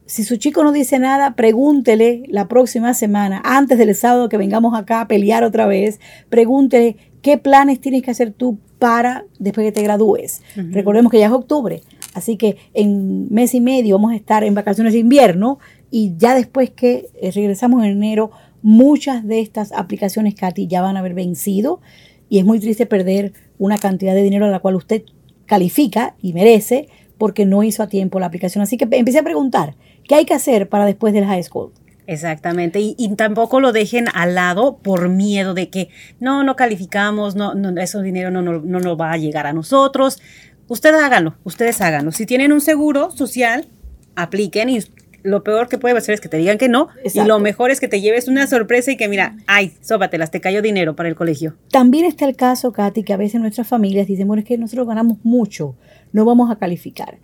si 0.05 0.23
su 0.23 0.37
chico 0.37 0.63
no 0.63 0.71
dice 0.71 0.99
nada, 0.99 1.35
pregúntele 1.35 2.25
la 2.29 2.47
próxima 2.47 2.93
semana, 2.93 3.41
antes 3.43 3.79
del 3.79 3.95
sábado 3.95 4.29
que 4.29 4.37
vengamos 4.37 4.79
acá 4.79 5.01
a 5.01 5.09
pelear 5.09 5.45
otra 5.45 5.67
vez, 5.67 5.99
pregúntele 6.29 6.99
qué 7.23 7.39
planes 7.39 7.81
tienes 7.81 8.03
que 8.03 8.11
hacer 8.11 8.31
tú 8.31 8.59
para 8.79 9.25
después 9.39 9.67
que 9.67 9.73
te 9.73 9.83
gradúes. 9.83 10.43
Recordemos 10.57 11.11
que 11.11 11.21
ya 11.21 11.27
es 11.29 11.33
octubre, 11.33 11.81
así 12.13 12.37
que 12.37 12.59
en 12.75 13.33
mes 13.33 13.55
y 13.55 13.63
medio 13.63 13.97
vamos 13.97 14.13
a 14.13 14.17
estar 14.17 14.45
en 14.45 14.55
vacaciones 14.55 14.93
de 14.93 14.99
invierno 14.99 15.59
y 15.91 16.13
ya 16.19 16.35
después 16.35 16.69
que 16.69 17.07
eh, 17.15 17.31
regresamos 17.31 17.83
en 17.83 17.93
enero, 17.93 18.31
muchas 18.61 19.27
de 19.27 19.41
estas 19.41 19.73
aplicaciones, 19.73 20.35
Katy, 20.35 20.67
ya 20.67 20.83
van 20.83 20.99
a 20.99 21.01
haber 21.01 21.15
vencido 21.15 21.81
y 22.29 22.41
es 22.41 22.45
muy 22.45 22.61
triste 22.61 22.85
perder 22.85 23.33
una 23.59 23.79
cantidad 23.79 24.15
de 24.15 24.23
dinero 24.23 24.47
a 24.47 24.51
la 24.51 24.61
cual 24.61 24.77
usted 24.77 25.03
califica 25.47 26.15
y 26.21 26.33
merece 26.33 26.89
porque 27.19 27.45
no 27.45 27.65
hizo 27.65 27.83
a 27.83 27.89
tiempo 27.89 28.21
la 28.21 28.27
aplicación. 28.27 28.63
Así 28.63 28.77
que 28.77 28.87
empiece 28.91 29.19
a 29.19 29.25
preguntar, 29.25 29.75
¿qué 30.05 30.15
hay 30.15 30.25
que 30.25 30.35
hacer 30.35 30.69
para 30.69 30.87
después 30.87 31.13
del 31.13 31.25
high 31.25 31.43
school? 31.43 31.73
Exactamente, 32.07 32.81
y, 32.81 33.15
tampoco 33.17 33.61
lo 33.61 33.71
dejen 33.71 34.07
al 34.15 34.35
lado 34.35 34.79
por 34.79 35.11
miedo 35.11 35.53
de 35.53 35.69
que 35.69 35.91
no, 36.21 36.43
no 36.43 36.57
calificamos, 36.57 37.35
no, 37.35 37.55
no 37.55 37.79
ese 37.79 38.01
dinero 38.01 38.31
no, 38.31 38.41
no, 38.41 38.61
no 38.61 38.81
nos 38.81 38.99
va 38.99 39.13
a 39.13 39.19
llegar 39.19 39.47
a 39.47 39.53
nosotros. 39.53 40.19
Ustedes 40.69 41.03
háganlo, 41.03 41.37
ustedes 41.45 41.83
háganlo. 41.83 42.11
Si 42.13 42.25
tienen 42.25 42.51
un 42.53 42.63
seguro 42.63 43.11
social, 43.11 43.69
apliquen 44.17 44.71
y 44.71 44.79
lo 45.23 45.43
peor 45.43 45.69
que 45.69 45.79
puede 45.79 45.95
pasar 45.95 46.15
es 46.15 46.21
que 46.21 46.29
te 46.29 46.37
digan 46.37 46.59
que 46.59 46.69
no 46.69 46.89
y 47.05 47.21
lo 47.21 47.39
mejor 47.39 47.71
es 47.71 47.81
que 47.81 47.89
te 47.89 48.01
lleves 48.01 48.29
una 48.29 48.47
sorpresa 48.47 48.93
y 48.93 48.97
que 48.97 49.09
mira, 49.09 49.37
ay, 49.47 49.73
sóbatelas, 49.81 50.31
te 50.31 50.41
cayó 50.41 50.63
dinero 50.63 50.97
para 50.97 51.09
el 51.09 51.15
colegio. 51.15 51.57
También 51.71 52.05
está 52.05 52.27
el 52.27 52.37
caso, 52.37 52.73
Katy, 52.73 53.03
que 53.03 53.13
a 53.13 53.17
veces 53.17 53.41
nuestras 53.41 53.67
familias 53.67 54.07
dicen, 54.07 54.27
bueno, 54.27 54.41
es 54.41 54.47
que 54.47 54.59
nosotros 54.59 54.87
ganamos 54.87 55.19
mucho, 55.25 55.75
no 56.13 56.25
vamos 56.25 56.51
a 56.51 56.57
calificar. 56.57 57.19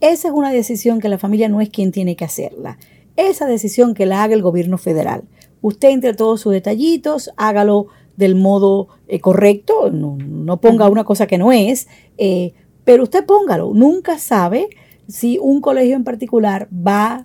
Esa 0.00 0.28
es 0.28 0.34
una 0.34 0.50
decisión 0.52 1.00
que 1.00 1.08
la 1.08 1.18
familia 1.18 1.48
no 1.48 1.60
es 1.60 1.70
quien 1.70 1.90
tiene 1.90 2.14
que 2.14 2.24
hacerla 2.24 2.78
esa 3.18 3.46
decisión 3.46 3.94
que 3.94 4.06
la 4.06 4.22
haga 4.22 4.34
el 4.34 4.42
gobierno 4.42 4.78
federal. 4.78 5.24
Usted 5.60 5.90
entre 5.90 6.14
todos 6.14 6.40
sus 6.40 6.52
detallitos, 6.52 7.30
hágalo 7.36 7.88
del 8.16 8.36
modo 8.36 8.88
eh, 9.08 9.20
correcto, 9.20 9.90
no, 9.90 10.60
ponga 10.60 10.88
una 10.88 11.04
cosa 11.04 11.26
que 11.26 11.36
no 11.36 11.50
es, 11.50 11.88
eh, 12.16 12.54
pero 12.84 13.02
usted 13.02 13.26
póngalo. 13.26 13.72
Nunca 13.74 14.18
sabe 14.18 14.68
si 15.08 15.36
un 15.38 15.60
colegio 15.60 15.96
en 15.96 16.04
particular 16.04 16.68
va 16.72 17.16
a 17.16 17.22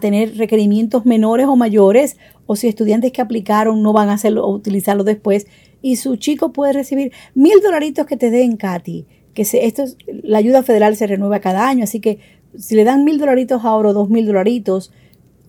tener 0.00 0.36
requerimientos 0.36 1.04
menores 1.06 1.46
o 1.46 1.56
mayores 1.56 2.16
o 2.46 2.56
si 2.56 2.68
estudiantes 2.68 3.12
que 3.12 3.22
aplicaron 3.22 3.82
no 3.82 3.92
van 3.92 4.08
a 4.08 4.14
hacerlo 4.14 4.46
o 4.46 4.52
utilizarlo 4.52 5.04
después 5.04 5.46
y 5.82 5.96
su 5.96 6.16
chico 6.16 6.52
puede 6.52 6.72
recibir 6.72 7.12
mil 7.34 7.60
dolaritos 7.60 8.06
que 8.06 8.16
te 8.16 8.30
den, 8.30 8.56
Katy, 8.56 9.06
que 9.34 9.44
se, 9.44 9.66
esto 9.66 9.84
la 10.22 10.38
ayuda 10.38 10.62
federal 10.62 10.96
se 10.96 11.06
renueva 11.06 11.40
cada 11.40 11.68
año, 11.68 11.84
así 11.84 12.00
que 12.00 12.20
si 12.56 12.74
le 12.76 12.84
dan 12.84 13.04
mil 13.04 13.18
dolaritos 13.18 13.64
ahora 13.64 13.90
o 13.90 13.92
dos 13.92 14.08
mil 14.08 14.26
dolaritos, 14.26 14.92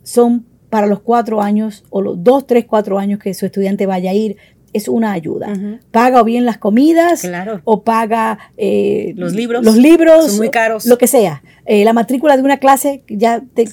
son 0.04 0.46
para 0.70 0.88
los 0.88 1.02
cuatro 1.02 1.42
años 1.42 1.84
o 1.90 2.02
los 2.02 2.24
dos, 2.24 2.48
tres, 2.48 2.66
cuatro 2.66 2.98
años 2.98 3.20
que 3.20 3.34
su 3.34 3.46
estudiante 3.46 3.86
vaya 3.86 4.10
a 4.10 4.14
ir, 4.14 4.38
es 4.74 4.88
una 4.88 5.12
ayuda. 5.12 5.54
Paga 5.92 6.22
o 6.22 6.24
bien 6.24 6.46
las 6.46 6.58
comidas 6.58 7.30
o 7.64 7.84
paga 7.84 8.40
eh, 8.58 9.14
los 9.16 9.34
libros. 9.34 9.64
Los 9.64 9.78
libros. 9.78 10.36
muy 10.38 10.50
caros. 10.50 10.88
Lo 10.88 10.98
que 10.98 11.06
sea. 11.06 11.44
Eh, 11.66 11.86
la 11.86 11.94
matrícula 11.94 12.36
de 12.36 12.44
una 12.44 12.58
clase 12.58 13.04
ya 13.08 13.42
te 13.54 13.66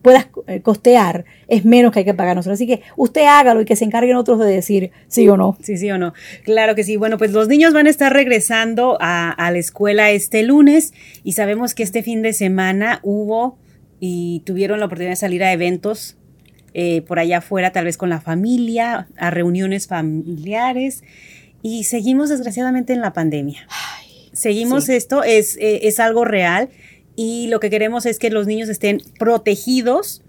puedas 0.00 0.28
eh, 0.46 0.60
costear 0.60 1.24
es 1.48 1.64
menos 1.64 1.92
que 1.92 2.00
hay 2.00 2.04
que 2.04 2.14
pagar 2.14 2.36
nosotros. 2.36 2.56
Así 2.56 2.66
que 2.66 2.82
usted 2.96 3.24
hágalo 3.24 3.60
y 3.60 3.64
que 3.64 3.74
se 3.74 3.84
encarguen 3.84 4.16
otros 4.16 4.38
de 4.38 4.46
decir 4.46 4.92
sí 5.08 5.28
o 5.28 5.36
no. 5.36 5.56
Sí, 5.60 5.76
sí 5.76 5.90
o 5.90 5.98
no. 5.98 6.14
Claro 6.44 6.74
que 6.74 6.84
sí. 6.84 6.96
Bueno, 6.96 7.18
pues 7.18 7.32
los 7.32 7.48
niños 7.48 7.72
van 7.72 7.86
a 7.86 7.90
estar 7.90 8.12
regresando 8.12 8.96
a, 9.00 9.30
a 9.30 9.50
la 9.50 9.58
escuela 9.58 10.10
este 10.10 10.42
lunes 10.42 10.92
y 11.24 11.32
sabemos 11.32 11.74
que 11.74 11.82
este 11.82 12.02
fin 12.02 12.22
de 12.22 12.32
semana 12.32 13.00
hubo 13.02 13.58
y 13.98 14.42
tuvieron 14.44 14.80
la 14.80 14.86
oportunidad 14.86 15.12
de 15.12 15.16
salir 15.16 15.44
a 15.44 15.52
eventos 15.52 16.16
eh, 16.74 17.02
por 17.02 17.18
allá 17.18 17.38
afuera, 17.38 17.70
tal 17.70 17.84
vez 17.84 17.98
con 17.98 18.08
la 18.08 18.20
familia, 18.20 19.06
a 19.16 19.30
reuniones 19.30 19.86
familiares. 19.86 21.02
Y 21.62 21.84
seguimos 21.84 22.30
desgraciadamente 22.30 22.92
en 22.92 23.00
la 23.00 23.12
pandemia. 23.12 23.66
seguimos 24.32 24.88
esto, 24.88 25.22
es, 25.22 25.56
eh, 25.58 25.86
es 25.86 26.00
algo 26.00 26.24
real 26.24 26.70
y 27.16 27.48
lo 27.48 27.60
que 27.60 27.70
queremos 27.70 28.06
es 28.06 28.18
que 28.18 28.30
los 28.30 28.46
niños 28.46 28.68
estén 28.68 29.00
protegidos 29.18 30.22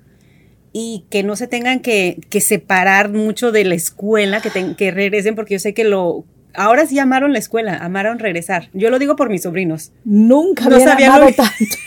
y 0.73 1.05
que 1.09 1.23
no 1.23 1.35
se 1.35 1.47
tengan 1.47 1.79
que, 1.79 2.19
separar 2.41 3.09
mucho 3.09 3.51
de 3.51 3.63
la 3.63 3.75
escuela, 3.75 4.41
que, 4.41 4.75
que 4.75 4.91
regresen, 4.91 5.35
porque 5.35 5.53
yo 5.53 5.59
sé 5.59 5.73
que 5.73 5.83
lo... 5.83 6.25
Ahora 6.55 6.85
sí 6.85 6.99
amaron 6.99 7.33
la 7.33 7.39
escuela, 7.39 7.77
amaron 7.77 8.19
regresar. 8.19 8.69
Yo 8.73 8.89
lo 8.89 8.99
digo 8.99 9.15
por 9.15 9.29
mis 9.29 9.43
sobrinos. 9.43 9.91
Nunca 10.03 10.69
no 10.69 10.75
habían 10.75 11.11
amado 11.11 11.31
tanto. 11.35 11.77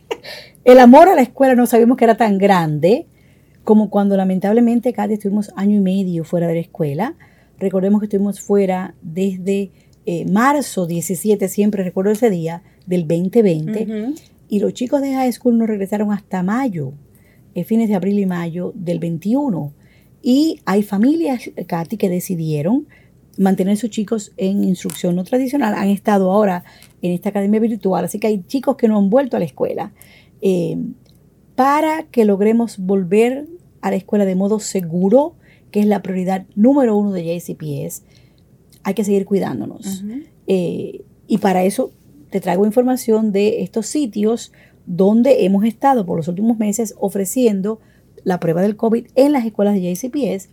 El 0.64 0.80
amor 0.80 1.08
a 1.08 1.14
la 1.14 1.22
escuela 1.22 1.54
no 1.54 1.66
sabíamos 1.66 1.96
que 1.96 2.04
era 2.04 2.16
tan 2.16 2.38
grande 2.38 3.06
como 3.62 3.90
cuando 3.90 4.16
lamentablemente 4.16 4.92
Katy 4.92 5.14
estuvimos 5.14 5.52
año 5.56 5.76
y 5.76 5.80
medio 5.80 6.24
fuera 6.24 6.46
de 6.46 6.54
la 6.54 6.60
escuela. 6.60 7.14
Recordemos 7.58 8.00
que 8.00 8.06
estuvimos 8.06 8.40
fuera 8.40 8.94
desde 9.02 9.70
eh, 10.06 10.24
marzo 10.24 10.86
17, 10.86 11.48
siempre 11.48 11.82
recuerdo 11.82 12.12
ese 12.12 12.30
día, 12.30 12.62
del 12.86 13.08
2020. 13.08 14.14
Y 14.48 14.60
los 14.60 14.74
chicos 14.74 15.00
de 15.00 15.14
high 15.14 15.32
school 15.32 15.58
no 15.58 15.66
regresaron 15.66 16.12
hasta 16.12 16.42
mayo, 16.42 16.92
eh, 17.54 17.64
fines 17.64 17.88
de 17.88 17.94
abril 17.94 18.18
y 18.18 18.26
mayo 18.26 18.72
del 18.74 18.98
21. 18.98 19.72
Y 20.22 20.60
hay 20.64 20.82
familias, 20.82 21.50
Katy, 21.66 21.96
que 21.96 22.08
decidieron 22.08 22.86
mantener 23.38 23.74
a 23.74 23.76
sus 23.76 23.90
chicos 23.90 24.32
en 24.36 24.64
instrucción 24.64 25.14
no 25.16 25.24
tradicional. 25.24 25.74
Han 25.74 25.88
estado 25.88 26.32
ahora 26.32 26.64
en 27.02 27.12
esta 27.12 27.28
academia 27.28 27.60
virtual, 27.60 28.04
así 28.04 28.18
que 28.18 28.26
hay 28.26 28.42
chicos 28.42 28.76
que 28.76 28.88
no 28.88 28.98
han 28.98 29.10
vuelto 29.10 29.36
a 29.36 29.40
la 29.40 29.46
escuela. 29.46 29.92
Eh, 30.40 30.76
para 31.54 32.04
que 32.04 32.24
logremos 32.24 32.78
volver 32.78 33.46
a 33.80 33.90
la 33.90 33.96
escuela 33.96 34.24
de 34.24 34.34
modo 34.34 34.58
seguro, 34.58 35.34
que 35.70 35.80
es 35.80 35.86
la 35.86 36.02
prioridad 36.02 36.46
número 36.54 36.96
uno 36.96 37.12
de 37.12 37.24
JCPS, 37.24 38.02
hay 38.82 38.94
que 38.94 39.04
seguir 39.04 39.24
cuidándonos. 39.24 40.04
Eh, 40.46 41.02
y 41.26 41.38
para 41.38 41.64
eso 41.64 41.90
te 42.36 42.42
traigo 42.42 42.66
información 42.66 43.32
de 43.32 43.62
estos 43.62 43.86
sitios 43.86 44.52
donde 44.84 45.46
hemos 45.46 45.64
estado 45.64 46.04
por 46.04 46.18
los 46.18 46.28
últimos 46.28 46.58
meses 46.58 46.94
ofreciendo 46.98 47.80
la 48.24 48.40
prueba 48.40 48.60
del 48.60 48.76
COVID 48.76 49.06
en 49.14 49.32
las 49.32 49.46
escuelas 49.46 49.72
de 49.72 49.80
JCPS 49.80 50.50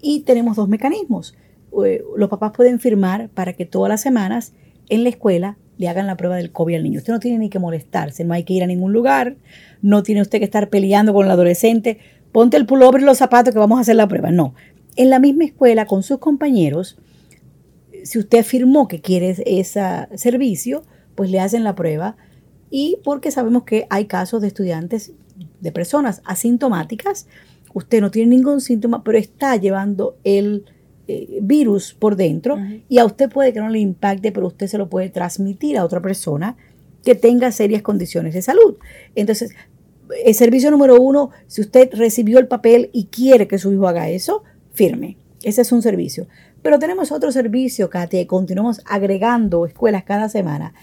y 0.00 0.20
tenemos 0.20 0.56
dos 0.56 0.70
mecanismos. 0.70 1.36
Eh, 1.84 2.02
los 2.16 2.30
papás 2.30 2.52
pueden 2.56 2.80
firmar 2.80 3.28
para 3.28 3.52
que 3.52 3.66
todas 3.66 3.90
las 3.90 4.00
semanas 4.00 4.54
en 4.88 5.02
la 5.02 5.10
escuela 5.10 5.58
le 5.76 5.90
hagan 5.90 6.06
la 6.06 6.16
prueba 6.16 6.36
del 6.36 6.50
COVID 6.50 6.76
al 6.76 6.82
niño. 6.82 7.00
Usted 7.00 7.12
no 7.12 7.20
tiene 7.20 7.36
ni 7.36 7.50
que 7.50 7.58
molestarse, 7.58 8.24
no 8.24 8.32
hay 8.32 8.44
que 8.44 8.54
ir 8.54 8.62
a 8.62 8.66
ningún 8.66 8.94
lugar, 8.94 9.36
no 9.82 10.02
tiene 10.02 10.22
usted 10.22 10.38
que 10.38 10.46
estar 10.46 10.70
peleando 10.70 11.12
con 11.12 11.26
el 11.26 11.30
adolescente, 11.30 11.98
ponte 12.32 12.56
el 12.56 12.64
pullover 12.64 13.02
y 13.02 13.04
los 13.04 13.18
zapatos 13.18 13.52
que 13.52 13.60
vamos 13.60 13.76
a 13.76 13.82
hacer 13.82 13.96
la 13.96 14.08
prueba. 14.08 14.30
No, 14.30 14.54
en 14.96 15.10
la 15.10 15.18
misma 15.18 15.44
escuela 15.44 15.84
con 15.84 16.02
sus 16.02 16.20
compañeros, 16.20 16.96
si 18.02 18.18
usted 18.18 18.38
afirmó 18.38 18.88
que 18.88 19.02
quiere 19.02 19.36
ese 19.44 20.08
servicio, 20.14 20.84
pues 21.18 21.32
le 21.32 21.40
hacen 21.40 21.64
la 21.64 21.74
prueba 21.74 22.16
y 22.70 22.98
porque 23.02 23.32
sabemos 23.32 23.64
que 23.64 23.88
hay 23.90 24.04
casos 24.04 24.40
de 24.40 24.46
estudiantes, 24.46 25.10
de 25.58 25.72
personas 25.72 26.22
asintomáticas, 26.24 27.26
usted 27.74 28.00
no 28.00 28.12
tiene 28.12 28.36
ningún 28.36 28.60
síntoma, 28.60 29.02
pero 29.02 29.18
está 29.18 29.56
llevando 29.56 30.16
el 30.22 30.64
eh, 31.08 31.40
virus 31.42 31.92
por 31.92 32.14
dentro 32.14 32.56
y 32.88 32.98
a 32.98 33.04
usted 33.04 33.28
puede 33.28 33.52
que 33.52 33.58
no 33.58 33.68
le 33.68 33.80
impacte, 33.80 34.30
pero 34.30 34.46
usted 34.46 34.68
se 34.68 34.78
lo 34.78 34.88
puede 34.88 35.10
transmitir 35.10 35.76
a 35.76 35.84
otra 35.84 36.00
persona 36.00 36.56
que 37.02 37.16
tenga 37.16 37.50
serias 37.50 37.82
condiciones 37.82 38.32
de 38.32 38.42
salud. 38.42 38.76
Entonces, 39.16 39.56
el 40.24 40.34
servicio 40.36 40.70
número 40.70 41.02
uno, 41.02 41.30
si 41.48 41.62
usted 41.62 41.90
recibió 41.94 42.38
el 42.38 42.46
papel 42.46 42.90
y 42.92 43.06
quiere 43.06 43.48
que 43.48 43.58
su 43.58 43.72
hijo 43.72 43.88
haga 43.88 44.08
eso, 44.08 44.44
firme. 44.72 45.16
Ese 45.42 45.62
es 45.62 45.72
un 45.72 45.82
servicio. 45.82 46.28
Pero 46.62 46.78
tenemos 46.78 47.12
otro 47.12 47.30
servicio, 47.30 47.88
Katia, 47.88 48.26
continuamos 48.26 48.80
agregando 48.84 49.64
escuelas 49.66 50.04
cada 50.04 50.28
semana. 50.28 50.74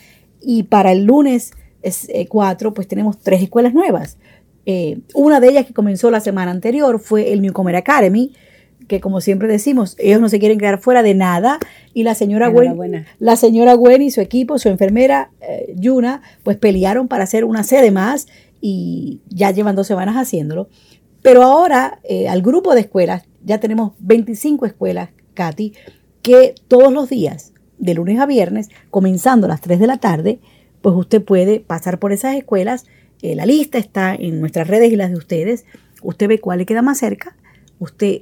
Y 0.45 0.63
para 0.63 0.91
el 0.91 1.05
lunes 1.05 1.51
4, 2.29 2.69
eh, 2.69 2.71
pues 2.73 2.87
tenemos 2.87 3.19
tres 3.19 3.41
escuelas 3.41 3.73
nuevas. 3.73 4.17
Eh, 4.65 4.99
una 5.13 5.39
de 5.39 5.49
ellas 5.49 5.65
que 5.65 5.73
comenzó 5.73 6.09
la 6.09 6.19
semana 6.19 6.51
anterior 6.51 6.99
fue 6.99 7.33
el 7.33 7.41
Newcomer 7.41 7.75
Academy, 7.75 8.33
que 8.87 8.99
como 8.99 9.21
siempre 9.21 9.47
decimos, 9.47 9.95
ellos 9.99 10.21
no 10.21 10.29
se 10.29 10.39
quieren 10.39 10.59
quedar 10.59 10.79
fuera 10.79 11.03
de 11.03 11.13
nada 11.13 11.59
y 11.93 12.03
la 12.03 12.15
señora 12.15 12.49
Gwen, 12.49 13.05
la 13.19 13.35
señora 13.35 13.73
Gwen 13.73 14.01
y 14.01 14.11
su 14.11 14.21
equipo, 14.21 14.59
su 14.59 14.69
enfermera 14.69 15.31
eh, 15.41 15.73
Yuna, 15.77 16.21
pues 16.43 16.57
pelearon 16.57 17.07
para 17.07 17.23
hacer 17.23 17.45
una 17.45 17.63
sede 17.63 17.91
más 17.91 18.27
y 18.61 19.21
ya 19.29 19.51
llevan 19.51 19.75
dos 19.75 19.87
semanas 19.87 20.15
haciéndolo. 20.15 20.69
Pero 21.21 21.43
ahora 21.43 21.99
eh, 22.03 22.27
al 22.27 22.41
grupo 22.41 22.75
de 22.75 22.81
escuelas, 22.81 23.23
ya 23.43 23.59
tenemos 23.59 23.93
25 23.99 24.65
escuelas, 24.65 25.09
Katy, 25.33 25.73
que 26.21 26.55
todos 26.67 26.91
los 26.93 27.09
días, 27.09 27.53
de 27.77 27.93
lunes 27.93 28.19
a 28.19 28.25
viernes, 28.25 28.69
comenzando 28.89 29.45
a 29.45 29.49
las 29.49 29.61
3 29.61 29.79
de 29.79 29.87
la 29.87 29.97
tarde, 29.97 30.39
pues 30.81 30.95
usted 30.95 31.23
puede 31.23 31.59
pasar 31.59 31.99
por 31.99 32.11
esas 32.11 32.35
escuelas. 32.35 32.85
Eh, 33.21 33.35
la 33.35 33.45
lista 33.45 33.77
está 33.77 34.13
en 34.15 34.39
nuestras 34.39 34.67
redes 34.67 34.91
y 34.91 34.95
las 34.95 35.11
de 35.11 35.17
ustedes. 35.17 35.65
Usted 36.01 36.27
ve 36.27 36.39
cuál 36.39 36.59
le 36.59 36.65
queda 36.65 36.81
más 36.81 36.97
cerca. 36.97 37.35
Usted 37.79 38.21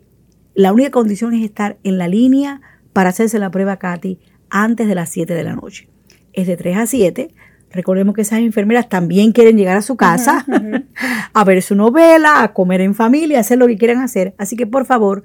la 0.55 0.71
única 0.71 0.91
condición 0.91 1.33
es 1.33 1.43
estar 1.43 1.77
en 1.83 1.97
la 1.97 2.07
línea 2.07 2.61
para 2.93 3.09
hacerse 3.09 3.39
la 3.39 3.49
prueba 3.49 3.77
Katy 3.77 4.19
antes 4.49 4.87
de 4.87 4.95
las 4.95 5.09
7 5.09 5.33
de 5.33 5.43
la 5.43 5.55
noche. 5.55 5.89
Es 6.31 6.47
de 6.47 6.57
3 6.57 6.77
a 6.77 6.85
7. 6.85 7.33
Recordemos 7.71 8.13
que 8.13 8.21
esas 8.21 8.39
enfermeras 8.39 8.87
también 8.87 9.31
quieren 9.31 9.57
llegar 9.57 9.77
a 9.77 9.81
su 9.81 9.95
casa 9.97 10.45
a 11.33 11.43
ver 11.43 11.63
su 11.63 11.75
novela, 11.75 12.43
a 12.43 12.53
comer 12.53 12.81
en 12.81 12.93
familia, 12.93 13.39
a 13.39 13.41
hacer 13.41 13.57
lo 13.57 13.65
que 13.65 13.77
quieran 13.77 14.01
hacer. 14.01 14.35
Así 14.37 14.55
que 14.55 14.67
por 14.67 14.85
favor, 14.85 15.23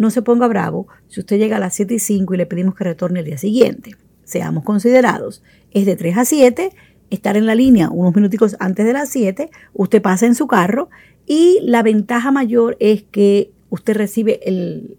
no 0.00 0.10
se 0.10 0.22
ponga 0.22 0.48
bravo 0.48 0.88
si 1.08 1.20
usted 1.20 1.36
llega 1.36 1.58
a 1.58 1.60
las 1.60 1.74
7 1.74 1.92
y 1.92 1.98
5 1.98 2.32
y 2.32 2.36
le 2.38 2.46
pedimos 2.46 2.74
que 2.74 2.84
retorne 2.84 3.20
el 3.20 3.26
día 3.26 3.36
siguiente. 3.36 3.96
Seamos 4.24 4.64
considerados. 4.64 5.42
Es 5.72 5.84
de 5.84 5.94
3 5.94 6.16
a 6.16 6.24
7, 6.24 6.70
estar 7.10 7.36
en 7.36 7.44
la 7.44 7.54
línea 7.54 7.90
unos 7.90 8.16
minuticos 8.16 8.56
antes 8.60 8.86
de 8.86 8.94
las 8.94 9.10
7, 9.10 9.50
usted 9.74 10.00
pasa 10.00 10.24
en 10.24 10.34
su 10.34 10.46
carro 10.46 10.88
y 11.26 11.58
la 11.64 11.82
ventaja 11.82 12.30
mayor 12.30 12.78
es 12.80 13.02
que 13.02 13.52
usted 13.68 13.94
recibe 13.94 14.40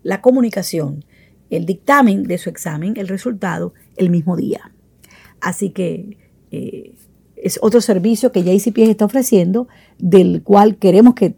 la 0.03 0.21
comunicación, 0.21 1.03
el 1.49 1.65
dictamen 1.65 2.21
de 2.21 2.37
su 2.37 2.51
examen, 2.51 2.93
el 2.95 3.07
resultado, 3.07 3.73
el 3.97 4.11
mismo 4.11 4.37
día. 4.37 4.71
Así 5.39 5.71
que 5.71 6.19
eh, 6.51 6.93
es 7.37 7.57
otro 7.63 7.81
servicio 7.81 8.31
que 8.31 8.43
JCPS 8.43 8.89
está 8.89 9.05
ofreciendo, 9.05 9.67
del 9.97 10.43
cual 10.43 10.75
queremos 10.75 11.15
que 11.15 11.33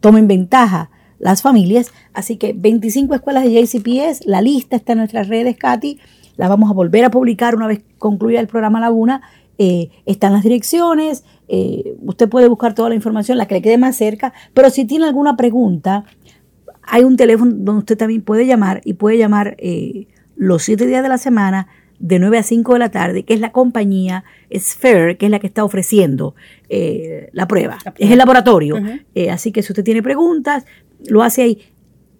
tomen 0.00 0.26
ventaja 0.26 0.90
las 1.18 1.42
familias. 1.42 1.92
Así 2.12 2.36
que 2.36 2.52
25 2.52 3.14
escuelas 3.14 3.44
de 3.44 3.52
JCPS, 3.52 4.26
la 4.26 4.42
lista 4.42 4.76
está 4.76 4.92
en 4.92 4.98
nuestras 4.98 5.28
redes, 5.28 5.56
Katy. 5.56 5.98
La 6.36 6.48
vamos 6.48 6.70
a 6.70 6.74
volver 6.74 7.04
a 7.04 7.10
publicar 7.10 7.54
una 7.54 7.66
vez 7.66 7.82
concluya 7.98 8.40
el 8.40 8.46
programa 8.46 8.80
Laguna. 8.80 9.22
Eh, 9.58 9.88
están 10.04 10.34
las 10.34 10.42
direcciones, 10.42 11.24
eh, 11.48 11.96
usted 12.02 12.28
puede 12.28 12.46
buscar 12.46 12.74
toda 12.74 12.90
la 12.90 12.94
información, 12.94 13.38
la 13.38 13.46
que 13.46 13.54
le 13.54 13.62
quede 13.62 13.78
más 13.78 13.96
cerca, 13.96 14.34
pero 14.52 14.68
si 14.68 14.84
tiene 14.84 15.06
alguna 15.06 15.34
pregunta, 15.34 16.04
hay 16.82 17.04
un 17.04 17.16
teléfono 17.16 17.52
donde 17.54 17.78
usted 17.78 17.96
también 17.96 18.20
puede 18.20 18.46
llamar 18.46 18.82
y 18.84 18.94
puede 18.94 19.16
llamar 19.16 19.56
eh, 19.58 20.08
los 20.36 20.62
siete 20.62 20.86
días 20.86 21.02
de 21.02 21.08
la 21.08 21.16
semana 21.16 21.68
de 21.98 22.18
9 22.18 22.38
a 22.38 22.42
5 22.42 22.72
de 22.74 22.78
la 22.78 22.90
tarde, 22.90 23.24
que 23.24 23.34
es 23.34 23.40
la 23.40 23.52
compañía 23.52 24.24
Sphere, 24.54 25.16
que 25.16 25.26
es 25.26 25.30
la 25.30 25.38
que 25.38 25.46
está 25.46 25.64
ofreciendo 25.64 26.34
eh, 26.68 27.30
la 27.32 27.46
prueba. 27.46 27.78
Es 27.98 28.10
el 28.10 28.18
laboratorio. 28.18 28.76
Eh, 29.14 29.30
así 29.30 29.52
que 29.52 29.62
si 29.62 29.72
usted 29.72 29.84
tiene 29.84 30.02
preguntas, 30.02 30.64
lo 31.06 31.22
hace 31.22 31.42
ahí. 31.42 31.58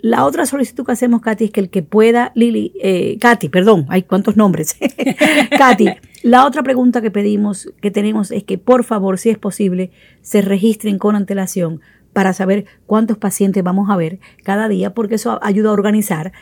La 0.00 0.24
otra 0.24 0.46
solicitud 0.46 0.84
que 0.84 0.92
hacemos, 0.92 1.20
Katy, 1.20 1.46
es 1.46 1.50
que 1.50 1.60
el 1.60 1.70
que 1.70 1.82
pueda, 1.82 2.30
Lili, 2.34 2.72
eh, 2.80 3.18
Katy, 3.18 3.48
perdón, 3.48 3.86
hay 3.88 4.02
cuántos 4.02 4.36
nombres. 4.36 4.76
Katy, 5.58 5.88
la 6.22 6.46
otra 6.46 6.62
pregunta 6.62 7.00
que 7.00 7.10
pedimos, 7.10 7.72
que 7.80 7.90
tenemos, 7.90 8.30
es 8.30 8.44
que 8.44 8.58
por 8.58 8.84
favor, 8.84 9.18
si 9.18 9.30
es 9.30 9.38
posible, 9.38 9.90
se 10.20 10.42
registren 10.42 10.98
con 10.98 11.16
antelación 11.16 11.80
para 12.12 12.32
saber 12.32 12.66
cuántos 12.86 13.18
pacientes 13.18 13.62
vamos 13.62 13.90
a 13.90 13.96
ver 13.96 14.20
cada 14.42 14.68
día, 14.68 14.94
porque 14.94 15.16
eso 15.16 15.38
ayuda 15.42 15.70
a 15.70 15.72
organizar. 15.72 16.32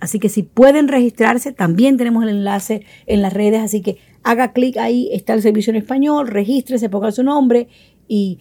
Así 0.00 0.18
que 0.18 0.28
si 0.28 0.42
pueden 0.42 0.88
registrarse, 0.88 1.52
también 1.52 1.96
tenemos 1.96 2.22
el 2.22 2.30
enlace 2.30 2.84
en 3.06 3.22
las 3.22 3.32
redes, 3.32 3.62
así 3.62 3.80
que 3.80 3.98
haga 4.22 4.52
clic 4.52 4.76
ahí, 4.76 5.08
está 5.12 5.34
el 5.34 5.42
servicio 5.42 5.70
en 5.70 5.76
español, 5.76 6.28
regístrese, 6.28 6.88
ponga 6.88 7.12
su 7.12 7.22
nombre 7.22 7.68
y 8.08 8.38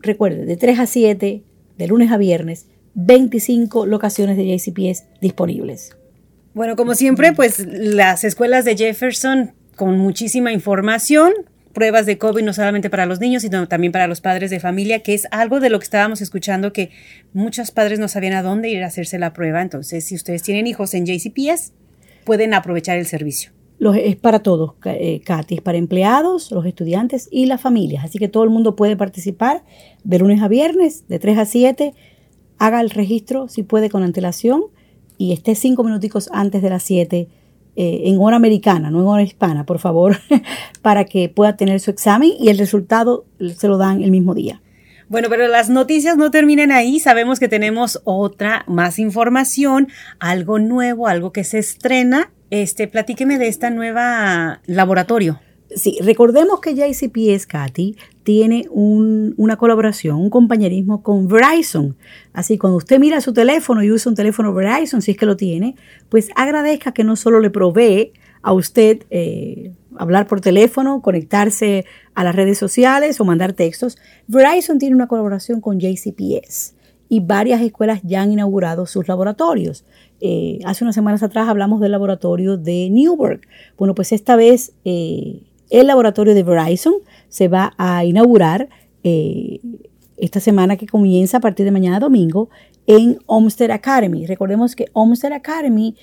recuerde, 0.00 0.44
de 0.44 0.56
3 0.56 0.78
a 0.80 0.86
7, 0.86 1.42
de 1.78 1.86
lunes 1.86 2.12
a 2.12 2.16
viernes, 2.16 2.66
25 2.94 3.86
locaciones 3.86 4.36
de 4.36 4.46
JCPS 4.46 5.04
disponibles. 5.20 5.96
Bueno, 6.52 6.76
como 6.76 6.94
siempre, 6.94 7.32
pues 7.32 7.66
las 7.66 8.22
escuelas 8.22 8.64
de 8.64 8.76
Jefferson 8.76 9.54
con 9.76 9.98
muchísima 9.98 10.52
información, 10.52 11.32
pruebas 11.74 12.06
de 12.06 12.16
COVID 12.16 12.42
no 12.42 12.54
solamente 12.54 12.88
para 12.88 13.04
los 13.04 13.20
niños, 13.20 13.42
sino 13.42 13.68
también 13.68 13.92
para 13.92 14.06
los 14.06 14.22
padres 14.22 14.50
de 14.50 14.60
familia, 14.60 15.00
que 15.00 15.12
es 15.12 15.26
algo 15.30 15.60
de 15.60 15.68
lo 15.68 15.78
que 15.78 15.84
estábamos 15.84 16.22
escuchando 16.22 16.72
que 16.72 16.90
muchos 17.34 17.70
padres 17.70 17.98
no 17.98 18.08
sabían 18.08 18.34
a 18.34 18.42
dónde 18.42 18.70
ir 18.70 18.82
a 18.82 18.86
hacerse 18.86 19.18
la 19.18 19.34
prueba. 19.34 19.60
Entonces, 19.60 20.06
si 20.06 20.14
ustedes 20.14 20.42
tienen 20.42 20.66
hijos 20.66 20.94
en 20.94 21.04
JCPS, 21.04 21.72
pueden 22.24 22.54
aprovechar 22.54 22.96
el 22.96 23.06
servicio. 23.06 23.50
es 23.96 24.16
para 24.16 24.38
todos, 24.38 24.74
eh, 24.86 25.20
es 25.48 25.60
para 25.60 25.76
empleados, 25.76 26.50
los 26.50 26.64
estudiantes 26.64 27.28
y 27.30 27.46
las 27.46 27.60
familias. 27.60 28.04
Así 28.04 28.18
que 28.18 28.28
todo 28.28 28.44
el 28.44 28.50
mundo 28.50 28.76
puede 28.76 28.96
participar 28.96 29.62
de 30.04 30.18
lunes 30.18 30.40
a 30.40 30.48
viernes, 30.48 31.06
de 31.08 31.18
3 31.18 31.38
a 31.38 31.44
7. 31.44 31.92
Haga 32.58 32.80
el 32.80 32.90
registro, 32.90 33.48
si 33.48 33.64
puede, 33.64 33.90
con 33.90 34.02
antelación 34.02 34.62
y 35.18 35.32
esté 35.32 35.54
cinco 35.54 35.84
minuticos 35.84 36.30
antes 36.32 36.62
de 36.62 36.70
las 36.70 36.82
7 36.84 37.28
eh, 37.76 38.02
en 38.04 38.18
hora 38.20 38.36
americana, 38.36 38.90
no 38.90 39.00
en 39.00 39.06
hora 39.06 39.22
hispana, 39.22 39.64
por 39.64 39.78
favor, 39.78 40.18
para 40.82 41.04
que 41.04 41.28
pueda 41.28 41.56
tener 41.56 41.80
su 41.80 41.90
examen 41.90 42.32
y 42.38 42.48
el 42.48 42.58
resultado 42.58 43.24
se 43.56 43.68
lo 43.68 43.78
dan 43.78 44.02
el 44.02 44.10
mismo 44.10 44.34
día. 44.34 44.60
Bueno, 45.08 45.28
pero 45.28 45.48
las 45.48 45.68
noticias 45.68 46.16
no 46.16 46.30
terminan 46.30 46.72
ahí. 46.72 46.98
Sabemos 46.98 47.38
que 47.38 47.48
tenemos 47.48 48.00
otra, 48.04 48.64
más 48.66 48.98
información, 48.98 49.88
algo 50.18 50.58
nuevo, 50.58 51.06
algo 51.08 51.30
que 51.30 51.44
se 51.44 51.58
estrena. 51.58 52.32
Este, 52.50 52.88
platíqueme 52.88 53.38
de 53.38 53.48
esta 53.48 53.70
nueva 53.70 54.60
laboratorio. 54.66 55.40
Sí, 55.70 55.98
recordemos 56.02 56.60
que 56.60 56.74
JCPS, 56.74 57.46
Katy, 57.46 57.96
tiene 58.22 58.66
una 58.70 59.56
colaboración, 59.56 60.16
un 60.16 60.30
compañerismo 60.30 61.02
con 61.02 61.26
Verizon. 61.26 61.96
Así, 62.32 62.58
cuando 62.58 62.76
usted 62.76 62.98
mira 62.98 63.20
su 63.20 63.32
teléfono 63.32 63.82
y 63.82 63.90
usa 63.90 64.10
un 64.10 64.16
teléfono 64.16 64.52
Verizon, 64.54 65.02
si 65.02 65.12
es 65.12 65.16
que 65.16 65.26
lo 65.26 65.36
tiene, 65.36 65.74
pues 66.10 66.28
agradezca 66.36 66.92
que 66.92 67.02
no 67.02 67.16
solo 67.16 67.40
le 67.40 67.50
provee 67.50 68.12
a 68.42 68.52
usted 68.52 69.04
eh, 69.10 69.72
hablar 69.96 70.26
por 70.26 70.40
teléfono, 70.40 71.00
conectarse 71.00 71.86
a 72.14 72.24
las 72.24 72.36
redes 72.36 72.58
sociales 72.58 73.18
o 73.20 73.24
mandar 73.24 73.54
textos. 73.54 73.96
Verizon 74.26 74.78
tiene 74.78 74.94
una 74.94 75.08
colaboración 75.08 75.60
con 75.60 75.80
JCPS 75.80 76.74
y 77.08 77.20
varias 77.20 77.62
escuelas 77.62 78.00
ya 78.02 78.22
han 78.22 78.32
inaugurado 78.32 78.86
sus 78.86 79.08
laboratorios. 79.08 79.84
Eh, 80.20 80.58
hace 80.64 80.84
unas 80.84 80.94
semanas 80.94 81.22
atrás 81.22 81.48
hablamos 81.48 81.80
del 81.80 81.92
laboratorio 81.92 82.56
de 82.56 82.88
Newburgh. 82.90 83.40
Bueno, 83.76 83.94
pues 83.94 84.12
esta 84.12 84.36
vez 84.36 84.72
eh, 84.84 85.42
el 85.80 85.88
laboratorio 85.88 86.34
de 86.34 86.42
Verizon 86.42 86.94
se 87.28 87.48
va 87.48 87.74
a 87.78 88.04
inaugurar 88.04 88.68
eh, 89.02 89.60
esta 90.16 90.40
semana 90.40 90.76
que 90.76 90.86
comienza 90.86 91.38
a 91.38 91.40
partir 91.40 91.64
de 91.64 91.72
mañana 91.72 91.98
domingo 91.98 92.48
en 92.86 93.18
Olmsted 93.26 93.70
Academy. 93.70 94.26
Recordemos 94.26 94.76
que 94.76 94.86
Olmsted 94.92 95.32
Academy 95.32 95.96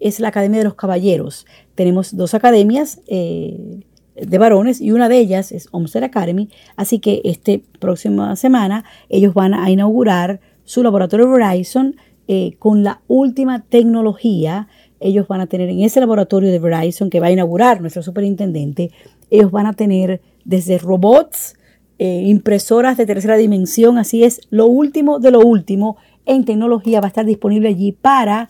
es 0.00 0.20
la 0.20 0.28
Academia 0.28 0.58
de 0.58 0.64
los 0.64 0.74
Caballeros. 0.74 1.46
Tenemos 1.74 2.16
dos 2.16 2.34
academias 2.34 3.00
de 3.06 4.38
varones 4.38 4.80
y 4.80 4.90
una 4.92 5.08
de 5.08 5.18
ellas 5.18 5.52
es 5.52 5.68
Olmsted 5.70 6.02
Academy. 6.02 6.48
Así 6.76 6.98
que 6.98 7.20
esta 7.24 7.52
próxima 7.78 8.34
semana 8.36 8.84
ellos 9.08 9.34
van 9.34 9.54
a 9.54 9.70
inaugurar 9.70 10.40
su 10.64 10.82
laboratorio 10.82 11.30
Verizon 11.30 11.96
eh, 12.26 12.56
con 12.58 12.84
la 12.84 13.02
última 13.06 13.64
tecnología. 13.64 14.68
Ellos 15.00 15.28
van 15.28 15.40
a 15.40 15.46
tener 15.46 15.68
en 15.68 15.80
ese 15.80 16.00
laboratorio 16.00 16.50
de 16.50 16.58
Verizon 16.58 17.10
que 17.10 17.20
va 17.20 17.26
a 17.26 17.32
inaugurar 17.32 17.80
nuestro 17.80 18.02
superintendente, 18.02 18.90
ellos 19.30 19.50
van 19.50 19.66
a 19.66 19.72
tener 19.72 20.20
desde 20.44 20.78
robots, 20.78 21.56
eh, 21.98 22.22
impresoras 22.26 22.96
de 22.96 23.06
tercera 23.06 23.36
dimensión, 23.36 23.98
así 23.98 24.24
es, 24.24 24.40
lo 24.50 24.66
último 24.66 25.20
de 25.20 25.30
lo 25.30 25.40
último 25.40 25.96
en 26.26 26.44
tecnología 26.44 27.00
va 27.00 27.06
a 27.06 27.08
estar 27.08 27.26
disponible 27.26 27.68
allí 27.68 27.92
para 27.92 28.48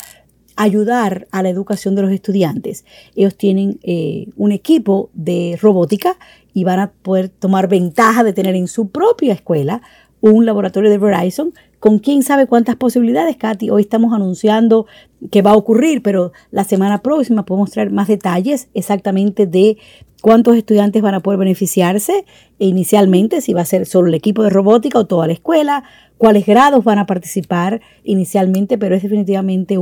ayudar 0.56 1.26
a 1.30 1.42
la 1.42 1.48
educación 1.48 1.94
de 1.94 2.02
los 2.02 2.12
estudiantes. 2.12 2.84
Ellos 3.14 3.36
tienen 3.36 3.80
eh, 3.82 4.28
un 4.36 4.52
equipo 4.52 5.10
de 5.12 5.58
robótica 5.60 6.16
y 6.52 6.64
van 6.64 6.80
a 6.80 6.92
poder 6.92 7.28
tomar 7.28 7.68
ventaja 7.68 8.22
de 8.22 8.32
tener 8.32 8.54
en 8.54 8.68
su 8.68 8.88
propia 8.88 9.34
escuela 9.34 9.82
un 10.20 10.46
laboratorio 10.46 10.90
de 10.90 10.98
Verizon 10.98 11.52
con 11.84 11.98
quién 11.98 12.22
sabe 12.22 12.46
cuántas 12.46 12.76
posibilidades, 12.76 13.36
Katy. 13.36 13.68
Hoy 13.68 13.82
estamos 13.82 14.14
anunciando 14.14 14.86
que 15.30 15.42
va 15.42 15.50
a 15.50 15.54
ocurrir, 15.54 16.00
pero 16.00 16.32
la 16.50 16.64
semana 16.64 17.02
próxima 17.02 17.44
podemos 17.44 17.72
traer 17.72 17.90
más 17.90 18.08
detalles 18.08 18.70
exactamente 18.72 19.46
de 19.46 19.76
cuántos 20.22 20.56
estudiantes 20.56 21.02
van 21.02 21.12
a 21.12 21.20
poder 21.20 21.38
beneficiarse 21.38 22.24
e 22.58 22.66
inicialmente, 22.66 23.42
si 23.42 23.52
va 23.52 23.60
a 23.60 23.66
ser 23.66 23.84
solo 23.84 24.08
el 24.08 24.14
equipo 24.14 24.42
de 24.42 24.48
robótica 24.48 24.98
o 24.98 25.06
toda 25.06 25.26
la 25.26 25.34
escuela, 25.34 25.84
cuáles 26.16 26.46
grados 26.46 26.84
van 26.84 27.00
a 27.00 27.04
participar 27.04 27.82
inicialmente, 28.02 28.78
pero 28.78 28.94
es 28.94 29.02
definitivamente 29.02 29.76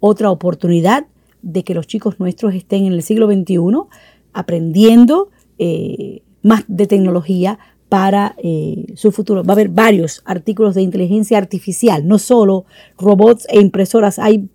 otra 0.00 0.30
oportunidad 0.30 1.06
de 1.40 1.64
que 1.64 1.72
los 1.72 1.86
chicos 1.86 2.20
nuestros 2.20 2.52
estén 2.52 2.84
en 2.84 2.92
el 2.92 3.02
siglo 3.02 3.28
XXI 3.28 3.56
aprendiendo 4.34 5.30
eh, 5.58 6.20
más 6.42 6.64
de 6.68 6.86
tecnología, 6.86 7.58
para 7.88 8.34
eh, 8.42 8.86
su 8.96 9.12
futuro. 9.12 9.42
Va 9.44 9.52
a 9.52 9.54
haber 9.54 9.68
varios 9.68 10.22
artículos 10.24 10.74
de 10.74 10.82
inteligencia 10.82 11.38
artificial, 11.38 12.06
no 12.06 12.18
solo 12.18 12.66
robots 12.98 13.46
e 13.48 13.60
impresoras. 13.60 14.18
Hay 14.18 14.48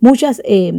muchas 0.00 0.42
eh, 0.44 0.72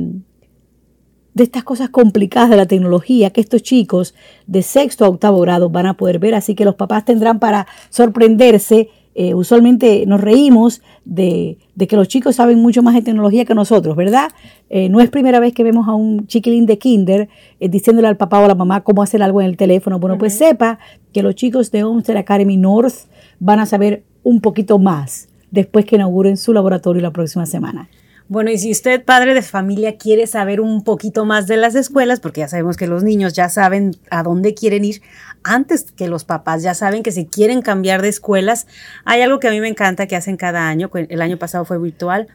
de 1.33 1.43
estas 1.43 1.63
cosas 1.63 1.89
complicadas 1.89 2.49
de 2.49 2.57
la 2.57 2.65
tecnología 2.65 3.29
que 3.29 3.41
estos 3.41 3.61
chicos 3.61 4.15
de 4.47 4.61
sexto 4.61 5.03
a 5.03 5.09
octavo 5.09 5.39
grado 5.41 5.69
van 5.69 5.85
a 5.85 5.97
poder 5.97 6.17
ver, 6.17 6.33
así 6.33 6.55
que 6.55 6.63
los 6.63 6.75
papás 6.75 7.05
tendrán 7.05 7.39
para 7.39 7.67
sorprenderse 7.89 8.89
eh, 9.17 9.33
usualmente 9.33 10.05
nos 10.05 10.19
reímos 10.19 10.81
de, 11.05 11.57
que 11.87 11.95
los 11.95 12.09
chicos 12.09 12.35
saben 12.35 12.61
mucho 12.61 12.83
más 12.83 12.93
de 12.95 13.01
tecnología 13.01 13.45
que 13.45 13.55
nosotros, 13.55 13.95
¿verdad? 13.95 14.29
Eh, 14.69 14.89
no 14.89 14.99
es 14.99 15.09
primera 15.09 15.39
vez 15.39 15.53
que 15.53 15.63
vemos 15.63 15.87
a 15.87 15.93
un 15.93 16.27
chiquilín 16.27 16.65
de 16.65 16.77
kinder 16.77 17.29
eh, 17.61 17.69
diciéndole 17.69 18.09
al 18.09 18.17
papá 18.17 18.41
o 18.41 18.45
a 18.45 18.49
la 18.49 18.55
mamá 18.55 18.83
cómo 18.83 19.01
hacer 19.01 19.23
algo 19.23 19.39
en 19.39 19.47
el 19.47 19.55
teléfono. 19.55 19.99
Bueno, 19.99 20.17
pues 20.17 20.37
sepa 20.37 20.79
que 21.13 21.23
los 21.23 21.33
chicos 21.35 21.71
de 21.71 21.85
Homestead 21.85 22.17
Academy 22.17 22.57
North 22.57 23.07
van 23.39 23.59
a 23.59 23.65
saber 23.65 24.03
un 24.23 24.41
poquito 24.41 24.79
más 24.79 25.29
después 25.49 25.85
que 25.85 25.95
inauguren 25.95 26.35
su 26.35 26.51
laboratorio 26.51 27.01
la 27.01 27.11
próxima 27.11 27.45
semana. 27.45 27.87
Bueno, 28.27 28.49
y 28.49 28.57
si 28.57 28.71
usted, 28.71 29.05
padre 29.05 29.35
de 29.35 29.43
familia, 29.43 29.97
quiere 29.97 30.25
saber 30.25 30.59
un 30.59 30.83
poquito 30.83 31.25
más 31.25 31.45
de 31.45 31.57
las 31.57 31.75
escuelas, 31.75 32.19
porque 32.19 32.41
ya 32.41 32.47
sabemos 32.47 32.75
que 32.75 32.87
los 32.87 33.03
niños 33.03 33.33
ya 33.33 33.49
saben 33.49 33.91
a 34.09 34.23
dónde 34.23 34.55
quieren 34.55 34.83
ir, 34.83 35.01
antes 35.45 35.91
que 35.91 36.07
los 36.07 36.25
papás 36.25 36.63
ya 36.63 36.73
saben 36.73 37.03
que 37.03 37.11
si 37.11 37.25
quieren 37.25 37.61
cambiar 37.61 38.01
de 38.01 38.09
escuelas, 38.09 38.67
hay 39.05 39.21
algo 39.21 39.39
que 39.39 39.47
a 39.47 39.51
mí 39.51 39.61
me 39.61 39.69
encanta 39.69 40.07
que 40.07 40.15
hacen 40.15 40.35
cada 40.35 40.67
año, 40.67 40.89
el 40.93 41.21
año 41.21 41.37
pasado 41.37 41.63
fue 41.63 41.77
virtual, 41.77 42.27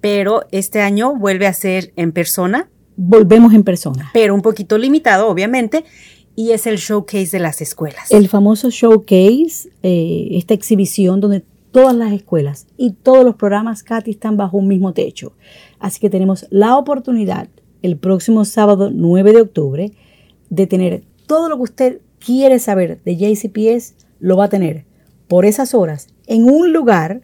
pero 0.00 0.46
este 0.50 0.80
año 0.80 1.14
vuelve 1.14 1.46
a 1.46 1.52
ser 1.52 1.92
en 1.96 2.12
persona. 2.12 2.68
Volvemos 2.96 3.54
en 3.54 3.64
persona. 3.64 4.10
Pero 4.12 4.34
un 4.34 4.42
poquito 4.42 4.78
limitado, 4.78 5.28
obviamente, 5.28 5.84
y 6.34 6.50
es 6.50 6.66
el 6.66 6.78
showcase 6.78 7.30
de 7.30 7.38
las 7.38 7.60
escuelas. 7.60 8.10
El 8.10 8.28
famoso 8.28 8.70
showcase, 8.70 9.70
eh, 9.82 10.28
esta 10.32 10.54
exhibición 10.54 11.20
donde 11.20 11.44
todas 11.70 11.94
las 11.94 12.12
escuelas 12.12 12.66
y 12.76 12.92
todos 12.92 13.24
los 13.24 13.34
programas 13.34 13.82
CATI 13.82 14.12
están 14.12 14.36
bajo 14.36 14.56
un 14.56 14.68
mismo 14.68 14.92
techo. 14.92 15.32
Así 15.78 16.00
que 16.00 16.08
tenemos 16.08 16.46
la 16.50 16.76
oportunidad 16.76 17.48
el 17.82 17.96
próximo 17.96 18.44
sábado 18.44 18.90
9 18.92 19.32
de 19.32 19.42
octubre 19.42 19.92
de 20.50 20.66
tener 20.66 21.02
todo 21.26 21.48
lo 21.48 21.56
que 21.56 21.62
usted 21.62 22.00
quiere 22.24 22.58
saber 22.58 23.00
de 23.04 23.16
JCPS, 23.16 23.94
lo 24.20 24.36
va 24.36 24.44
a 24.44 24.48
tener 24.48 24.84
por 25.28 25.44
esas 25.44 25.74
horas 25.74 26.08
en 26.26 26.44
un 26.44 26.72
lugar, 26.72 27.22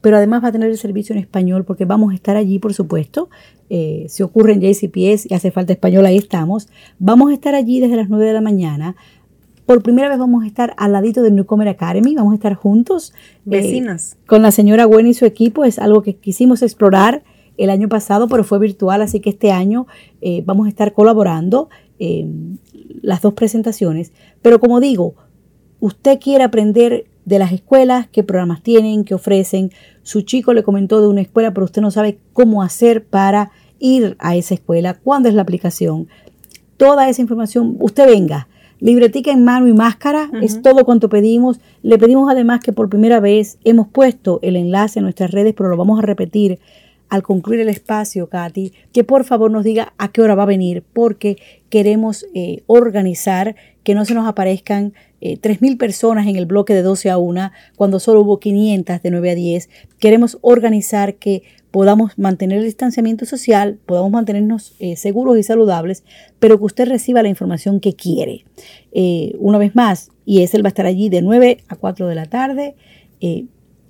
pero 0.00 0.16
además 0.16 0.44
va 0.44 0.48
a 0.48 0.52
tener 0.52 0.70
el 0.70 0.78
servicio 0.78 1.14
en 1.14 1.20
español 1.20 1.64
porque 1.64 1.84
vamos 1.84 2.12
a 2.12 2.14
estar 2.14 2.36
allí, 2.36 2.58
por 2.58 2.74
supuesto. 2.74 3.30
Eh, 3.70 4.06
si 4.08 4.22
ocurre 4.22 4.52
en 4.52 4.60
JCPS 4.60 5.30
y 5.30 5.34
hace 5.34 5.50
falta 5.50 5.72
español, 5.72 6.04
ahí 6.04 6.18
estamos. 6.18 6.68
Vamos 6.98 7.30
a 7.30 7.34
estar 7.34 7.54
allí 7.54 7.80
desde 7.80 7.96
las 7.96 8.08
9 8.08 8.26
de 8.26 8.32
la 8.32 8.40
mañana 8.42 8.96
por 9.66 9.82
primera 9.82 10.08
vez 10.08 10.18
vamos 10.18 10.44
a 10.44 10.46
estar 10.46 10.74
al 10.76 10.92
ladito 10.92 11.22
del 11.22 11.34
Newcomer 11.34 11.68
Academy, 11.68 12.14
vamos 12.14 12.32
a 12.32 12.34
estar 12.34 12.54
juntos. 12.54 13.12
Eh, 13.14 13.40
Vecinas. 13.46 14.16
con 14.26 14.42
la 14.42 14.52
señora 14.52 14.84
Gwen 14.84 15.06
y 15.06 15.14
su 15.14 15.24
equipo, 15.24 15.64
es 15.64 15.78
algo 15.78 16.02
que 16.02 16.16
quisimos 16.16 16.62
explorar 16.62 17.22
el 17.56 17.70
año 17.70 17.88
pasado, 17.88 18.28
pero 18.28 18.44
fue 18.44 18.58
virtual, 18.58 19.00
así 19.00 19.20
que 19.20 19.30
este 19.30 19.52
año 19.52 19.86
eh, 20.20 20.42
vamos 20.44 20.66
a 20.66 20.68
estar 20.68 20.92
colaborando 20.92 21.68
las 23.02 23.22
dos 23.22 23.34
presentaciones. 23.34 24.12
Pero 24.42 24.60
como 24.60 24.80
digo, 24.80 25.14
usted 25.80 26.18
quiere 26.20 26.44
aprender 26.44 27.06
de 27.24 27.38
las 27.38 27.52
escuelas, 27.52 28.08
qué 28.10 28.22
programas 28.22 28.62
tienen, 28.62 29.04
qué 29.04 29.14
ofrecen. 29.14 29.70
Su 30.02 30.22
chico 30.22 30.52
le 30.52 30.62
comentó 30.62 31.00
de 31.00 31.08
una 31.08 31.22
escuela, 31.22 31.52
pero 31.52 31.64
usted 31.64 31.82
no 31.82 31.90
sabe 31.90 32.18
cómo 32.32 32.62
hacer 32.62 33.04
para 33.04 33.50
ir 33.78 34.16
a 34.18 34.36
esa 34.36 34.54
escuela, 34.54 34.94
cuándo 34.94 35.28
es 35.28 35.34
la 35.34 35.42
aplicación. 35.42 36.08
Toda 36.76 37.08
esa 37.08 37.22
información, 37.22 37.76
usted 37.80 38.06
venga 38.06 38.48
libretica 38.80 39.30
en 39.30 39.44
mano 39.44 39.66
y 39.66 39.72
máscara, 39.72 40.30
es 40.42 40.60
todo 40.60 40.84
cuanto 40.84 41.08
pedimos. 41.08 41.58
Le 41.82 41.96
pedimos 41.96 42.30
además 42.30 42.60
que 42.60 42.72
por 42.72 42.90
primera 42.90 43.18
vez 43.20 43.58
hemos 43.64 43.88
puesto 43.88 44.40
el 44.42 44.56
enlace 44.56 44.98
en 44.98 45.04
nuestras 45.04 45.30
redes, 45.30 45.54
pero 45.56 45.70
lo 45.70 45.76
vamos 45.76 45.98
a 45.98 46.02
repetir 46.02 46.58
al 47.08 47.22
concluir 47.22 47.60
el 47.60 47.68
espacio, 47.68 48.28
Katy, 48.28 48.72
que 48.92 49.04
por 49.04 49.24
favor 49.24 49.50
nos 49.50 49.64
diga 49.64 49.92
a 49.98 50.10
qué 50.10 50.22
hora 50.22 50.34
va 50.34 50.44
a 50.44 50.46
venir, 50.46 50.82
porque 50.92 51.36
queremos 51.68 52.26
eh, 52.34 52.62
organizar 52.66 53.56
que 53.84 53.94
no 53.94 54.04
se 54.04 54.14
nos 54.14 54.26
aparezcan 54.26 54.94
eh, 55.20 55.38
3.000 55.40 55.78
personas 55.78 56.26
en 56.26 56.36
el 56.36 56.46
bloque 56.46 56.74
de 56.74 56.82
12 56.82 57.10
a 57.10 57.18
1, 57.18 57.52
cuando 57.76 58.00
solo 58.00 58.20
hubo 58.22 58.40
500 58.40 59.00
de 59.02 59.10
9 59.10 59.30
a 59.30 59.34
10. 59.34 59.70
Queremos 59.98 60.38
organizar 60.40 61.14
que 61.14 61.42
podamos 61.70 62.18
mantener 62.18 62.58
el 62.58 62.64
distanciamiento 62.64 63.26
social, 63.26 63.78
podamos 63.84 64.10
mantenernos 64.10 64.74
eh, 64.78 64.96
seguros 64.96 65.38
y 65.38 65.42
saludables, 65.42 66.04
pero 66.38 66.58
que 66.58 66.64
usted 66.64 66.88
reciba 66.88 67.22
la 67.22 67.28
información 67.28 67.80
que 67.80 67.94
quiere. 67.94 68.44
Eh, 68.92 69.34
una 69.38 69.58
vez 69.58 69.74
más, 69.74 70.10
y 70.24 70.42
él 70.42 70.64
va 70.64 70.68
a 70.68 70.74
estar 70.74 70.86
allí 70.86 71.08
de 71.08 71.20
9 71.20 71.58
a 71.68 71.76
4 71.76 72.06
de 72.06 72.14
la 72.14 72.26
tarde. 72.26 72.74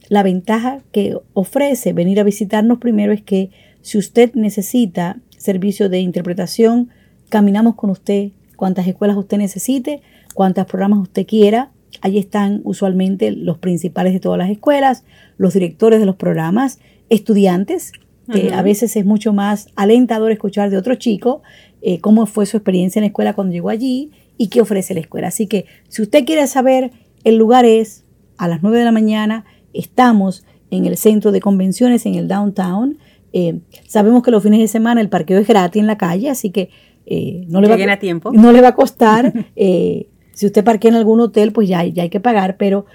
La 0.08 0.22
ventaja 0.22 0.80
que 0.92 1.16
ofrece 1.32 1.92
venir 1.92 2.20
a 2.20 2.24
visitarnos 2.24 2.78
primero 2.78 3.12
es 3.12 3.22
que 3.22 3.50
si 3.82 3.98
usted 3.98 4.32
necesita 4.34 5.18
servicio 5.36 5.88
de 5.88 6.00
interpretación, 6.00 6.90
caminamos 7.28 7.74
con 7.74 7.90
usted 7.90 8.30
cuantas 8.56 8.86
escuelas 8.86 9.16
usted 9.16 9.38
necesite, 9.38 10.00
cuantos 10.34 10.66
programas 10.66 11.00
usted 11.00 11.26
quiera. 11.26 11.70
Allí 12.00 12.18
están 12.18 12.60
usualmente 12.64 13.30
los 13.30 13.58
principales 13.58 14.12
de 14.12 14.20
todas 14.20 14.38
las 14.38 14.50
escuelas, 14.50 15.04
los 15.36 15.54
directores 15.54 16.00
de 16.00 16.06
los 16.06 16.16
programas 16.16 16.78
estudiantes, 17.08 17.92
que 18.32 18.54
a 18.54 18.62
veces 18.62 18.96
es 18.96 19.04
mucho 19.04 19.34
más 19.34 19.68
alentador 19.76 20.32
escuchar 20.32 20.70
de 20.70 20.78
otro 20.78 20.94
chico 20.94 21.42
eh, 21.82 22.00
cómo 22.00 22.24
fue 22.24 22.46
su 22.46 22.56
experiencia 22.56 22.98
en 22.98 23.02
la 23.02 23.08
escuela 23.08 23.34
cuando 23.34 23.52
llegó 23.52 23.68
allí 23.68 24.10
y 24.38 24.48
qué 24.48 24.62
ofrece 24.62 24.94
la 24.94 25.00
escuela. 25.00 25.28
Así 25.28 25.46
que 25.46 25.66
si 25.90 26.00
usted 26.00 26.24
quiere 26.24 26.46
saber, 26.46 26.92
el 27.24 27.36
lugar 27.36 27.66
es 27.66 28.04
a 28.38 28.48
las 28.48 28.62
9 28.62 28.78
de 28.78 28.84
la 28.86 28.92
mañana, 28.92 29.44
estamos 29.74 30.44
en 30.70 30.86
el 30.86 30.96
centro 30.96 31.32
de 31.32 31.40
convenciones, 31.40 32.06
en 32.06 32.14
el 32.14 32.28
downtown. 32.28 32.98
Eh, 33.32 33.60
sabemos 33.86 34.22
que 34.22 34.30
los 34.30 34.42
fines 34.42 34.60
de 34.60 34.68
semana 34.68 35.00
el 35.00 35.08
parqueo 35.08 35.38
es 35.38 35.46
gratis 35.46 35.80
en 35.80 35.86
la 35.86 35.98
calle, 35.98 36.30
así 36.30 36.50
que 36.50 36.70
eh, 37.06 37.44
no, 37.48 37.60
le 37.60 37.68
va, 37.68 37.92
a 37.92 37.98
tiempo. 37.98 38.32
no 38.32 38.52
le 38.52 38.60
va 38.60 38.68
a 38.68 38.74
costar. 38.74 39.32
si 39.56 40.46
usted 40.46 40.64
parquea 40.64 40.90
en 40.90 40.96
algún 40.96 41.20
hotel, 41.20 41.52
pues 41.52 41.68
ya, 41.68 41.84
ya 41.84 42.04
hay 42.04 42.10
que 42.10 42.20
pagar, 42.20 42.56
pero 42.56 42.86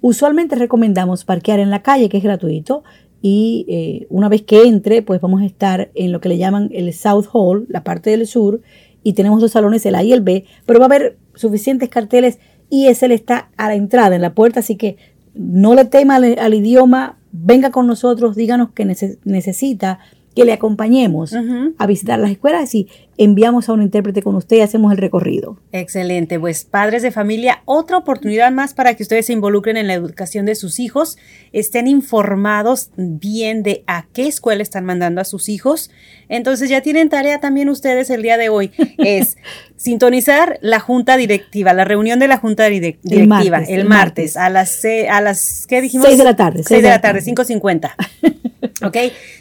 Usualmente 0.00 0.56
recomendamos 0.56 1.24
parquear 1.24 1.60
en 1.60 1.70
la 1.70 1.82
calle, 1.82 2.08
que 2.08 2.16
es 2.16 2.22
gratuito, 2.22 2.82
y 3.20 3.66
eh, 3.68 4.06
una 4.08 4.30
vez 4.30 4.42
que 4.42 4.62
entre, 4.62 5.02
pues 5.02 5.20
vamos 5.20 5.42
a 5.42 5.44
estar 5.44 5.90
en 5.94 6.10
lo 6.10 6.22
que 6.22 6.30
le 6.30 6.38
llaman 6.38 6.70
el 6.72 6.92
South 6.94 7.26
Hall, 7.32 7.66
la 7.68 7.84
parte 7.84 8.10
del 8.10 8.26
sur, 8.26 8.62
y 9.02 9.12
tenemos 9.12 9.42
dos 9.42 9.52
salones, 9.52 9.84
el 9.84 9.94
A 9.94 10.02
y 10.02 10.12
el 10.12 10.22
B, 10.22 10.46
pero 10.64 10.78
va 10.78 10.86
a 10.86 10.88
haber 10.88 11.18
suficientes 11.34 11.90
carteles 11.90 12.38
y 12.70 12.86
ese 12.86 13.12
está 13.12 13.50
a 13.58 13.68
la 13.68 13.74
entrada, 13.74 14.16
en 14.16 14.22
la 14.22 14.34
puerta, 14.34 14.60
así 14.60 14.76
que 14.76 14.96
no 15.34 15.74
le 15.74 15.84
tema 15.84 16.16
al, 16.16 16.54
idioma, 16.54 17.18
venga 17.32 17.70
con 17.70 17.86
nosotros, 17.86 18.36
díganos 18.36 18.70
que 18.72 18.84
necesita 18.84 20.00
que 20.34 20.44
le 20.44 20.52
acompañemos 20.52 21.34
a 21.78 21.86
visitar 21.86 22.18
las 22.18 22.30
escuelas 22.30 22.74
y 22.74 22.88
enviamos 23.16 23.68
a 23.68 23.72
un 23.72 23.82
intérprete 23.82 24.22
con 24.22 24.36
usted 24.36 24.58
y 24.58 24.60
hacemos 24.60 24.92
el 24.92 24.98
recorrido. 24.98 25.58
Excelente, 25.72 26.38
pues 26.38 26.64
padres 26.64 27.02
de 27.02 27.10
familia, 27.10 27.62
otra 27.64 27.98
oportunidad 27.98 28.52
más 28.52 28.72
para 28.72 28.94
que 28.94 29.02
ustedes 29.02 29.26
se 29.26 29.32
involucren 29.32 29.76
en 29.76 29.88
la 29.88 29.94
educación 29.94 30.46
de 30.46 30.54
sus 30.54 30.78
hijos, 30.78 31.18
estén 31.52 31.88
informados 31.88 32.90
bien 32.96 33.62
de 33.62 33.82
a 33.86 34.06
qué 34.12 34.26
escuela 34.28 34.62
están 34.62 34.84
mandando 34.84 35.20
a 35.20 35.24
sus 35.24 35.48
hijos. 35.48 35.90
Entonces 36.28 36.70
ya 36.70 36.80
tienen 36.80 37.08
tarea 37.08 37.40
también 37.40 37.68
ustedes 37.68 38.08
el 38.08 38.22
día 38.22 38.38
de 38.38 38.48
hoy, 38.48 38.70
es 38.98 39.36
sintonizar 39.76 40.58
la 40.62 40.78
junta 40.78 41.16
directiva, 41.16 41.74
la 41.74 41.84
reunión 41.84 42.20
de 42.20 42.28
la 42.28 42.38
junta 42.38 42.66
directiva 42.66 43.62
el 43.68 43.84
martes, 43.86 44.36
a 44.36 44.48
las 44.48 44.82
a 44.84 45.20
las 45.20 45.66
¿qué 45.66 45.80
dijimos? 45.80 46.06
6 46.06 46.18
de 46.18 46.24
la 46.24 46.36
tarde. 46.36 46.62
6 46.64 46.82
de 46.82 46.88
la 46.88 47.00
tarde, 47.00 47.20
5.50. 47.20 47.94
¿Ok? 48.82 48.96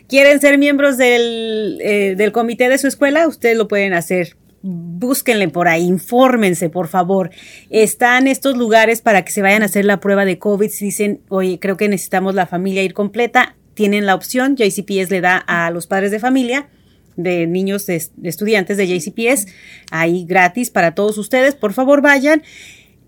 ¿Quieren 0.08 0.40
ser 0.40 0.58
miembros 0.58 0.98
del, 0.98 1.80
eh, 1.82 2.16
del 2.18 2.32
comité 2.32 2.70
de 2.70 2.78
su 2.78 2.88
escuela? 2.88 3.28
Ustedes 3.28 3.58
lo 3.58 3.68
pueden 3.68 3.94
hacer 3.94 4.36
búsquenle 4.62 5.48
por 5.48 5.68
ahí, 5.68 5.86
infórmense, 5.86 6.70
por 6.70 6.88
favor. 6.88 7.30
Están 7.70 8.28
estos 8.28 8.58
lugares 8.58 9.02
para 9.02 9.24
que 9.24 9.32
se 9.32 9.42
vayan 9.42 9.62
a 9.62 9.66
hacer 9.66 9.86
la 9.86 10.00
prueba 10.00 10.26
de 10.26 10.38
COVID. 10.38 10.70
Si 10.70 10.86
dicen, 10.86 11.22
oye, 11.30 11.60
creo 11.60 11.78
que 11.78 11.88
necesitamos 11.88 12.36
la 12.36 12.46
familia 12.46 12.84
ir 12.84 12.94
completa, 12.94 13.56
tienen 13.74 14.06
la 14.06 14.16
opción. 14.16 14.58
JCPS 14.58 15.12
le 15.12 15.22
da 15.22 15.38
a 15.38 15.72
los 15.72 15.88
padres 15.88 16.12
de 16.12 16.20
familia 16.20 16.68
de 17.16 17.48
niños, 17.48 17.86
de, 17.86 18.02
estudiantes 18.24 18.78
de 18.78 18.88
JCPS, 18.88 19.48
ahí 19.92 20.26
gratis 20.26 20.70
para 20.70 20.96
todos 20.96 21.18
ustedes. 21.18 21.54
Por 21.54 21.74
favor, 21.74 22.02
vayan 22.02 22.42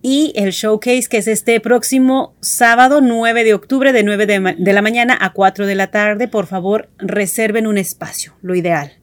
y 0.01 0.33
el 0.35 0.51
showcase 0.51 1.07
que 1.09 1.17
es 1.17 1.27
este 1.27 1.59
próximo 1.59 2.33
sábado 2.41 3.01
9 3.01 3.43
de 3.43 3.53
octubre 3.53 3.93
de 3.93 4.03
9 4.03 4.25
de, 4.25 4.73
la 4.73 4.81
mañana 4.81 5.17
a 5.19 5.33
4 5.33 5.65
de 5.65 5.75
la 5.75 5.91
tarde. 5.91 6.27
Por 6.27 6.47
favor, 6.47 6.89
reserven 6.97 7.67
un 7.67 7.77
espacio, 7.77 8.33
lo 8.41 8.55
ideal. 8.55 8.93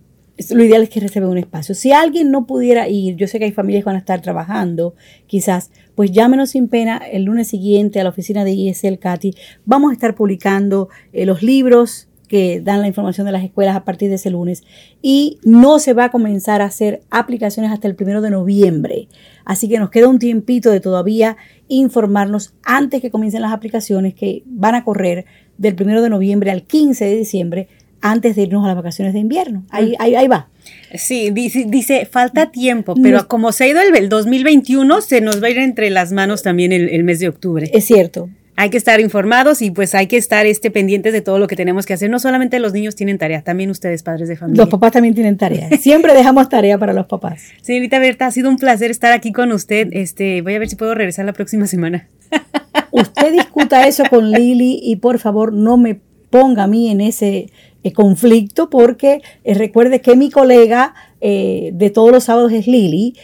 Lo 0.50 0.62
ideal 0.62 0.82
es 0.82 0.90
que 0.90 1.00
reserven 1.00 1.30
un 1.30 1.38
espacio. 1.38 1.74
Si 1.74 1.92
alguien 1.92 2.30
no 2.30 2.46
pudiera 2.46 2.88
ir, 2.88 3.16
yo 3.16 3.26
sé 3.26 3.38
que 3.38 3.46
hay 3.46 3.52
familias 3.52 3.82
que 3.82 3.86
van 3.86 3.96
a 3.96 4.00
estar 4.00 4.22
trabajando, 4.22 4.94
quizás, 5.26 5.70
pues 5.96 6.12
llámenos 6.12 6.50
sin 6.50 6.68
pena 6.68 6.98
el 6.98 7.24
lunes 7.24 7.48
siguiente 7.48 8.00
a 8.00 8.04
la 8.04 8.10
oficina 8.10 8.44
de 8.44 8.52
ISL 8.52 8.98
Katy. 8.98 9.34
Vamos 9.64 9.90
a 9.90 9.94
estar 9.94 10.14
publicando 10.14 10.88
eh, 11.12 11.26
los 11.26 11.42
libros, 11.42 12.07
que 12.28 12.60
dan 12.60 12.80
la 12.80 12.86
información 12.86 13.26
de 13.26 13.32
las 13.32 13.42
escuelas 13.42 13.74
a 13.74 13.84
partir 13.84 14.08
de 14.08 14.16
ese 14.16 14.30
lunes 14.30 14.62
y 15.02 15.38
no 15.42 15.78
se 15.78 15.94
va 15.94 16.04
a 16.04 16.10
comenzar 16.10 16.62
a 16.62 16.66
hacer 16.66 17.02
aplicaciones 17.10 17.72
hasta 17.72 17.88
el 17.88 17.96
primero 17.96 18.20
de 18.20 18.30
noviembre. 18.30 19.08
Así 19.44 19.68
que 19.68 19.78
nos 19.78 19.90
queda 19.90 20.08
un 20.08 20.18
tiempito 20.18 20.70
de 20.70 20.80
todavía 20.80 21.36
informarnos 21.68 22.54
antes 22.62 23.00
que 23.00 23.10
comiencen 23.10 23.42
las 23.42 23.52
aplicaciones 23.52 24.14
que 24.14 24.42
van 24.46 24.74
a 24.74 24.84
correr 24.84 25.24
del 25.56 25.74
primero 25.74 26.02
de 26.02 26.10
noviembre 26.10 26.50
al 26.50 26.62
15 26.62 27.04
de 27.04 27.16
diciembre 27.16 27.68
antes 28.00 28.36
de 28.36 28.42
irnos 28.42 28.64
a 28.64 28.68
las 28.68 28.76
vacaciones 28.76 29.12
de 29.12 29.20
invierno. 29.20 29.64
Ahí, 29.70 29.94
ahí, 29.98 30.14
ahí 30.14 30.28
va. 30.28 30.48
Sí, 30.94 31.30
dice, 31.30 31.64
dice, 31.66 32.06
falta 32.06 32.50
tiempo, 32.50 32.94
pero 33.02 33.26
como 33.26 33.52
se 33.52 33.64
ha 33.64 33.68
ido 33.68 33.80
el, 33.80 34.08
2021, 34.08 35.00
se 35.00 35.20
nos 35.20 35.42
va 35.42 35.48
a 35.48 35.50
ir 35.50 35.58
entre 35.58 35.90
las 35.90 36.12
manos 36.12 36.42
también 36.42 36.72
el, 36.72 36.88
el 36.90 37.04
mes 37.04 37.18
de 37.18 37.28
octubre. 37.28 37.70
Es 37.72 37.86
cierto, 37.86 38.28
hay 38.60 38.70
que 38.70 38.76
estar 38.76 38.98
informados 39.00 39.62
y 39.62 39.70
pues 39.70 39.94
hay 39.94 40.08
que 40.08 40.16
estar 40.16 40.44
este, 40.44 40.72
pendientes 40.72 41.12
de 41.12 41.20
todo 41.20 41.38
lo 41.38 41.46
que 41.46 41.54
tenemos 41.54 41.86
que 41.86 41.92
hacer. 41.92 42.10
No 42.10 42.18
solamente 42.18 42.58
los 42.58 42.72
niños 42.72 42.96
tienen 42.96 43.16
tarea, 43.16 43.42
también 43.42 43.70
ustedes, 43.70 44.02
padres 44.02 44.28
de 44.28 44.36
familia. 44.36 44.64
Los 44.64 44.68
papás 44.68 44.90
también 44.90 45.14
tienen 45.14 45.36
tarea. 45.36 45.68
Siempre 45.80 46.12
dejamos 46.12 46.48
tarea 46.48 46.76
para 46.76 46.92
los 46.92 47.06
papás. 47.06 47.40
Señorita 47.62 48.00
Berta, 48.00 48.26
ha 48.26 48.32
sido 48.32 48.50
un 48.50 48.56
placer 48.56 48.90
estar 48.90 49.12
aquí 49.12 49.30
con 49.30 49.52
usted. 49.52 49.90
Este, 49.92 50.42
voy 50.42 50.56
a 50.56 50.58
ver 50.58 50.68
si 50.68 50.74
puedo 50.74 50.92
regresar 50.96 51.24
la 51.24 51.34
próxima 51.34 51.68
semana. 51.68 52.08
Usted 52.90 53.30
discuta 53.30 53.86
eso 53.86 54.02
con 54.10 54.28
Lili 54.28 54.80
y 54.82 54.96
por 54.96 55.20
favor 55.20 55.52
no 55.52 55.76
me 55.76 56.00
ponga 56.28 56.64
a 56.64 56.66
mí 56.66 56.90
en 56.90 57.00
ese 57.00 57.50
eh, 57.84 57.92
conflicto 57.92 58.70
porque 58.70 59.22
eh, 59.44 59.54
recuerde 59.54 60.00
que 60.00 60.16
mi 60.16 60.30
colega 60.30 60.94
eh, 61.20 61.70
de 61.74 61.90
todos 61.90 62.10
los 62.10 62.24
sábados 62.24 62.52
es 62.52 62.66
Lili. 62.66 63.14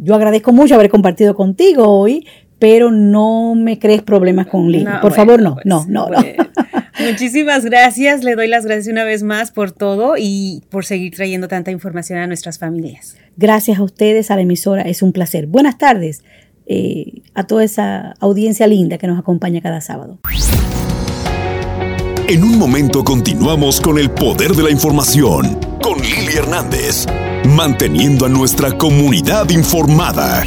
yo 0.00 0.14
agradezco 0.14 0.52
mucho 0.52 0.74
haber 0.74 0.88
compartido 0.88 1.34
contigo 1.34 1.86
hoy, 1.86 2.26
pero 2.58 2.90
no 2.90 3.54
me 3.54 3.78
crees 3.78 4.02
problemas 4.02 4.46
con 4.46 4.70
Lili. 4.70 4.86
por 5.00 5.12
favor, 5.12 5.40
no, 5.40 5.54
pues, 5.54 5.66
no, 5.66 5.84
no, 5.88 6.08
no. 6.08 6.18
Muchísimas 6.98 7.64
gracias. 7.64 8.24
Le 8.24 8.34
doy 8.34 8.48
las 8.48 8.64
gracias 8.64 8.88
una 8.88 9.04
vez 9.04 9.22
más 9.22 9.52
por 9.52 9.70
todo 9.70 10.14
y 10.18 10.62
por 10.68 10.84
seguir 10.84 11.14
trayendo 11.14 11.46
tanta 11.46 11.70
información 11.70 12.18
a 12.18 12.26
nuestras 12.26 12.58
familias. 12.58 13.16
Gracias 13.36 13.78
a 13.78 13.82
ustedes, 13.82 14.30
a 14.30 14.36
la 14.36 14.42
emisora. 14.42 14.82
Es 14.82 15.02
un 15.02 15.12
placer. 15.12 15.46
Buenas 15.46 15.78
tardes 15.78 16.24
eh, 16.66 17.22
a 17.34 17.44
toda 17.44 17.64
esa 17.64 18.14
audiencia 18.20 18.66
linda 18.66 18.98
que 18.98 19.06
nos 19.06 19.18
acompaña 19.18 19.60
cada 19.60 19.80
sábado. 19.80 20.18
En 22.28 22.42
un 22.42 22.58
momento 22.58 23.04
continuamos 23.04 23.80
con 23.80 23.98
el 23.98 24.10
poder 24.10 24.52
de 24.52 24.64
la 24.64 24.70
información 24.70 25.58
con 25.82 25.98
Lili 25.98 26.36
Hernández, 26.36 27.06
manteniendo 27.56 28.26
a 28.26 28.28
nuestra 28.28 28.76
comunidad 28.76 29.48
informada. 29.48 30.44